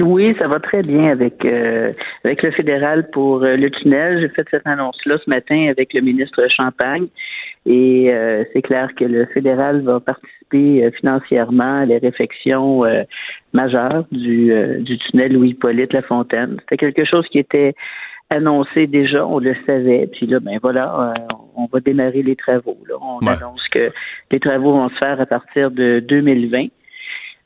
[0.03, 1.91] Oui, ça va très bien avec euh,
[2.25, 4.19] avec le fédéral pour euh, le tunnel.
[4.19, 7.07] J'ai fait cette annonce-là ce matin avec le ministre Champagne
[7.65, 13.03] et euh, c'est clair que le fédéral va participer euh, financièrement à les réflexions euh,
[13.53, 16.57] majeures du, euh, du tunnel Louis-Polyte Lafontaine.
[16.61, 17.73] C'était quelque chose qui était
[18.31, 20.07] annoncé déjà, on le savait.
[20.11, 22.77] Puis là, ben voilà, euh, on va démarrer les travaux.
[22.89, 22.95] Là.
[23.01, 23.33] On Ouais.
[23.33, 23.91] annonce que
[24.31, 26.67] les travaux vont se faire à partir de 2020.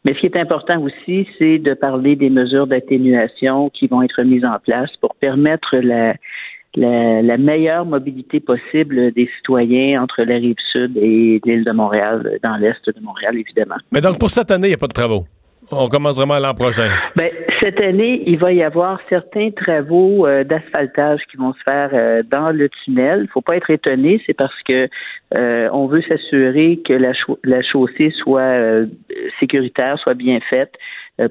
[0.05, 4.21] Mais ce qui est important aussi, c'est de parler des mesures d'atténuation qui vont être
[4.21, 6.13] mises en place pour permettre la,
[6.75, 12.39] la, la meilleure mobilité possible des citoyens entre la rive sud et l'île de Montréal,
[12.43, 13.75] dans l'est de Montréal, évidemment.
[13.91, 15.25] Mais donc, pour cette année, il n'y a pas de travaux?
[15.71, 16.89] On commence vraiment l'an prochain.
[17.15, 17.31] Ben,
[17.63, 22.21] cette année, il va y avoir certains travaux euh, d'asphaltage qui vont se faire euh,
[22.29, 23.21] dans le tunnel.
[23.23, 24.87] Il faut pas être étonné, c'est parce que
[25.39, 28.85] euh, on veut s'assurer que la, la chaussée soit euh,
[29.39, 30.73] sécuritaire, soit bien faite,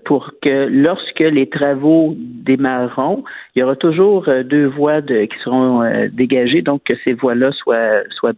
[0.04, 3.24] pour que lorsque les travaux démarreront,
[3.54, 7.12] il y aura toujours euh, deux voies de- qui seront euh, dégagées, donc que ces
[7.12, 8.32] voies-là soient, soient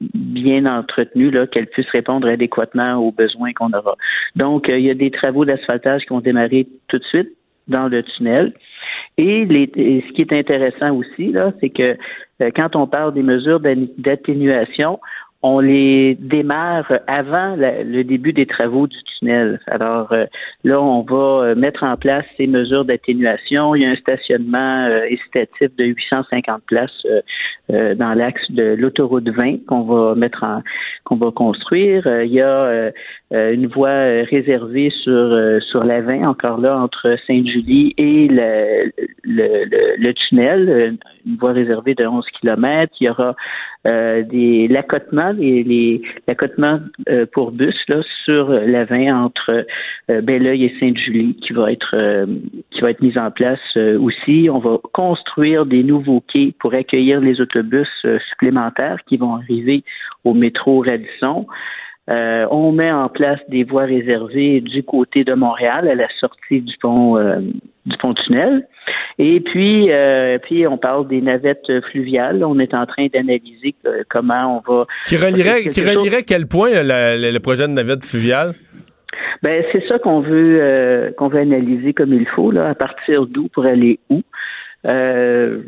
[0.00, 3.96] bien entretenues, là, qu'elles puissent répondre adéquatement aux besoins qu'on aura.
[4.36, 7.30] Donc, euh, il y a des travaux d'asphaltage qui vont démarrer tout de suite
[7.68, 8.52] dans le tunnel.
[9.18, 9.70] Et, les,
[10.06, 11.96] ce qui est intéressant aussi, là, c'est que
[12.42, 15.00] euh, quand on parle des mesures d'atténuation,
[15.42, 19.60] on les démarre avant le début des travaux du tunnel.
[19.66, 20.26] Alors euh,
[20.64, 23.74] là, on va euh, mettre en place ces mesures d'atténuation.
[23.74, 27.20] Il y a un stationnement euh, incitatif de 850 places euh,
[27.72, 30.62] euh, dans l'axe de l'autoroute 20 qu'on va mettre en
[31.04, 32.06] qu'on va construire.
[32.24, 32.90] Il y a
[33.30, 38.90] une voie réservée sur sur la 20, encore là entre Sainte-Julie et le,
[39.22, 42.92] le, le, tunnel, une voie réservée de 11 km.
[43.00, 43.36] Il y aura
[43.84, 49.66] des l'accotement, les, les l'accotement euh, pour bus là sur la 20 entre
[50.10, 52.26] euh, Belleuil et Sainte-Julie qui va être euh,
[52.70, 54.48] qui va être mise en place euh, aussi.
[54.50, 59.84] On va construire des nouveaux quais pour accueillir les autobus euh, supplémentaires qui vont arriver
[60.24, 61.46] au métro Radisson.
[62.08, 66.60] Euh, on met en place des voies réservées du côté de Montréal à la sortie
[66.60, 67.40] du pont euh,
[67.84, 68.68] du pont tunnel.
[69.18, 72.44] Et puis, euh, puis on parle des navettes fluviales.
[72.44, 73.74] On est en train d'analyser
[74.08, 78.52] comment on va Qui relierait, qui relierait quel point la- le, projet de navette fluviale?
[79.42, 82.68] Ben c'est ça qu'on veut qu'on veut analyser comme il faut là.
[82.68, 84.22] À partir d'où pour aller où.
[84.84, 85.62] Euh,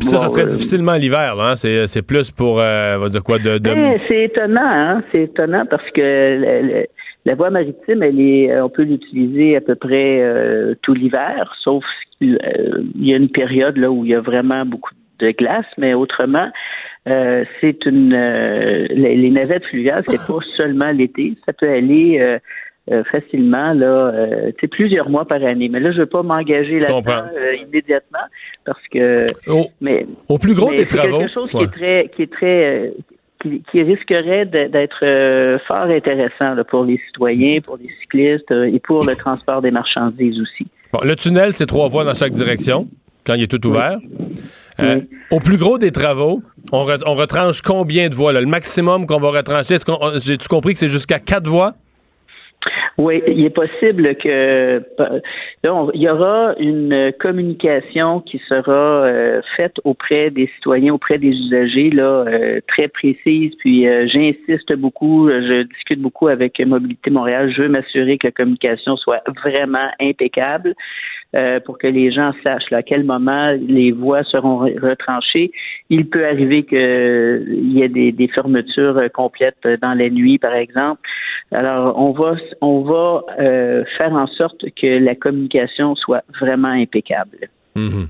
[0.00, 1.56] ça, ça serait euh, difficilement l'hiver, là, hein?
[1.56, 3.58] C'est, plus pour, euh, on va dire quoi, de...
[3.58, 5.02] de- Ben, c'est étonnant, hein?
[5.12, 6.84] C'est étonnant parce que la, la-
[7.24, 10.22] la voie maritime, elle est, on peut l'utiliser à peu près
[10.82, 11.84] tout l'hiver, sauf
[12.18, 12.38] qu'il
[12.94, 15.92] il y a une période là où il y a vraiment beaucoup de glace, mais
[15.92, 16.48] autrement,
[17.04, 18.14] c'est une
[18.90, 22.38] les, les navettes fluviales, c'est pas seulement l'été, ça peut aller
[22.90, 25.68] euh, facilement là, euh, plusieurs mois par année.
[25.68, 28.18] Mais là, je veux pas m'engager là-dedans euh, immédiatement
[28.64, 31.18] parce que Au, mais au plus gros mais des c'est travaux.
[31.18, 32.90] quelque chose qui est très, qui est très, euh,
[33.42, 39.04] qui, qui risquerait d'être fort intéressant là, pour les citoyens, pour les cyclistes et pour
[39.04, 40.66] le transport des marchandises aussi.
[40.92, 42.88] Bon, le tunnel, c'est trois voies dans chaque direction,
[43.26, 43.98] quand il est tout ouvert.
[44.80, 45.08] Euh, Oui.
[45.32, 46.40] Au plus gros des travaux,
[46.72, 48.32] on, re- on retranche combien de voies?
[48.32, 48.40] là?
[48.40, 51.74] Le maximum qu'on va retrancher, est-ce qu'on- on- j'ai-tu compris que c'est jusqu'à quatre voies?
[52.98, 54.82] Oui, il est possible que
[55.64, 61.28] on- il y aura une communication qui sera euh, faite auprès des citoyens, auprès des
[61.28, 63.54] usagers, là, euh, très précise.
[63.60, 67.52] Puis euh, j'insiste beaucoup, euh, je discute beaucoup avec Mobilité Montréal.
[67.56, 70.74] Je veux m'assurer que la communication soit vraiment impeccable.
[71.36, 75.50] Euh, pour que les gens sachent à quel moment les voies seront re- retranchées.
[75.90, 80.54] Il peut arriver qu'il y ait des, fermetures euh, complètes euh, dans la nuit, par
[80.54, 81.00] exemple.
[81.52, 87.48] Alors, on va, on va euh, faire en sorte que la communication soit vraiment impeccable.
[87.76, 88.08] Mhm.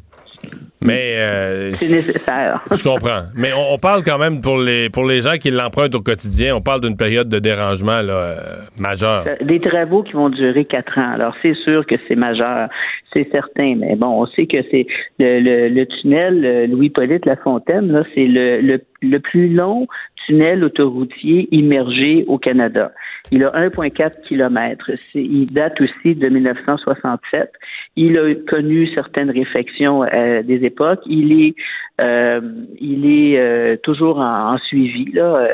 [0.81, 2.65] Mais euh, C'est nécessaire.
[2.73, 3.23] Je comprends.
[3.37, 6.55] Mais on, on parle quand même pour les pour les gens qui l'empruntent au quotidien,
[6.55, 8.35] on parle d'une période de dérangement là, euh,
[8.79, 9.25] majeur.
[9.43, 11.13] Des travaux qui vont durer quatre ans.
[11.15, 12.69] Alors, c'est sûr que c'est majeur,
[13.13, 13.75] c'est certain.
[13.77, 14.87] Mais bon, on sait que c'est
[15.19, 19.89] le, le, le tunnel euh, Louis-Polyte Lafontaine, là, c'est le, le, le plus long
[20.27, 22.93] tunnel autoroutier immergé au Canada.
[23.31, 24.91] Il a 1,4 km.
[25.15, 27.53] Il date aussi de 1967.
[27.97, 31.01] Il a connu certaines réflexions à des époques.
[31.07, 31.55] Il est,
[32.01, 32.41] euh,
[32.81, 35.13] il est euh, toujours en, suivi.
[35.13, 35.37] Là.
[35.37, 35.49] Euh,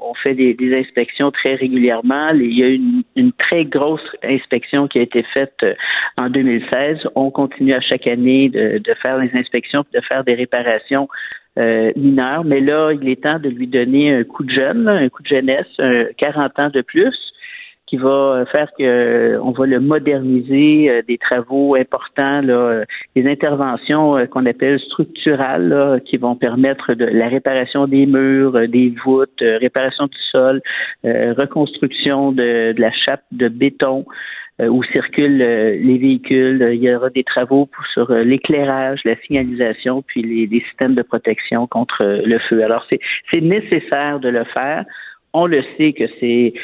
[0.00, 2.30] on fait des, inspections très régulièrement.
[2.30, 5.74] Il y a une, une très grosse inspection qui a été faite euh,
[6.16, 7.08] en 2016.
[7.14, 11.08] On continue à chaque année de, de faire les inspections, de faire des réparations
[11.58, 12.44] euh, mineures.
[12.44, 15.28] Mais là, il est temps de lui donner un coup de jeune, un coup de
[15.28, 17.14] jeunesse, un 40 ans de plus
[17.96, 22.84] va faire que on va le moderniser, euh, des travaux importants, là, euh,
[23.16, 28.56] des interventions euh, qu'on appelle structurales, là, qui vont permettre de la réparation des murs,
[28.56, 30.60] euh, des voûtes, euh, réparation du sol,
[31.04, 34.04] euh, reconstruction de, de la chape de béton
[34.60, 36.70] euh, où circulent euh, les véhicules.
[36.74, 41.02] Il y aura des travaux sur euh, l'éclairage, la signalisation, puis les, les systèmes de
[41.02, 42.62] protection contre euh, le feu.
[42.62, 44.84] Alors, c'est nécessaire de le faire
[45.34, 46.54] on le sait que c'est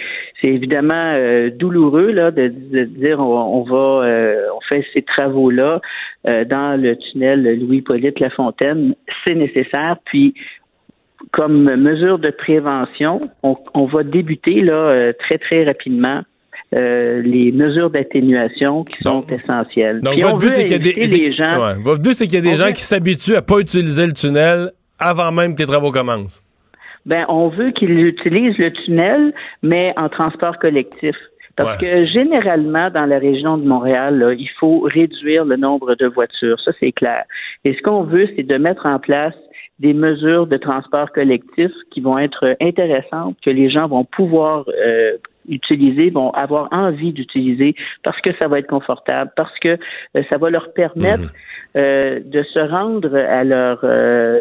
[0.41, 5.03] c'est évidemment euh, douloureux là de, de dire on, on va euh, on fait ces
[5.03, 5.81] travaux là
[6.25, 8.95] dans le tunnel Louis-Polyte Lafontaine,
[9.25, 10.35] c'est nécessaire puis
[11.33, 16.23] comme mesure de prévention, on, on va débuter là euh, très très rapidement
[16.75, 20.01] euh, les mesures d'atténuation qui sont Donc- essentielles.
[20.01, 22.27] Donc Puis votre but c'est qu'il y a des les gens ouais, votre but c'est
[22.27, 25.55] qu'il y a des gens veut- qui s'habituent à pas utiliser le tunnel avant même
[25.55, 26.43] que les travaux commencent.
[27.07, 29.33] Ben, on veut qu'ils utilisent le tunnel,
[29.63, 31.17] mais en transport collectif.
[31.57, 36.07] Parce que généralement, dans la région de Montréal, là, il faut réduire le nombre de
[36.07, 36.59] voitures.
[36.61, 37.25] Ça, c'est clair.
[37.65, 39.35] Et ce qu'on veut, c'est de mettre en place
[39.79, 45.17] des mesures de transport collectif qui vont être intéressantes, que les gens vont pouvoir euh,
[45.49, 49.79] utiliser, vont avoir envie d'utiliser parce que ça va être confortable, parce que
[50.17, 51.33] euh, ça va leur permettre
[51.77, 54.41] euh, de se rendre à leur euh,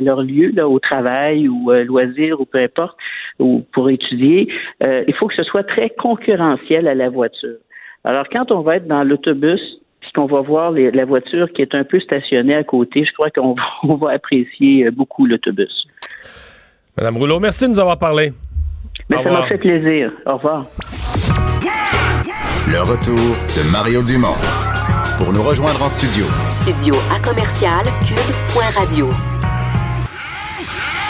[0.00, 2.96] leur lieu, là, au travail ou euh, loisir ou peu importe,
[3.38, 4.48] ou pour étudier,
[4.82, 7.56] euh, il faut que ce soit très concurrentiel à la voiture.
[8.04, 9.60] Alors, quand on va être dans l'autobus,
[10.00, 13.12] puis qu'on va voir les- la voiture qui est un peu stationnée à côté, je
[13.12, 15.86] crois qu'on va, on va apprécier euh, beaucoup l'autobus.
[16.96, 18.32] Madame Rouleau, merci de nous avoir parlé.
[19.10, 20.12] Mais Au ça m'a fait plaisir.
[20.26, 20.64] Au revoir.
[22.70, 23.16] Le retour
[23.56, 24.36] de Mario Dumont.
[25.16, 29.37] Pour nous rejoindre en studio, Studio à commercial cube.radio.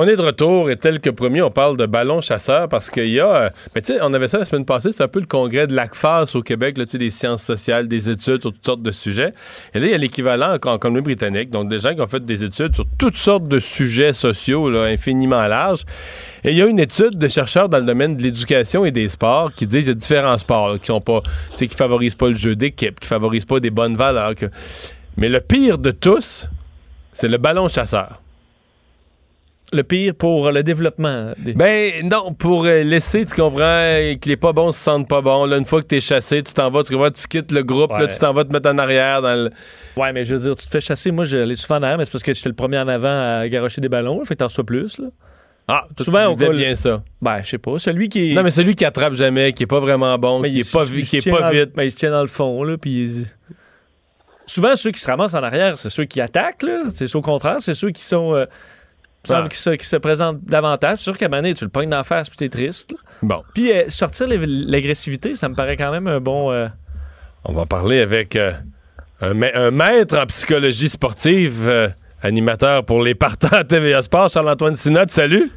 [0.00, 3.08] On est de retour et tel que promis, on parle de ballon chasseur parce qu'il
[3.08, 3.34] y a.
[3.34, 5.66] euh, Mais tu sais, on avait ça la semaine passée, c'est un peu le congrès
[5.66, 9.32] de l'ACFAS au Québec, là, des sciences sociales, des études sur toutes sortes de sujets.
[9.74, 12.24] Et là, il y a l'équivalent en, en Colombie-Britannique, donc des gens qui ont fait
[12.24, 15.82] des études sur toutes sortes de sujets sociaux, là, infiniment larges.
[16.44, 19.08] Et il y a une étude de chercheurs dans le domaine de l'éducation et des
[19.08, 21.22] sports qui disent qu'il y a différents sports qui sont pas,
[21.56, 24.34] qui favorisent pas le jeu d'équipe, qui favorisent pas des bonnes valeurs.
[25.16, 26.48] Mais le pire de tous,
[27.12, 28.22] c'est le ballon chasseur.
[29.70, 31.32] Le pire pour le développement.
[31.36, 31.52] Des...
[31.52, 35.44] Ben non, pour euh, laisser, tu comprends, que les pas bons se sentent pas bons.
[35.44, 37.90] Là, une fois que t'es chassé, tu t'en vas, tu comprends, tu quittes le groupe,
[37.90, 39.50] là, tu t'en vas te mettre en arrière dans le.
[39.98, 41.10] Ouais, mais je veux dire, tu te fais chasser.
[41.10, 43.46] Moi, j'allais souvent en arrière, mais c'est parce que j'étais le premier en avant à
[43.48, 44.20] garocher des ballons.
[44.20, 44.96] là, fait que t'en reçois plus.
[44.98, 45.08] Là.
[45.70, 47.02] Ah, Souvent, tu on colle- bien ça.
[47.20, 47.78] Ben, je sais pas.
[47.78, 48.34] Celui qui est.
[48.34, 50.72] Non, mais celui qui attrape jamais, qui est pas vraiment bon, Mais qui il est
[50.72, 51.72] pas, qui est pas vite.
[51.76, 53.26] ben, il se tient dans le fond, là, puis il-
[54.46, 56.84] Souvent, ceux qui se ramassent en arrière, c'est ceux qui attaquent, là.
[56.94, 58.34] C'est au contraire, c'est ceux qui sont...
[58.34, 58.46] euh,
[59.28, 59.48] semble Ah.
[59.48, 60.98] qui, se, qui se présentent davantage.
[60.98, 62.92] C'est sûr qu'à un moment donné, tu le pognes d'en face, puis t'es triste.
[62.92, 62.98] là.
[63.22, 66.50] Bon, Puis euh, sortir l'ag- l'agressivité, ça me paraît quand même un bon...
[66.52, 66.66] euh,
[67.44, 68.52] on va parler avec euh,
[69.20, 71.88] un, ma- un maître en psychologie sportive, euh,
[72.22, 75.10] animateur pour les partants à TVA Sport, Charles-Antoine Sinotte.
[75.10, 75.50] Salut!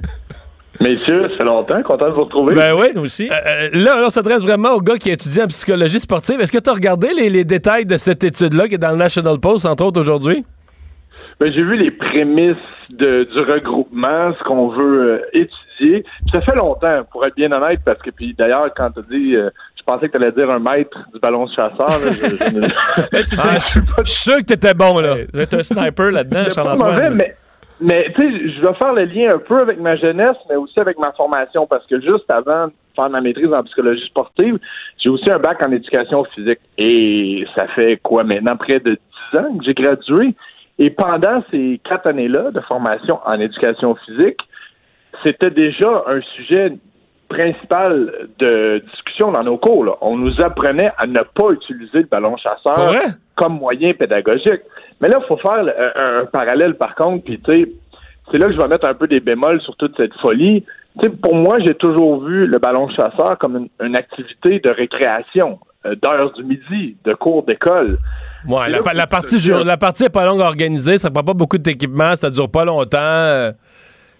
[0.80, 2.56] Messieurs, ça fait longtemps, content de vous retrouver.
[2.56, 2.88] Ben oui.
[2.95, 3.30] nous aussi.
[3.30, 6.39] Euh, là, on s'adresse vraiment au gars qui étudie en psychologie sportive.
[6.41, 8.98] Est-ce que tu as regardé les, les détails de cette étude-là qui est dans le
[8.98, 10.43] National Post, entre autres, aujourd'hui?
[11.41, 12.55] Ben, j'ai vu les prémices
[12.91, 16.03] de- du regroupement, ce qu'on veut euh, étudier.
[16.03, 19.35] Puis ça fait longtemps, pour être bien honnête, parce que puis d'ailleurs, quand tu dit,
[19.35, 21.88] euh, je pensais que tu allais dire un maître du ballon de chasseur.
[21.88, 22.68] là, je, ne-
[23.23, 25.15] tu Ah, je suis pas- je suis sûr que t'étais bon, là.
[25.49, 26.93] Tu un sniper là-dedans, Charles-Antoine.
[26.93, 27.35] mauvais, mais,
[27.80, 30.80] mais tu sais, je vais faire le lien un peu avec ma jeunesse, mais aussi
[30.80, 34.59] avec ma formation, parce que juste avant de faire ma maîtrise en psychologie sportive,
[35.03, 36.59] j'ai aussi un bac en éducation physique.
[36.77, 38.55] Et ça fait quoi maintenant?
[38.57, 38.91] Près de
[39.34, 40.35] 10 ans que j'ai gradué?
[40.83, 44.39] Et pendant ces quatre années-là de formation en éducation physique,
[45.23, 46.73] c'était déjà un sujet
[47.29, 49.85] principal de discussion dans nos cours.
[49.85, 49.93] là.
[50.01, 52.91] On nous apprenait à ne pas utiliser le ballon chasseur
[53.35, 54.61] comme moyen pédagogique.
[54.99, 55.63] Mais là, il faut faire
[55.95, 57.71] un, un parallèle par contre, puis tu sais,
[58.31, 60.65] c'est là que je vais mettre un peu des bémols sur toute cette folie.
[61.21, 65.95] Pour moi, j'ai toujours vu le ballon chasseur comme une, une activité de récréation, euh,
[66.01, 67.99] d'heures du midi, de cours d'école.
[68.47, 72.15] Ouais, la, partie, la partie est pas longue à organiser, ça prend pas beaucoup d'équipement,
[72.15, 72.97] ça dure pas longtemps.
[72.99, 73.51] euh,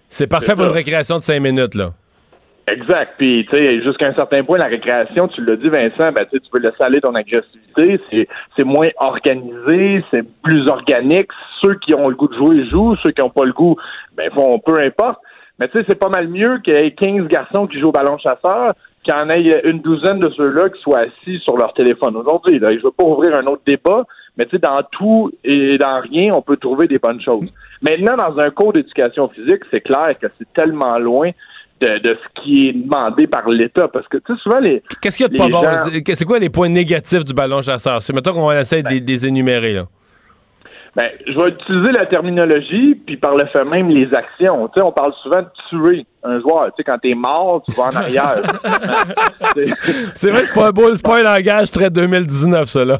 [0.08, 1.90] C'est parfait pour une récréation de cinq minutes, là.
[2.68, 3.14] Exact.
[3.18, 6.38] Puis, tu sais, jusqu'à un certain point, la récréation, tu l'as dit, Vincent, ben, tu
[6.52, 8.00] peux laisser aller ton agressivité.
[8.08, 11.28] C'est, c'est moins organisé, c'est plus organique.
[11.60, 12.94] Ceux qui ont le goût de jouer jouent.
[13.02, 13.76] Ceux qui n'ont pas le goût,
[14.16, 15.18] ben, font peu importe.
[15.58, 17.92] Mais tu sais, c'est pas mal mieux qu'il y ait 15 garçons qui jouent au
[17.92, 18.74] ballon chasseur
[19.04, 22.16] qu'il y en ait une douzaine de ceux-là qui soient assis sur leur téléphone.
[22.16, 24.04] Aujourd'hui, là, je veux pas ouvrir un autre débat,
[24.36, 27.48] mais tu sais, dans tout et dans rien, on peut trouver des bonnes choses.
[27.82, 31.30] Maintenant, dans un cours d'éducation physique, c'est clair que c'est tellement loin
[31.80, 33.88] de, de ce qui est demandé par l'État.
[33.88, 34.82] Parce que, tu sais, souvent, les.
[35.00, 35.62] Qu'est-ce qu'il y a de pas les bon?
[35.62, 38.00] gens- C'est- quoi les points négatifs du ballon chasseur?
[38.00, 39.84] C'est mettons qu'on essaie de les- de les énumérer, là.
[40.94, 44.68] Ben, je vais utiliser la terminologie, puis par le fait même les actions.
[44.68, 46.66] Tu sais, on parle souvent de tuer un joueur.
[46.66, 48.42] Tu sais, quand t'es mort, tu vas en arrière.
[50.14, 52.98] C'est vrai que c'est pas un beau, c'est pas un langage très 2019, ça, là.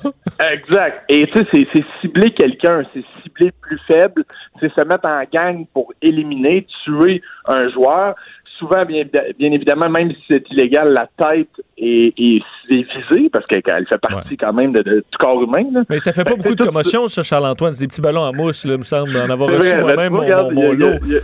[0.53, 1.05] Exact.
[1.09, 4.25] Et tu sais, c'est- c'est cibler quelqu'un, c'est cibler le plus faible,
[4.61, 8.15] c'est se mettre en gang pour éliminer, tuer un joueur.
[8.59, 9.03] Souvent, bien,
[9.39, 14.37] bien évidemment, même si c'est illégal, la tête est, est visée parce qu'elle fait partie
[14.37, 15.65] quand même de, de- du corps humain.
[15.73, 15.83] là.
[15.91, 17.75] Mais ça fait pas Ben, beaucoup de commotion, ça, Charles-Antoine.
[17.75, 20.23] C'est des petits ballons en mousse, là, me semble, en avoir reçu moi-même mon, mon-
[20.23, 20.99] mon regarde, il y a- lot.
[21.05, 21.21] il y a-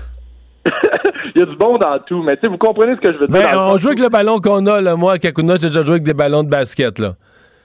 [1.34, 3.18] il y a du bon dans tout, mais tu sais, vous comprenez ce que je
[3.18, 3.40] veux dire.
[3.40, 4.96] Ben, on joue avec le ballon qu'on a, là.
[4.96, 7.14] Moi, à Kakuna, j'ai déjà joué avec des ballons de basket, là.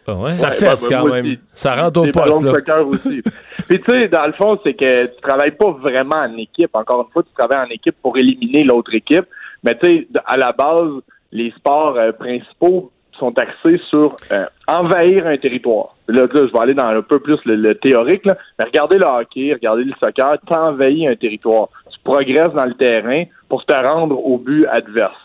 [0.05, 1.25] Ça Ouais, fesse ben, ben, quand même.
[1.25, 1.39] aussi.
[1.53, 2.53] Ça rentre au Des ballons poste, de là.
[2.55, 3.21] soccer aussi.
[3.69, 6.71] Puis tu sais, dans le fond, c'est que tu travailles pas vraiment en équipe.
[6.73, 9.25] Encore une fois, tu travailles en équipe pour éliminer l'autre équipe.
[9.63, 15.27] Mais tu sais, à la base, les sports euh, principaux sont axés sur euh, envahir
[15.27, 15.95] un territoire.
[16.07, 18.25] Là, là, je vais aller dans un peu plus le, le théorique.
[18.25, 18.37] Là.
[18.59, 21.69] Mais regardez le hockey, regardez le soccer, tu envahis un territoire.
[21.91, 25.15] Tu progresses dans le terrain pour te rendre au but adverse.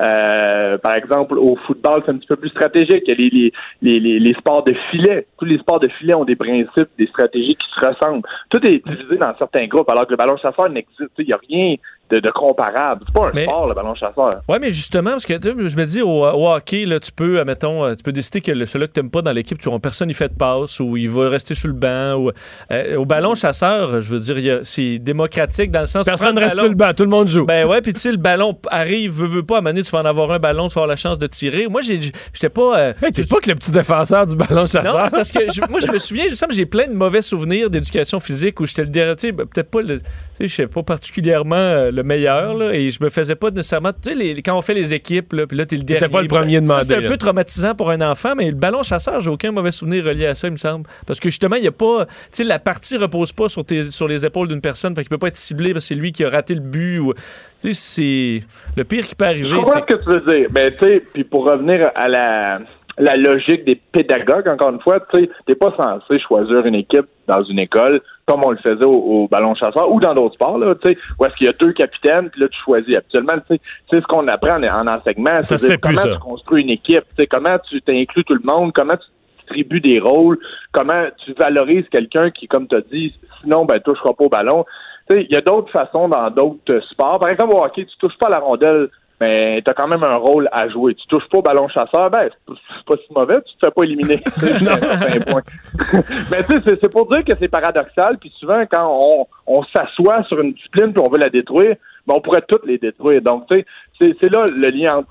[0.00, 3.02] Euh, par exemple, au football, c'est un petit peu plus stratégique.
[3.06, 3.52] Il y a les,
[3.82, 5.26] les, les, les, sports de filet.
[5.38, 8.26] Tous les sports de filet ont des principes, des stratégies qui se ressemblent.
[8.48, 11.10] Tout est utilisé dans certains groupes, alors que le ballon chasseur n'existe.
[11.18, 11.74] Il n'y a rien
[12.10, 13.02] de, de comparable.
[13.06, 14.30] C'est pas un Mais- sport, le ballon chasseur.
[14.48, 17.12] Oui, mais justement, parce que tu sais, je me dis, au, au hockey, là, tu
[17.12, 19.58] peux, admettons, euh, tu peux décider que le, celui que tu n'aimes pas dans l'équipe,
[19.58, 22.14] tu personne, il fait de passe, ou il va rester sur le banc.
[22.14, 22.30] Ou,
[22.72, 26.42] euh, au ballon chasseur, je veux dire, c'est démocratique dans le sens où Personne prends
[26.44, 27.44] reste ballon- sur le banc, tout le monde joue.
[27.46, 30.00] Ben ouais, puis tu sais, le ballon arrive, veut, veut pas, à donné, tu vas
[30.00, 31.66] en avoir un ballon, tu vas avoir la chance de tirer.
[31.68, 32.00] Moi, j'ai-
[32.32, 32.78] j'étais pas.
[32.78, 35.08] euh, Hey, t'es pas que le petit défenseur du ballon non, chasseur.
[35.10, 37.22] parce que je- moi, je me souviens, il me semble que j'ai plein de mauvais
[37.22, 40.04] souvenirs d'éducation physique où j'étais le dernier, tu sais, ben, peut-être pas le, tu
[40.38, 43.90] sais, je sais pas particulièrement euh, le meilleur, là, et je me faisais pas nécessairement,
[43.92, 46.08] tu sais, les- quand on fait les équipes, là, puis là, t'es le dernier.
[46.08, 48.82] pas le premier demandé, Ça, C'est un peu traumatisant pour un enfant, mais le ballon
[48.82, 50.86] chasseur, j'ai aucun mauvais souvenir relié à ça, il me semble.
[51.06, 53.90] Parce que justement, il y a pas, tu sais, la partie repose pas sur, tes,
[53.90, 56.12] sur les épaules d'une personne, fait qu'il peut pas être ciblé parce que c'est lui
[56.12, 56.98] qui a raté le but.
[57.00, 57.14] Ou,
[57.60, 58.46] tu sais, c'est
[58.76, 59.50] le pire qui peut Je arriver.
[59.56, 60.48] comprends c'est ce que tu veux dire.
[60.54, 62.60] Mais tu sais, puis pour revenir à la,
[62.98, 67.06] la logique des pédagogues, encore une fois, tu sais, t'es pas censé choisir une équipe
[67.26, 70.58] dans une école comme on le faisait au, au ballon chasseur ou dans d'autres sports,
[70.58, 72.94] là, tu sais, où est-ce qu'il y a deux capitaines, puis là, tu choisis.
[72.94, 73.60] Actuellement, tu sais,
[73.90, 75.42] c'est ce qu'on apprend en, en enseignement.
[75.42, 76.12] C'est comment ça.
[76.12, 79.06] tu construis une équipe, tu sais, comment tu t'inclus tout le monde, comment tu
[79.38, 80.38] distribues des rôles,
[80.72, 84.66] comment tu valorises quelqu'un qui, comme tu as dit, sinon, ben, touchera pas au ballon.
[85.08, 87.18] Tu sais, il y a d'autres façons dans d'autres sports.
[87.18, 88.88] Par exemple, au hockey, tu touches pas à la rondelle,
[89.20, 90.94] mais tu as quand même un rôle à jouer.
[90.94, 93.82] Tu touches pas au ballon chasseur, ben, c'est pas- si mauvais, tu te fais pas
[93.84, 94.20] éliminer.
[96.30, 100.22] Mais tu sais, c'est- pour dire que c'est paradoxal, puis souvent, quand on, on s'assoit
[100.24, 101.76] sur une discipline puis on veut la détruire,
[102.06, 103.22] ben, on pourrait toutes les détruire.
[103.22, 103.56] Donc, tu
[104.00, 105.08] sais, c'est- là le lien entre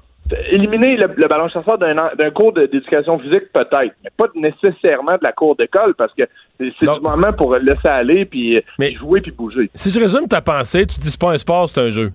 [0.51, 5.31] Éliminer le, le ballon chasseur d'un cours d'éducation physique, peut-être, mais pas nécessairement de la
[5.31, 6.23] cour d'école, parce que
[6.59, 9.69] c'est du moment pour laisser aller, puis puis jouer, puis bouger.
[9.73, 12.11] Si je résume ta pensée, tu dis c'est pas un sport, c'est un jeu.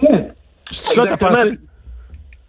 [0.00, 0.32] C'est
[0.70, 1.30] ça ta Exactement.
[1.30, 1.58] pensée?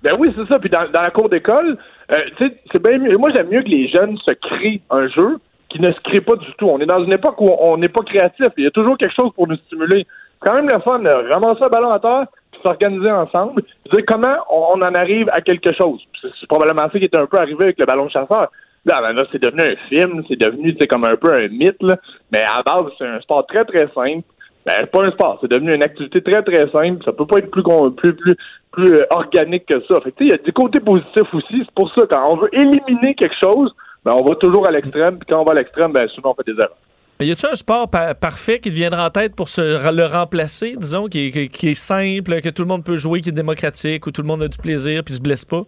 [0.04, 0.60] Ben oui, c'est ça.
[0.60, 1.78] Puis dans, dans la cour d'école,
[2.12, 3.18] euh, tu sais, c'est bien mieux.
[3.18, 5.40] Moi, j'aime mieux que les jeunes se créent un jeu
[5.70, 6.68] qui ne se crée pas du tout.
[6.68, 8.48] On est dans une époque où on n'est pas créatif.
[8.58, 10.08] Il y a toujours quelque chose pour nous stimuler.
[10.42, 13.92] C'est quand même le fun de ramasser un ballon à terre, puis s'organiser ensemble, puis
[13.92, 16.00] dire comment on, on en arrive à quelque chose.
[16.22, 18.50] C'est probablement ça qui est un peu arrivé avec le ballon chasseur.
[18.86, 21.98] Là, ben là, c'est devenu un film, c'est devenu comme un peu un mythe, là.
[22.32, 24.24] mais à la base, c'est un sport très, très simple.
[24.66, 27.04] Ben, c'est pas un sport, c'est devenu une activité très, très simple.
[27.06, 27.64] Ça peut pas être plus
[27.98, 28.36] plus, plus,
[28.72, 29.96] plus euh, organique que ça.
[30.04, 31.60] Fait que, tu sais, il y a des côtés positifs aussi.
[31.60, 33.74] C'est pour ça, quand on veut éliminer quelque chose,
[34.06, 35.18] ben, on va toujours à l'extrême.
[35.18, 36.76] Puis quand on va à l'extrême, ben, souvent, on fait des erreurs.
[37.20, 40.06] Mais y a-tu un sport pa- parfait qui te viendra en tête pour se, le
[40.06, 43.30] remplacer, disons, qui est, qui- qui est simple, que tout le monde peut jouer, qui
[43.30, 45.64] est démocratique, où tout le monde a du plaisir puis se blesse pas?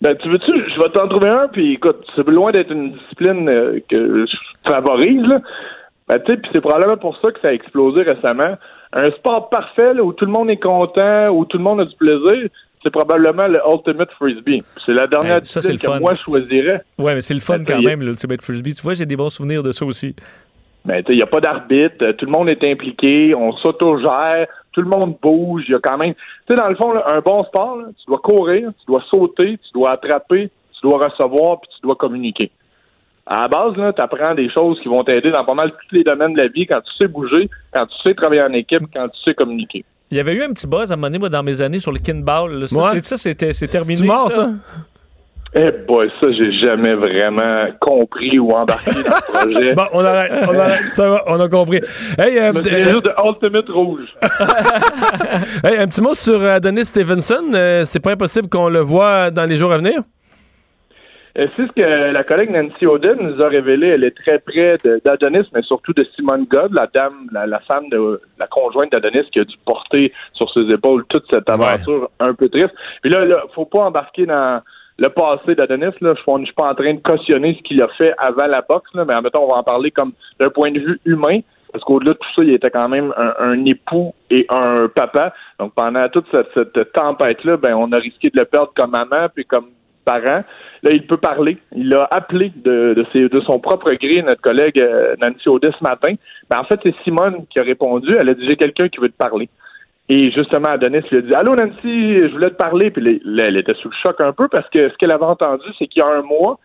[0.00, 3.48] Ben, tu veux-tu, je vais t'en trouver un, puis écoute, c'est loin d'être une discipline
[3.48, 4.36] euh, que je
[4.68, 5.40] favorise, là.
[6.12, 8.56] Ben, tu sais, puis c'est probablement pour ça que ça a explosé récemment.
[8.92, 11.86] Un sport parfait, là, où tout le monde est content, où tout le monde a
[11.86, 12.50] du plaisir,
[12.82, 14.62] c'est probablement le Ultimate Frisbee.
[14.84, 16.00] C'est la dernière ça, le que fun.
[16.00, 16.82] moi, je choisirais.
[16.98, 18.74] Ouais, mais c'est le fun Ben, quand y même, l'Ultimate Frisbee.
[18.74, 20.14] Tu vois, j'ai des bons souvenirs de ça aussi.
[20.84, 24.48] Ben, tu sais, il n'y a pas d'arbitre, tout le monde est impliqué, on s'autogère,
[24.72, 26.12] tout le monde bouge, il y a quand même...
[26.12, 26.20] Tu
[26.50, 29.56] sais, dans le fond, là, un bon sport, là, tu dois courir, tu dois sauter,
[29.56, 32.50] tu dois attraper, tu dois recevoir, puis tu dois communiquer.
[33.26, 35.94] À la base, là, tu apprends des choses qui vont t'aider dans pas mal tous
[35.94, 38.82] les domaines de la vie, quand tu sais bouger, quand tu sais travailler en équipe,
[38.94, 39.84] quand tu sais communiquer.
[40.10, 41.78] Il y avait eu un petit buzz à un moment donné, moi, dans mes années,
[41.80, 42.68] sur le kinball.
[42.68, 42.84] Ça, Ouais.
[42.94, 43.96] c'est- ça, c'était c'est terminé.
[43.96, 44.50] C'est mort, ça?
[45.54, 49.74] Eh boy, ça, j'ai jamais vraiment compris ou embarqué dans le projet.
[49.76, 50.90] Bon, on arrête, on arrête.
[50.92, 51.80] Ça va, on a compris.
[52.18, 54.08] Hey, euh, euh, de Ultimate Rouge.
[55.64, 57.44] hey, un petit mot sur Adonis Stevenson.
[57.54, 60.00] Euh, c'est pas impossible qu'on le voit dans les jours à venir?
[61.38, 63.88] Euh, C'est ce que la collègue Nancy Oden nous a révélé.
[63.88, 67.88] Elle est très près d'Adonis, mais surtout de Simone God, la dame, la, la femme
[67.90, 72.34] de la conjointe d'Adonis qui a dû porter sur ses épaules toute cette aventure un
[72.34, 72.74] peu triste.
[73.02, 74.60] Puis là, là, faut pas embarquer dans
[74.98, 75.94] le passé d'Adonis.
[76.00, 78.60] Là, je ne suis pas en train de cautionner ce qu'il a fait avant la
[78.60, 81.00] boxe, là, mais en même temps, on va en parler comme d'un point de vue
[81.06, 81.40] humain.
[81.72, 85.32] Parce qu'au-delà de tout ça, il était quand même un, un époux et un papa.
[85.58, 89.28] Donc pendant toute cette, cette tempête-là, ben on a risqué de le perdre comme maman
[89.34, 89.68] puis comme
[90.04, 90.44] parent.
[90.82, 91.58] Là, il peut parler.
[91.74, 93.04] Il a appelé de,
[93.46, 96.14] son propre gré notre collègue euh, Nancy Audet ce matin.
[96.50, 98.08] Ben, en fait, c'est Simone qui a répondu.
[98.20, 99.48] Elle a dit J'ai quelqu'un qui veut te parler.
[100.08, 102.90] Et justement, Adonis lui a dit Allô Nancy, je voulais te parler.
[102.90, 105.64] Puis là, elle était sous le choc un peu parce que ce qu'elle avait entendu,
[105.78, 106.58] c'est qu'il y a un mois,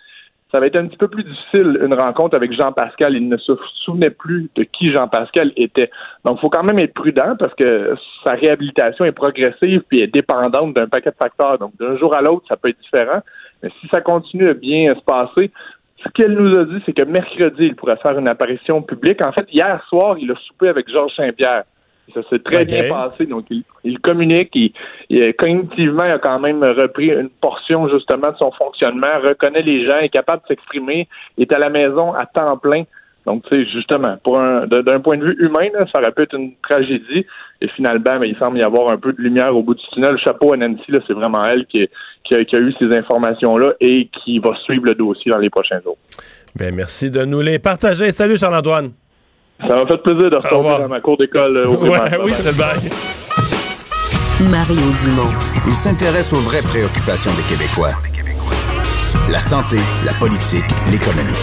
[0.51, 3.15] ça va être un petit peu plus difficile une rencontre avec Jean-Pascal.
[3.15, 3.51] Il ne se
[3.83, 5.89] souvenait plus de qui Jean-Pascal était.
[6.23, 10.07] Donc, il faut quand même être prudent parce que sa réhabilitation est progressive puis est
[10.07, 11.57] dépendante d'un paquet de facteurs.
[11.57, 13.21] Donc, d'un jour à l'autre, ça peut être différent.
[13.61, 15.51] Mais si ça continue à bien se passer,
[16.03, 19.25] ce qu'elle nous a dit, c'est que mercredi, il pourrait faire une apparition publique.
[19.25, 21.63] En fait, hier soir, il a soupé avec Georges Saint-Pierre.
[22.13, 23.25] Ça s'est très bien passé.
[23.25, 24.49] Donc, il, il communique.
[24.55, 24.71] Il,
[25.09, 29.87] il- cognitivement, il a quand même repris une portion, justement, de son fonctionnement, reconnaît les
[29.87, 31.07] gens, est capable de s'exprimer,
[31.37, 32.83] est à la maison à temps plein.
[33.25, 36.21] Donc, tu sais, justement, pour un, d'un point de vue humain, là, ça aurait pu
[36.21, 37.25] être une tragédie.
[37.59, 40.17] Et finalement, mais il semble y avoir un peu de lumière au bout du tunnel.
[40.23, 41.89] Chapeau à Nancy, là, c'est vraiment elle qui,
[42.23, 45.49] qui, a, qui a eu ces informations-là et qui va suivre le dossier dans les
[45.49, 45.97] prochains jours.
[46.55, 48.11] Ben, merci de nous les partager.
[48.11, 48.91] Salut, Charles-Antoine.
[49.59, 52.19] Ça m'a fait plaisir de retourner dans ma cour d'école euh, au Ouais, primaire.
[52.23, 52.35] oui, Bye-bye.
[52.37, 52.89] c'est le bail.
[54.51, 55.31] Mario Dumont.
[55.65, 57.91] Il s'intéresse aux vraies préoccupations des Québécois.
[59.29, 61.33] La santé, la politique, l'économie.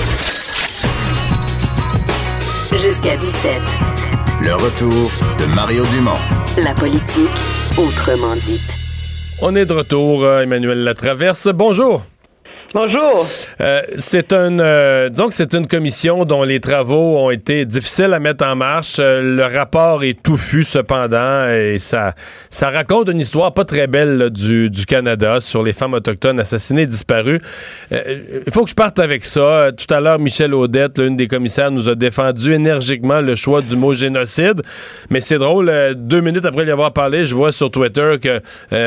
[2.72, 3.60] Jusqu'à 17.
[4.42, 6.12] Le retour de Mario Dumont.
[6.58, 7.30] La politique,
[7.76, 8.60] autrement dite.
[9.42, 11.48] On est de retour, euh, Emmanuel Latraverse.
[11.48, 12.02] Bonjour.
[12.74, 13.24] Bonjour.
[13.60, 18.12] Euh, c'est une, euh, disons que c'est une commission dont les travaux ont été difficiles
[18.12, 18.96] à mettre en marche.
[18.98, 22.14] Euh, le rapport est touffu cependant et ça,
[22.50, 26.40] ça raconte une histoire pas très belle là, du, du Canada sur les femmes autochtones
[26.40, 27.38] assassinées et disparues.
[27.92, 29.40] Euh, Il faut que je parte avec ça.
[29.40, 33.62] Euh, Tout à l'heure, Michel Audette, l'une des commissaires, nous a défendu énergiquement le choix
[33.62, 34.62] du mot génocide.
[35.10, 38.40] Mais c'est drôle, deux minutes après y avoir parlé, je vois sur Twitter que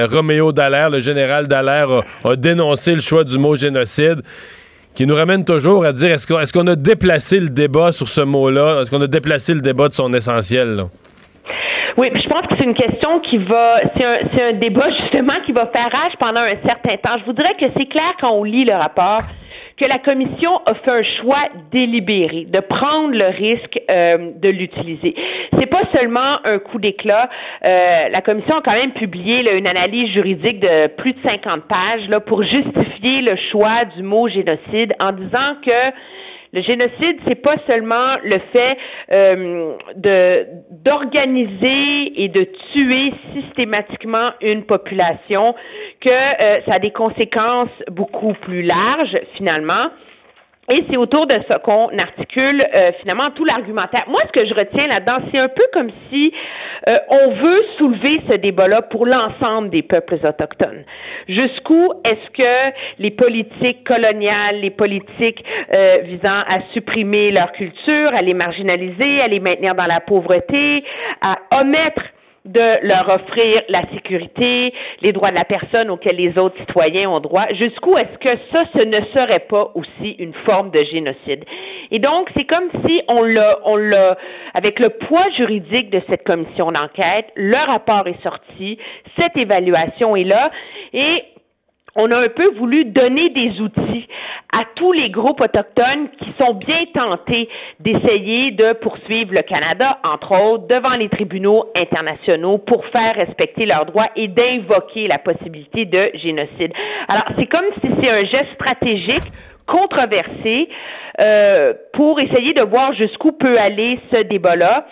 [0.08, 1.90] Roméo Dallaire, le général Dallaire,
[2.26, 3.77] a, a dénoncé le choix du mot génocide
[4.96, 8.82] qui nous ramène toujours à dire est-ce qu'on a déplacé le débat sur ce mot-là?
[8.82, 10.86] Est-ce qu'on a déplacé le débat de son essentiel?
[11.98, 15.52] Oui, je pense que c'est une question qui va, c'est un, un débat justement qui
[15.52, 17.18] va faire rage pendant un certain temps.
[17.20, 19.22] Je vous dirais que c'est clair quand on lit le rapport
[19.78, 25.16] que la commission a fait un choix délibéré de prendre le risque euh, de l'utiliser.
[25.60, 27.30] C'est pas seulement un coup d'éclat.
[27.64, 32.10] Euh, la commission a quand même publié une analyse juridique de plus de 50 pages
[32.10, 35.94] là, pour justifier le choix du mot génocide en disant que
[36.54, 38.78] le génocide, c'est pas seulement le fait
[39.12, 40.46] euh, de
[40.84, 45.56] d'organiser et de tuer systématiquement une population,
[46.02, 49.90] que euh, ça a des conséquences beaucoup plus larges finalement.
[50.70, 54.04] Et c'est autour de ça qu'on articule euh, finalement tout l'argumentaire.
[54.10, 56.34] Moi, ce que je retiens là-dedans, c'est un peu comme si
[56.90, 60.84] euh, on veut soulever ce débat-là pour l'ensemble des peuples autochtones.
[61.30, 68.22] Jusqu'où est-ce que les politiques coloniales, les politiques euh, visant à supprimer leur culture, à
[68.22, 70.84] les marginaliser, à les maintenir dans la pauvreté,
[71.22, 72.02] à omettre
[72.48, 77.20] de leur offrir la sécurité, les droits de la personne auxquels les autres citoyens ont
[77.20, 81.44] droit, jusqu'où est-ce que ça, ce ne serait pas aussi une forme de génocide?
[81.92, 84.18] Et donc, c'est comme si on l'a, on l'a,
[84.54, 88.78] avec le poids juridique de cette commission d'enquête, le rapport est sorti,
[89.18, 90.52] cette évaluation est là,
[90.94, 91.24] et
[91.98, 94.08] on a un peu voulu donner des outils
[94.54, 97.50] à tous les groupes autochtones qui sont bien tentés
[97.80, 103.86] d'essayer de poursuivre le Canada, entre autres, devant les tribunaux internationaux pour faire respecter leurs
[103.86, 106.72] droits et d'invoquer la possibilité de génocide.
[107.08, 109.32] Alors, c'est comme si c'est un geste stratégique
[109.66, 110.70] controversé
[111.20, 114.86] euh, pour essayer de voir jusqu'où peut aller ce débat-là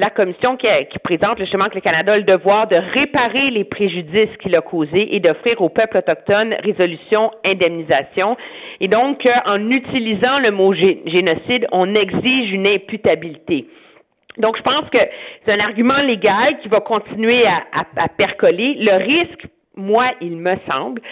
[0.00, 0.66] la commission qui,
[1.04, 5.14] présente justement que le Canada a le devoir de réparer les préjudices qu'il a causés
[5.14, 8.36] et d'offrir au peuple autochtone résolution, indemnisation.
[8.80, 13.66] Et donc, euh, en utilisant le mot gé génocide, on exige une imputabilité.
[14.38, 14.98] Donc, je pense que
[15.44, 18.76] c'est un argument légal qui va continuer à percoler.
[18.78, 19.46] Le risque,
[19.76, 21.02] moi, il me semble,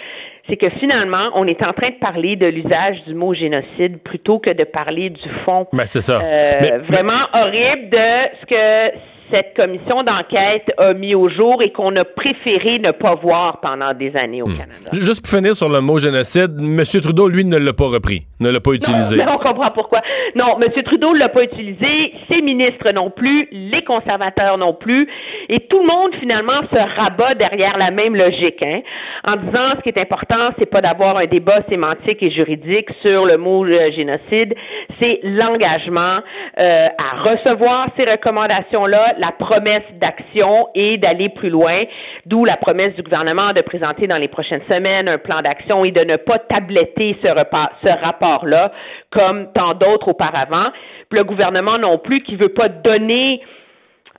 [0.49, 4.39] c'est que finalement, on est en train de parler de l'usage du mot génocide plutôt
[4.39, 5.67] que de parler du fond.
[5.71, 6.19] Ben, c'est ça.
[6.21, 8.97] Euh, Mais- vraiment horrible de ce que
[9.31, 13.93] cette commission d'enquête a mis au jour et qu'on a préféré ne pas voir pendant
[13.93, 14.89] des années au Canada.
[14.93, 16.83] Juste pour finir sur le mot génocide, M.
[17.01, 19.17] Trudeau, lui, ne l'a pas repris, ne l'a pas utilisé.
[19.17, 20.01] Non, mais on comprend pourquoi.
[20.35, 20.83] Non, M.
[20.83, 25.07] Trudeau ne l'a pas utilisé, ses ministres non plus, les conservateurs non plus,
[25.49, 28.81] et tout le monde finalement se rabat derrière la même logique, hein,
[29.25, 33.25] en disant ce qui est important, c'est pas d'avoir un débat sémantique et juridique sur
[33.25, 34.55] le mot euh, génocide,
[34.99, 36.19] c'est l'engagement
[36.57, 41.83] euh, à recevoir ces recommandations-là, la promesse d'action et d'aller plus loin,
[42.25, 45.91] d'où la promesse du gouvernement de présenter dans les prochaines semaines un plan d'action et
[45.91, 48.71] de ne pas tabletter ce, repas, ce rapport-là
[49.11, 50.63] comme tant d'autres auparavant.
[51.09, 53.41] Puis le gouvernement non plus qui veut pas donner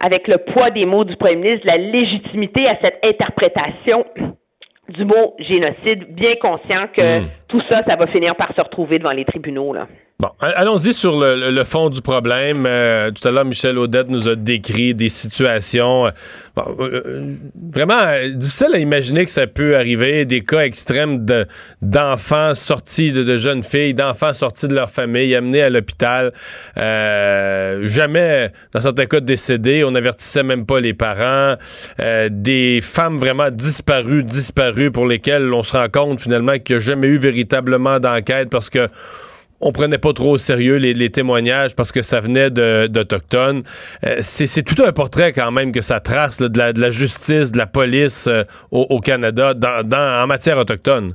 [0.01, 4.05] avec le poids des mots du premier ministre la légitimité à cette interprétation
[4.89, 7.29] du mot génocide, bien conscient que Mm.
[7.49, 9.73] tout ça, ça va finir par se retrouver devant les tribunaux.
[9.73, 9.87] Là.
[10.21, 12.67] Bon, allons-y sur le, fond du problème.
[12.67, 16.11] Euh, tout à l'heure, Michel Audette nous a décrit des situations euh,
[16.55, 17.37] bon, euh,
[17.73, 18.03] vraiment
[18.35, 21.47] difficiles à imaginer que ça peut arriver, des cas extrêmes de,
[21.81, 26.35] d'enfants sortis de, de, jeunes filles, d'enfants sortis de leur famille, amenés à l'hôpital,
[26.77, 29.85] jamais, dans certains cas, décédés.
[29.85, 31.57] On n'avertissait même pas les parents.
[32.29, 36.85] des femmes vraiment disparues, disparues, pour lesquelles on se rend compte finalement qu'il n'y a
[36.85, 38.87] jamais eu véritablement d'enquête parce que
[39.61, 43.63] on prenait pas trop au sérieux les, témoignages parce que ça venait d'Autochtones.
[44.05, 47.67] Euh, c'est tout un portrait quand même que ça trace de, la, justice, de la
[47.67, 51.15] police euh, au, Canada en matière autochtone.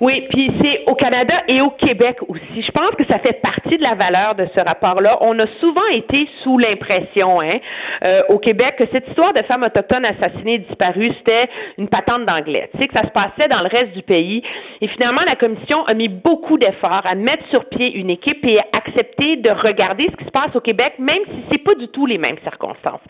[0.00, 2.62] Oui, puis c'est au Canada et au Québec aussi.
[2.62, 5.10] Je pense que ça fait partie de la valeur de ce rapport-là.
[5.20, 7.58] On a souvent été sous l'impression, hein,
[8.04, 11.48] euh, au Québec, que cette histoire de femmes autochtones assassinées et disparues, c'était
[11.78, 12.68] une patente d'anglais.
[12.72, 14.42] Tu sais, que ça se passait dans le reste du pays.
[14.80, 18.58] Et finalement, la Commission a mis beaucoup d'efforts à mettre sur pied une équipe et
[18.58, 21.88] à accepter de regarder ce qui se passe au Québec, même si c'est pas du
[21.88, 23.00] tout les mêmes circonstances.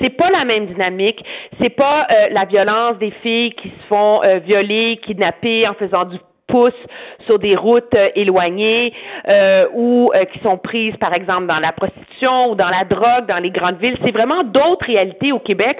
[0.00, 1.22] C'est pas la même dynamique.
[1.60, 6.04] C'est pas euh, la violence des filles qui se font euh, violer, kidnapper en faisant
[6.04, 6.18] du
[6.52, 6.86] poussent
[7.26, 8.92] sur des routes euh, éloignées
[9.26, 13.26] euh, ou euh, qui sont prises, par exemple, dans la prostitution ou dans la drogue,
[13.26, 13.96] dans les grandes villes.
[14.04, 15.78] C'est vraiment d'autres réalités au Québec,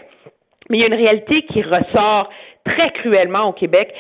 [0.71, 2.31] mais il y a une réalité qui ressort
[2.65, 3.93] très cruellement au Québec,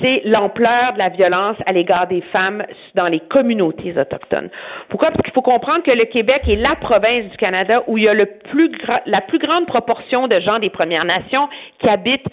[0.00, 2.64] c'est l'ampleur de la violence à l'égard des femmes
[2.94, 4.50] dans les communautés autochtones.
[4.88, 5.10] Pourquoi?
[5.10, 8.08] Parce qu'il faut comprendre que le Québec est la province du Canada où il y
[8.08, 8.70] a le plus
[9.06, 11.48] la plus grande proportion de gens des Premières Nations
[11.78, 12.26] qui habitent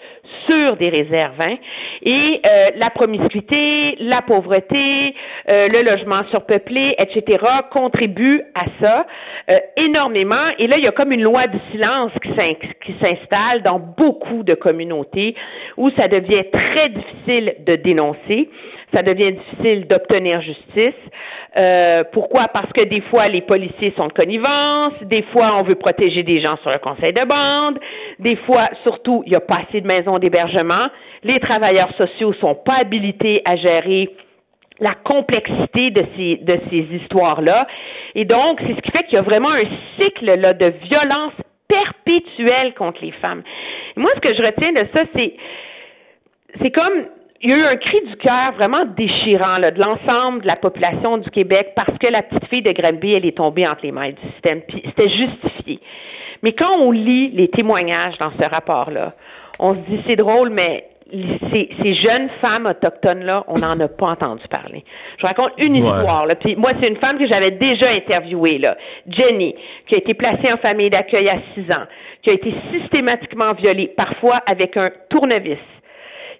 [0.46, 1.40] sur des réserves.
[1.40, 1.56] Hein.
[2.02, 5.14] Et euh, la promiscuité, la pauvreté,
[5.48, 9.06] euh, le logement surpeuplé, etc., contribuent à ça
[9.50, 10.48] euh, énormément.
[10.58, 14.54] Et là, il y a comme une loi du silence qui s'installe dans beaucoup de
[14.54, 15.34] communautés
[15.76, 18.48] où ça devient très difficile de dénoncer,
[18.92, 20.94] ça devient difficile d'obtenir justice.
[21.56, 22.48] Euh, pourquoi?
[22.48, 26.40] Parce que des fois, les policiers sont de connivence, des fois, on veut protéger des
[26.40, 27.78] gens sur le conseil de bande,
[28.18, 30.88] des fois, surtout, il n'y a pas assez de maisons d'hébergement,
[31.22, 34.10] les travailleurs sociaux sont pas habilités à gérer
[34.80, 37.66] la complexité de ces, de ces histoires-là.
[38.14, 39.64] Et donc, c'est ce qui fait qu'il y a vraiment un
[39.98, 41.32] cycle là, de violence
[41.68, 43.42] perpétuelle contre les femmes.
[43.96, 45.34] moi, ce que je retiens de ça, c'est
[46.62, 47.06] c'est comme
[47.42, 50.54] il y a eu un cri du cœur vraiment déchirant là, de l'ensemble de la
[50.54, 53.92] population du Québec parce que la petite fille de Granby, elle est tombée entre les
[53.92, 54.62] mains du système.
[54.62, 55.80] Puis c'était justifié.
[56.42, 59.10] Mais quand on lit les témoignages dans ce rapport-là,
[59.58, 64.08] on se dit c'est drôle, mais ces, ces, jeunes femmes autochtones-là, on n'en a pas
[64.08, 64.84] entendu parler.
[65.18, 66.26] Je raconte une histoire.
[66.26, 66.34] Là.
[66.34, 68.76] Puis moi, c'est une femme que j'avais déjà interviewée, là,
[69.08, 69.54] Jenny,
[69.86, 71.84] qui a été placée en famille d'accueil à six ans,
[72.22, 75.58] qui a été systématiquement violée, parfois avec un tournevis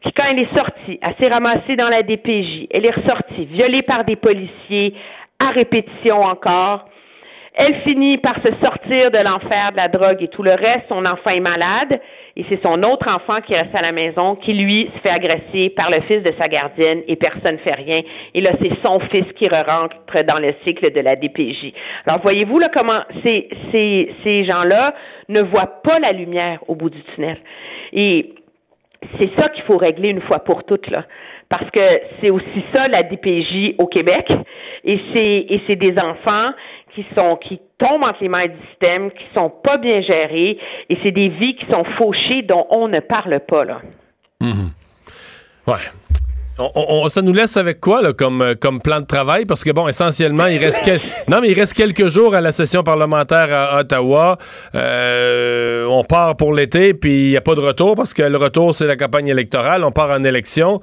[0.06, 2.66] qui, quand elle est sortie, elle s'est ramassée dans la DPJ.
[2.70, 4.94] Elle est ressortie, violée par des policiers,
[5.38, 6.88] à répétition encore.
[7.58, 10.84] Elle finit par se sortir de l'enfer de la drogue et tout le reste.
[10.90, 11.98] Son enfant est malade
[12.36, 15.70] et c'est son autre enfant qui reste à la maison qui, lui, se fait agresser
[15.70, 18.02] par le fils de sa gardienne et personne ne fait rien.
[18.34, 21.72] Et là, c'est son fils qui rentre dans le cycle de la DPJ.
[22.06, 24.92] Alors, voyez-vous là comment ces, ces, ces gens-là
[25.30, 27.38] ne voient pas la lumière au bout du tunnel.
[27.94, 28.34] Et
[29.18, 31.04] c'est ça qu'il faut régler une fois pour toutes, là.
[31.48, 34.32] Parce que c'est aussi ça la DPJ au Québec.
[34.84, 35.00] Et
[35.66, 36.50] c'est, des enfants
[36.94, 40.58] qui sont, qui tombent entre les mains du système, qui sont pas bien gérés,
[40.88, 43.80] et c'est des vies qui sont fauchées dont on ne parle pas, là.
[45.66, 45.74] Ouais.
[46.58, 49.44] On, ça nous laisse avec quoi là, comme, euh, comme plan de travail?
[49.44, 50.90] Parce que, bon, essentiellement, il reste,
[51.28, 54.38] non, mais il reste quelques jours à la session parlementaire à Ottawa.
[54.74, 58.38] Euh, on part pour l'été, puis il n'y a pas de retour parce que le
[58.38, 59.84] retour, c'est la campagne électorale.
[59.84, 60.80] On part en élection.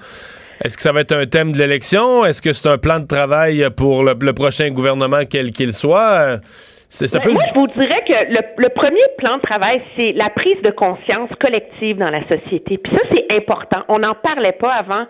[0.63, 2.23] Est-ce que ça va être un thème de l'élection?
[2.23, 6.39] Est-ce que c'est un plan de travail pour le, prochain gouvernement, quel qu'il soit?
[6.87, 7.31] C'est, peu...
[7.31, 10.69] Moi, je vous dirais que le, le, premier plan de travail, c'est la prise de
[10.69, 12.77] conscience collective dans la société.
[12.77, 13.79] Puis ça, c'est important.
[13.87, 15.05] On n'en parlait pas avant.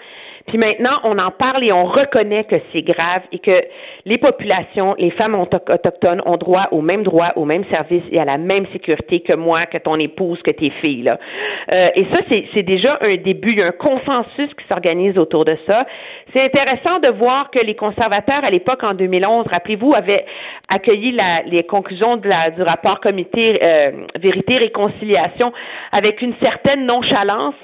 [0.48, 3.64] Puis maintenant, on en parle et on reconnaît que c'est grave et que
[4.06, 8.26] les populations, les femmes autochtones ont droit aux mêmes droits, aux mêmes services et à
[8.26, 11.04] la même sécurité que moi, que ton épouse, que tes filles.
[11.04, 11.18] Là.
[11.72, 12.20] Euh, et ça,
[12.54, 13.62] c'est déjà un début.
[13.62, 15.86] Un consensus qui s'organise autour de ça.
[16.34, 20.26] C'est intéressant de voir que les conservateurs, à l'époque, en 2011, rappelez-vous, avaient
[20.70, 25.54] accueilli la, les conclusions de la, du rapport comité euh, Vérité Réconciliation
[25.92, 27.56] avec une certaine nonchalance,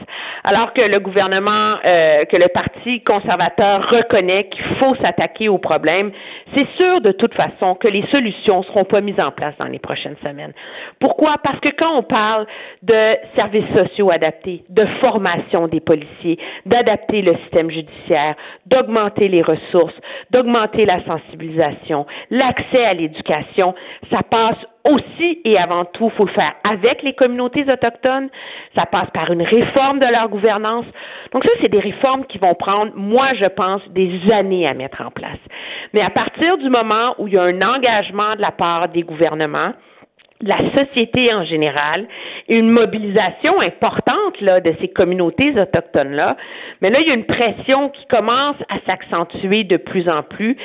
[0.43, 2.68] alors que le gouvernement, euh, que le Parti
[3.05, 6.11] conservateur reconnaît qu'il faut s'attaquer au problème,
[6.53, 9.79] c'est sûr de toute façon que les solutions seront pas mises en place dans les
[9.79, 10.53] prochaines semaines.
[10.99, 11.37] Pourquoi?
[11.43, 12.45] Parce que quand on parle
[12.83, 18.35] de services sociaux adaptés, de formation des policiers, d'adapter le système judiciaire,
[18.65, 19.95] d'augmenter les ressources,
[20.31, 23.73] d'augmenter la sensibilisation, l'accès à l'éducation,
[24.11, 28.29] ça passe aussi et avant tout, il faut le faire avec les communautés autochtones.
[28.75, 30.85] Ça passe par une réforme de leur gouvernance.
[31.31, 35.01] Donc ça, c'est des réformes qui vont prendre, moi, je pense, des années à mettre
[35.01, 35.39] en place.
[35.93, 39.03] Mais à partir du moment où il y a un engagement de la part des
[39.03, 39.73] gouvernements,
[40.41, 42.07] la société en général,
[42.47, 46.37] une mobilisation importante là, de ces communautés autochtones-là.
[46.81, 50.55] Mais là, il y a une pression qui commence à s'accentuer de plus en plus,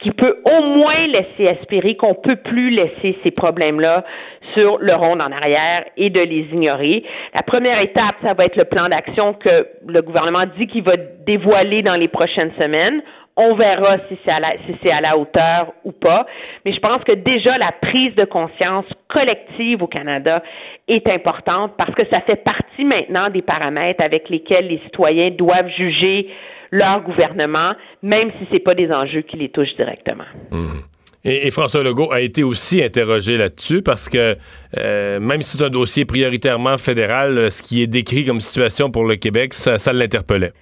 [0.00, 4.04] qui peut au moins laisser espérer qu'on peut plus laisser ces problèmes-là
[4.52, 7.04] sur le rond en arrière et de les ignorer.
[7.34, 10.96] La première étape, ça va être le plan d'action que le gouvernement dit qu'il va
[11.26, 13.02] dévoiler dans les prochaines semaines.
[13.36, 16.26] On verra si c'est à la, si c'est à la hauteur ou pas.
[16.64, 20.42] Mais je pense que déjà la prise de conscience collective au Canada
[20.88, 25.68] est importante parce que ça fait partie maintenant des paramètres avec lesquels les citoyens doivent
[25.68, 26.28] juger
[26.70, 27.72] leur gouvernement,
[28.02, 30.24] même si c'est pas des enjeux qui les touchent directement.
[30.50, 30.80] Mmh.
[31.24, 34.36] Et, François Legault a été aussi interrogé là-dessus parce que
[34.76, 39.04] euh, même si c'est un dossier prioritairement fédéral, ce qui est décrit comme situation pour
[39.04, 40.52] le Québec, ça l'interpellait.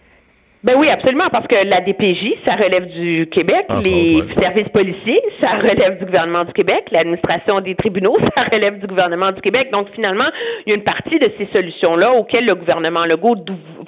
[0.62, 4.42] Ben oui, absolument, parce que la DPJ, ça relève du Québec, Entre les autres, ouais.
[4.42, 9.32] services policiers, ça relève du gouvernement du Québec, l'administration des tribunaux, ça relève du gouvernement
[9.32, 9.70] du Québec.
[9.72, 10.28] Donc finalement,
[10.66, 13.36] il y a une partie de ces solutions-là auxquelles le gouvernement Legault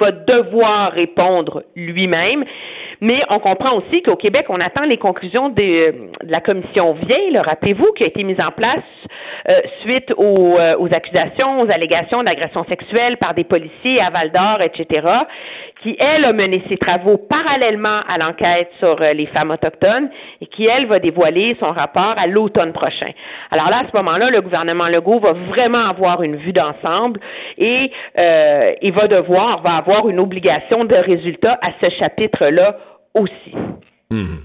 [0.00, 2.44] va devoir répondre lui-même.
[3.02, 7.36] Mais on comprend aussi qu'au Québec, on attend les conclusions de, de la commission Vieille,
[7.36, 8.78] rappelez-vous, qui a été mise en place
[9.48, 14.30] euh, suite aux, euh, aux accusations, aux allégations d'agression sexuelle par des policiers à Val
[14.30, 15.04] d'Or, etc.,
[15.82, 20.08] qui, elle, a mené ses travaux parallèlement à l'enquête sur euh, les femmes autochtones
[20.40, 23.10] et qui, elle, va dévoiler son rapport à l'automne prochain.
[23.50, 27.18] Alors là, à ce moment-là, le gouvernement Legault va vraiment avoir une vue d'ensemble
[27.58, 32.76] et euh, il va devoir, va avoir une obligation de résultat à ce chapitre-là
[33.14, 33.54] aussi.
[34.10, 34.38] Mhm.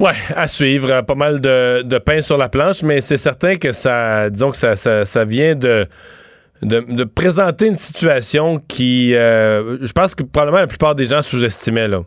[0.00, 0.90] Ouais, à suivre.
[0.90, 4.50] Euh, Pas mal de, de pain sur la planche, mais c'est certain que ça, disons
[4.50, 5.86] que ça, ça, ça vient de,
[6.62, 11.22] de, de présenter une situation qui, euh, je pense que probablement la plupart des gens
[11.22, 12.02] sous-estimaient, là.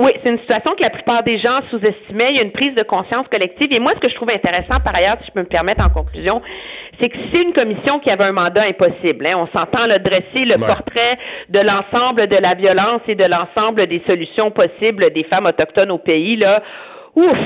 [0.00, 2.30] Oui, c'est une situation que la plupart des gens sous-estimaient.
[2.30, 3.72] Il y a une prise de conscience collective.
[3.72, 5.88] Et moi, ce que je trouve intéressant, par ailleurs, si je peux me permettre en
[5.92, 6.40] conclusion,
[7.00, 9.26] c'est que c'est une commission qui avait un mandat impossible.
[9.26, 9.34] hein.
[9.36, 10.66] On s'entend le dresser le Ouais.
[10.68, 11.16] portrait
[11.48, 15.98] de l'ensemble de la violence et de l'ensemble des solutions possibles des femmes autochtones au
[15.98, 16.36] pays.
[16.36, 16.62] Là,
[17.16, 17.36] ouf,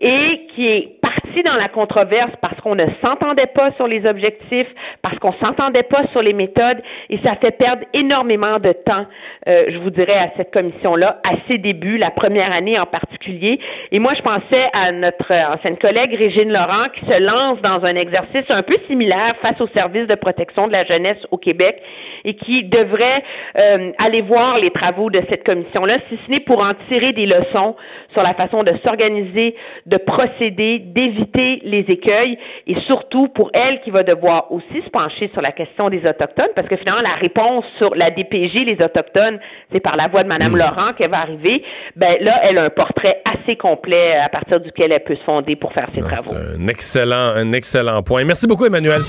[0.00, 4.68] et qui est parti dans la controverse parce qu'on ne s'entendait pas sur les objectifs,
[5.02, 6.78] parce qu'on s'entendait pas sur les méthodes,
[7.10, 9.06] et ça fait perdre énormément de temps,
[9.48, 13.58] euh, je vous dirais, à cette commission-là, à ses débuts, la première année en particulier.
[13.90, 17.96] Et moi, je pensais à notre ancienne collègue Régine Laurent qui se lance dans un
[17.96, 21.82] exercice un peu similaire face au service de protection de la jeunesse au Québec
[22.24, 23.22] et qui devrait
[23.56, 27.26] euh, aller voir les travaux de cette commission-là, si ce n'est pour en tirer des
[27.26, 27.76] leçons
[28.12, 29.54] sur la façon de s'organiser,
[29.88, 35.30] de procéder, d'éviter les écueils et surtout pour elle qui va devoir aussi se pencher
[35.32, 39.38] sur la question des Autochtones parce que finalement la réponse sur la DPJ, les Autochtones,
[39.72, 41.62] c'est par la voix de Mme Laurent qu'elle va arriver.
[41.96, 45.56] Ben là, elle a un portrait assez complet à partir duquel elle peut se fonder
[45.56, 46.34] pour faire ses travaux.
[46.34, 48.24] Un excellent, un excellent point.
[48.24, 49.00] Merci beaucoup, Emmanuel.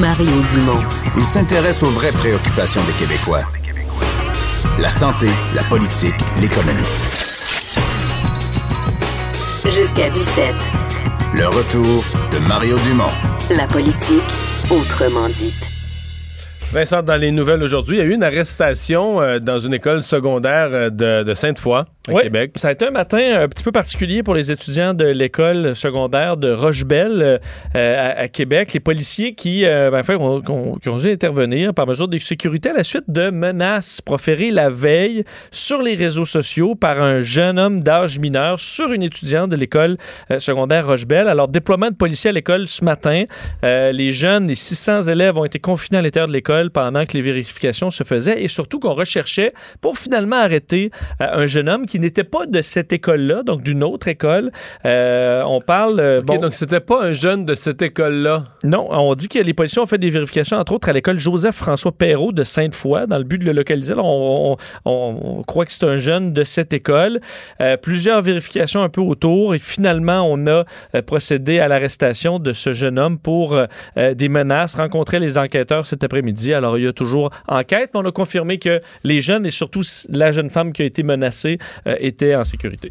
[0.00, 0.84] Mario Dumont.
[1.16, 3.44] Il s'intéresse aux vraies préoccupations des Québécois.
[4.80, 7.19] La santé, la politique, l'économie.
[9.74, 10.54] Jusqu'à 17.
[11.36, 13.04] Le retour de Mario Dumont.
[13.50, 14.22] La politique,
[14.70, 15.54] autrement dite.
[16.72, 20.02] Vincent, dans les nouvelles aujourd'hui, il y a eu une arrestation euh, dans une école
[20.02, 22.52] secondaire euh, de, de Sainte-Foy, à Oui, Québec.
[22.56, 26.36] Ça a été un matin un petit peu particulier pour les étudiants de l'école secondaire
[26.38, 27.40] de Rochebelle
[27.76, 28.72] euh, à, à Québec.
[28.72, 32.08] Les policiers qui, euh, ben, en fait, ont, ont- qui ont dû intervenir par mesure
[32.08, 37.02] de sécurité à la suite de menaces proférées la veille sur les réseaux sociaux par
[37.02, 39.98] un jeune homme d'âge mineur sur une étudiante de l'école
[40.30, 41.28] euh, secondaire Rochebelle.
[41.28, 43.24] Alors, déploiement de policiers à l'école ce matin.
[43.62, 47.12] Euh, les jeunes, les 600 élèves ont été confinés à l'intérieur de l'école pendant que
[47.12, 49.52] les vérifications se faisaient et surtout qu'on recherchait
[49.82, 50.90] pour finalement arrêter
[51.20, 54.52] euh, un jeune homme qui n'était pas de cette école-là, donc d'une autre école.
[54.86, 55.98] Euh, on parle.
[56.00, 58.44] euh, OK, bon, donc c'était pas un jeune de cette école-là.
[58.64, 61.92] non, on dit que les policiers ont fait des vérifications, entre autres, à l'école Joseph-François
[61.92, 63.94] Perrault de Sainte-Foy, dans le but de le localiser.
[63.94, 64.90] Là, on, on-
[65.40, 67.20] on croit que c'est un jeune de cette école.
[67.60, 70.64] Euh, plusieurs vérifications un peu autour et finalement, on a
[70.94, 73.58] euh, procédé à l'arrestation de ce jeune homme pour
[73.96, 76.52] des menaces, rencontrer les enquêteurs cet après-midi.
[76.54, 79.82] Alors, il y a toujours enquête, mais on a confirmé que les jeunes et surtout
[80.08, 82.90] la jeune femme qui a été menacée étaient en sécurité.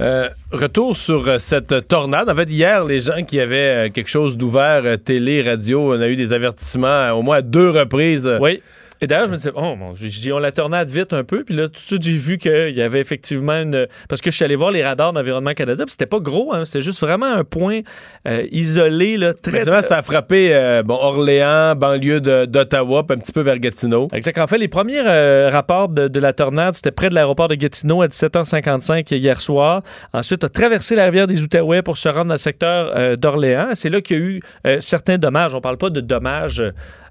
[0.00, 2.28] Euh, retour sur euh, cette tornade.
[2.28, 6.00] En fait, hier, les gens qui avaient euh, quelque chose d'ouvert, euh, télé, radio, on
[6.00, 8.28] a eu des avertissements euh, au moins deux reprises.
[8.40, 8.60] Oui.
[9.04, 11.44] Et d'ailleurs, je me disais, oh mon, j'ai on la tornade vite un peu.
[11.44, 13.86] Puis là, tout de suite, j'ai vu qu'il y avait effectivement une.
[14.08, 16.64] Parce que je suis allé voir les radars d'Environnement Canada, puis c'était pas gros, hein,
[16.64, 17.80] c'était juste vraiment un point
[18.26, 19.66] euh, isolé, là, très.
[19.82, 24.08] Ça a frappé euh, bon, Orléans, banlieue d'Ottawa, puis un petit peu vers Gatineau.
[24.14, 24.38] Exact.
[24.38, 27.56] En fait, les premiers euh, rapports de, de la tornade, c'était près de l'aéroport de
[27.56, 29.82] Gatineau à 17h55 hier soir.
[30.14, 33.72] Ensuite, a traversé la rivière des Outaouais pour se rendre dans le secteur d'Orléans.
[33.74, 34.40] C'est là qu'il y a eu
[34.80, 35.54] certains dommages.
[35.54, 36.64] On parle pas de dommages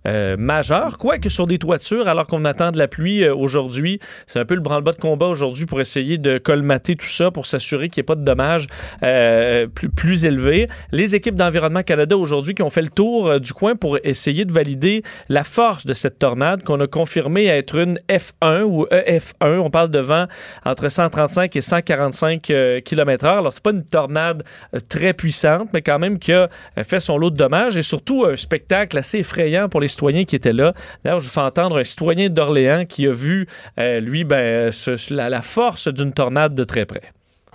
[0.07, 3.99] euh, majeurs, quoique sur des toitures, alors qu'on attend de la pluie euh, aujourd'hui.
[4.27, 7.45] C'est un peu le branle-bas de combat aujourd'hui pour essayer de colmater tout ça, pour
[7.45, 8.67] s'assurer qu'il n'y ait pas de dommages
[9.03, 10.67] euh, plus, plus élevés.
[10.91, 14.45] Les équipes d'Environnement Canada aujourd'hui qui ont fait le tour euh, du coin pour essayer
[14.45, 19.57] de valider la force de cette tornade qu'on a confirmé être une F1 ou EF1.
[19.59, 20.25] On parle de vent
[20.65, 22.41] entre 135 et 145
[22.83, 23.37] km/h.
[23.37, 24.43] Alors, c'est pas une tornade
[24.89, 26.49] très puissante, mais quand même qui a
[26.83, 30.35] fait son lot de dommages et surtout un spectacle assez effrayant pour les citoyens qui
[30.35, 30.73] étaient là.
[31.03, 33.47] D'ailleurs, je vous fais entendre un citoyen d'Orléans qui a vu,
[33.79, 34.71] euh, lui, ben,
[35.09, 37.01] la, force d'une tornade de très près.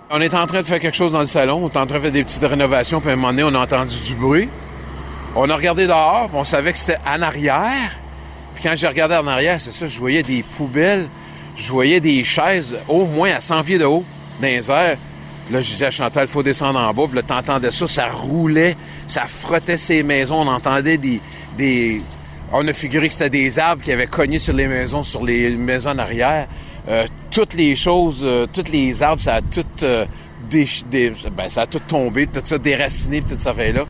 [0.09, 1.97] On était en train de faire quelque chose dans le salon, on était en train
[1.97, 4.49] de faire des petites rénovations, puis à un moment donné, on a entendu du bruit.
[5.35, 7.91] On a regardé dehors, on savait que c'était en arrière.
[8.55, 11.07] Puis quand j'ai regardé en arrière, c'est ça, je voyais des poubelles,
[11.55, 14.03] je voyais des chaises au moins à 100 pieds de haut,
[14.41, 14.97] dans les airs.
[15.51, 17.03] Là, je disais à Chantal, il faut descendre en bas.
[17.07, 20.41] Puis là, t'entendais ça, ça roulait, ça frottait ces maisons.
[20.41, 21.19] On entendait des...
[21.57, 22.01] des...
[22.51, 25.51] On a figuré que c'était des arbres qui avaient cogné sur les maisons, sur les
[25.51, 26.47] maisons en arrière.
[26.87, 29.65] Euh, toutes les choses, euh, toutes les arbres, ça a tout...
[29.83, 30.05] euh,
[30.51, 33.85] ben, ça a tout tombé, tout ça déraciné, tout ça fait là.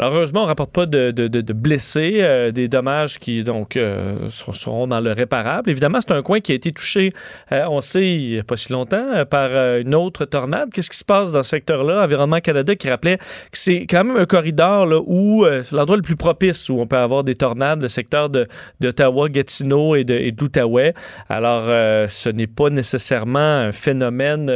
[0.00, 3.42] Alors, heureusement, on ne rapporte pas de, de- de- de blessés, euh, des dommages qui
[3.42, 5.70] donc euh, seront- dans le réparable.
[5.70, 7.10] Évidemment, c'est un coin qui a été touché,
[7.50, 10.70] euh, on sait, il n'y a pas si longtemps, euh, par euh, une autre tornade.
[10.72, 12.04] Qu'est-ce qui se passe dans ce secteur-là?
[12.04, 13.24] Environnement Canada qui rappelait que
[13.58, 16.96] c'est quand même un corridor là, où euh, l'endroit le plus propice où on peut
[16.96, 20.94] avoir des tornades, le secteur d'Ottawa, Gatineau et de, et.
[21.28, 21.64] Alors,
[22.08, 24.48] ce n'est pas nécessairement un phénomène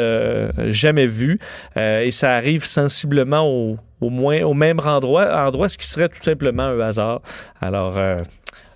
[0.68, 1.40] jamais vu
[1.76, 6.22] et ça arrive sensiblement au au moins au même endroit, endroit, ce qui serait tout
[6.22, 7.20] simplement un hasard.
[7.60, 8.18] Alors, euh,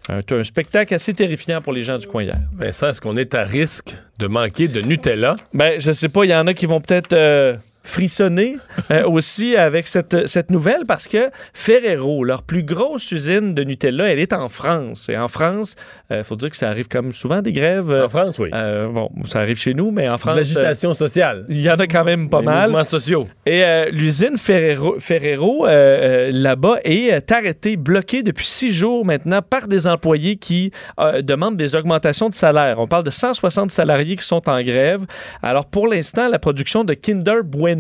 [0.09, 2.39] un, un spectacle assez terrifiant pour les gens du coin hier.
[2.57, 5.35] Vincent, est-ce qu'on est à risque de manquer de Nutella?
[5.53, 7.57] Ben, je sais pas, il y en a qui vont peut-être euh,
[7.87, 8.57] frissonner
[8.91, 14.11] euh, aussi avec cette, cette nouvelle parce que Ferrero, leur plus grosse usine de Nutella,
[14.11, 15.09] elle est en France.
[15.09, 15.77] Et en France,
[16.11, 17.93] il faut dire que ça arrive même souvent des grèves.
[17.93, 18.51] En France, oui.
[18.55, 20.37] Euh, bon, ça arrive chez nous, mais en France.
[20.37, 21.45] L'agitation sociale.
[21.49, 22.71] Il y en a quand même pas Les mal.
[22.71, 23.27] mouvements sociaux.
[23.45, 29.43] Et euh, l'usine Ferrero, Ferrero, euh, euh, là-bas est arrêtée, bloquée depuis six jours maintenant
[29.43, 32.79] par des employés qui euh, demandent des augmentations de salaire.
[32.79, 35.05] On parle de 160 salariés qui sont en grève.
[35.43, 37.76] Alors pour l'instant, la production de Kinder Bueno,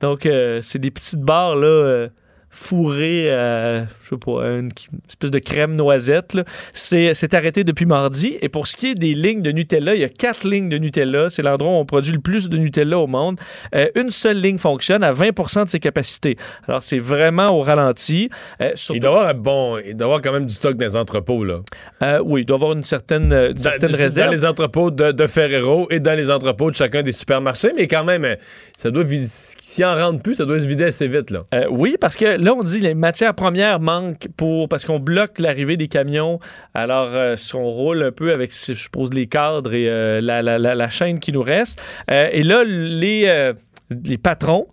[0.00, 1.66] donc euh, c'est des petites barres là.
[1.66, 2.08] euh,
[2.50, 4.70] fourrées à, je sais pas, une,
[5.08, 6.34] espèce de crème noisette.
[6.34, 6.44] là.
[6.74, 8.36] C'est, c'est arrêté depuis mardi.
[8.42, 10.76] Et pour ce qui est des lignes de Nutella, il y a quatre lignes de
[10.78, 11.30] Nutella.
[11.30, 13.38] C'est l'endroit où on produit le plus de Nutella au monde.
[13.74, 16.36] Euh, une seule ligne fonctionne à 20% de ses capacités.
[16.66, 18.28] Alors, c'est vraiment au ralenti.
[18.60, 20.84] Euh, surtout- Il doit avoir un bon, il doit avoir quand même du stock dans
[20.86, 21.60] les entrepôts, là.
[22.02, 24.32] Euh, oui, il doit avoir une certaine, euh, une Dans, certaine dans réserve.
[24.32, 28.04] les entrepôts de, de Ferrero et dans les entrepôts de chacun des supermarchés, mais quand
[28.04, 28.34] même, euh,
[28.76, 31.44] ça doit, en rentre plus, ça doit se vider assez vite, là.
[31.54, 35.38] Euh, oui, parce que là, on dit les matières premières manquent pour parce qu'on bloque
[35.38, 36.38] l'arrivée des camions.
[36.74, 40.42] Alors, euh, si on roule un peu avec, je suppose, les cadres et euh, la,
[40.42, 41.80] la- chaîne qui nous reste.
[42.10, 43.52] Euh, et là, les,
[43.90, 44.66] les patrons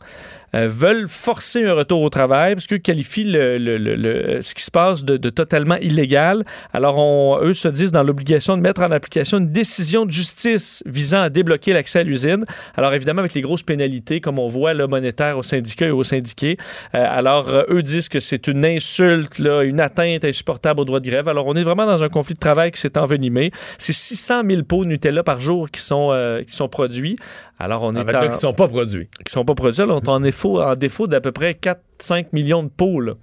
[0.56, 4.56] euh, veulent forcer un retour au travail parce qu'ils qualifient le, le- le- le- ce
[4.56, 6.44] qui se passe de, de totalement illégal.
[6.74, 10.84] Alors, on- eux se disent dans l'obligation de mettre en application une décision de justice
[10.86, 12.46] visant à débloquer l'accès à l'usine.
[12.76, 16.04] Alors, évidemment, avec les grosses pénalités, comme on voit, là, monétaires aux syndicats et aux
[16.04, 16.58] syndiqués.
[16.96, 21.00] Euh, alors, euh, eux disent que c'est une insulte, là, une atteinte insupportable aux droits
[21.00, 21.28] de grève.
[21.28, 23.52] Alors, on est vraiment dans un conflit de travail qui s'est envenimé.
[23.78, 27.18] C'est 600 000 pots Nutella par jour qui sont, euh, qui sont produits.
[27.60, 29.10] Alors, on est en- qui sont pas produits.
[29.26, 29.82] qui sont pas produits.
[29.82, 33.14] On est en défaut, en défaut d'à peu près 4-5 millions de pots là,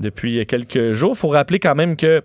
[0.00, 1.12] depuis quelques jours.
[1.14, 2.22] Il faut rappeler quand même que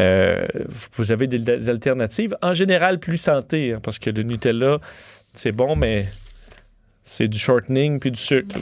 [0.00, 0.46] euh,
[0.92, 4.78] vous avez des, alternatives, en général plus santé, hein, parce que le Nutella,
[5.32, 6.06] c'est bon, mais
[7.02, 8.58] c'est du shortening puis du sucre.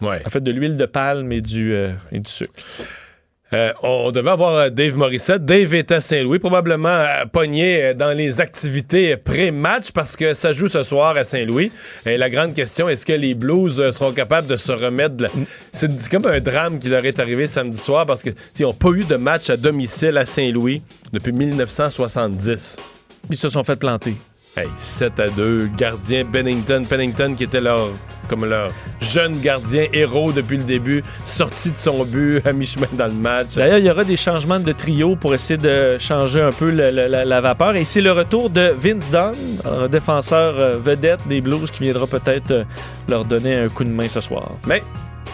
[0.00, 0.20] Ouais.
[0.24, 2.52] En fait, de l'huile de palme et du, euh, et du sucre.
[3.54, 5.44] Euh, on devait avoir euh, Dave Morissette.
[5.44, 10.68] Dave est à Saint-Louis, probablement euh, pogné dans les activités pré-match parce que ça joue
[10.68, 11.72] ce soir à Saint-Louis.
[12.04, 15.16] Et la grande question, est-ce que les Blues seront capables de se remettre?
[15.16, 15.28] de
[15.72, 18.90] c'est comme un drame qui leur est arrivé samedi soir parce que ils n'ont pas
[18.90, 22.76] eu de match à domicile à Saint-Louis depuis 1970.
[23.30, 24.14] Ils se sont fait planter.
[24.58, 26.82] Hey, 7 à 2, gardien Bennington.
[26.82, 27.90] Pennington qui était leur,
[28.28, 33.06] comme leur jeune gardien héros depuis le début, sorti de son but à mi-chemin dans
[33.06, 33.54] le match.
[33.54, 37.24] D'ailleurs, il y aura des changements de trio pour essayer de changer un peu la,
[37.24, 37.76] la vapeur.
[37.76, 39.32] Et c'est le retour de Vince Dunn,
[39.64, 42.64] un défenseur euh, vedette des Blues, qui viendra peut-être euh,
[43.08, 44.56] leur donner un coup de main ce soir.
[44.66, 44.82] Mais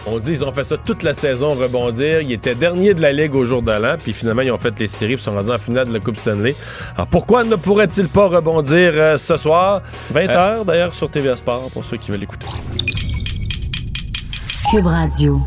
[0.07, 2.21] on dit ils ont fait ça toute la saison rebondir.
[2.21, 4.77] Ils étaient derniers de la ligue au jour de l'an, puis finalement ils ont fait
[4.79, 6.55] les séries, puis sont rendus en finale de la Coupe Stanley.
[6.95, 9.81] Alors pourquoi ne pourrait-il pas rebondir euh, ce soir?
[10.13, 12.47] 20h d'ailleurs sur TVA Sport pour ceux qui veulent écouter.
[14.71, 15.39] Cube Radio.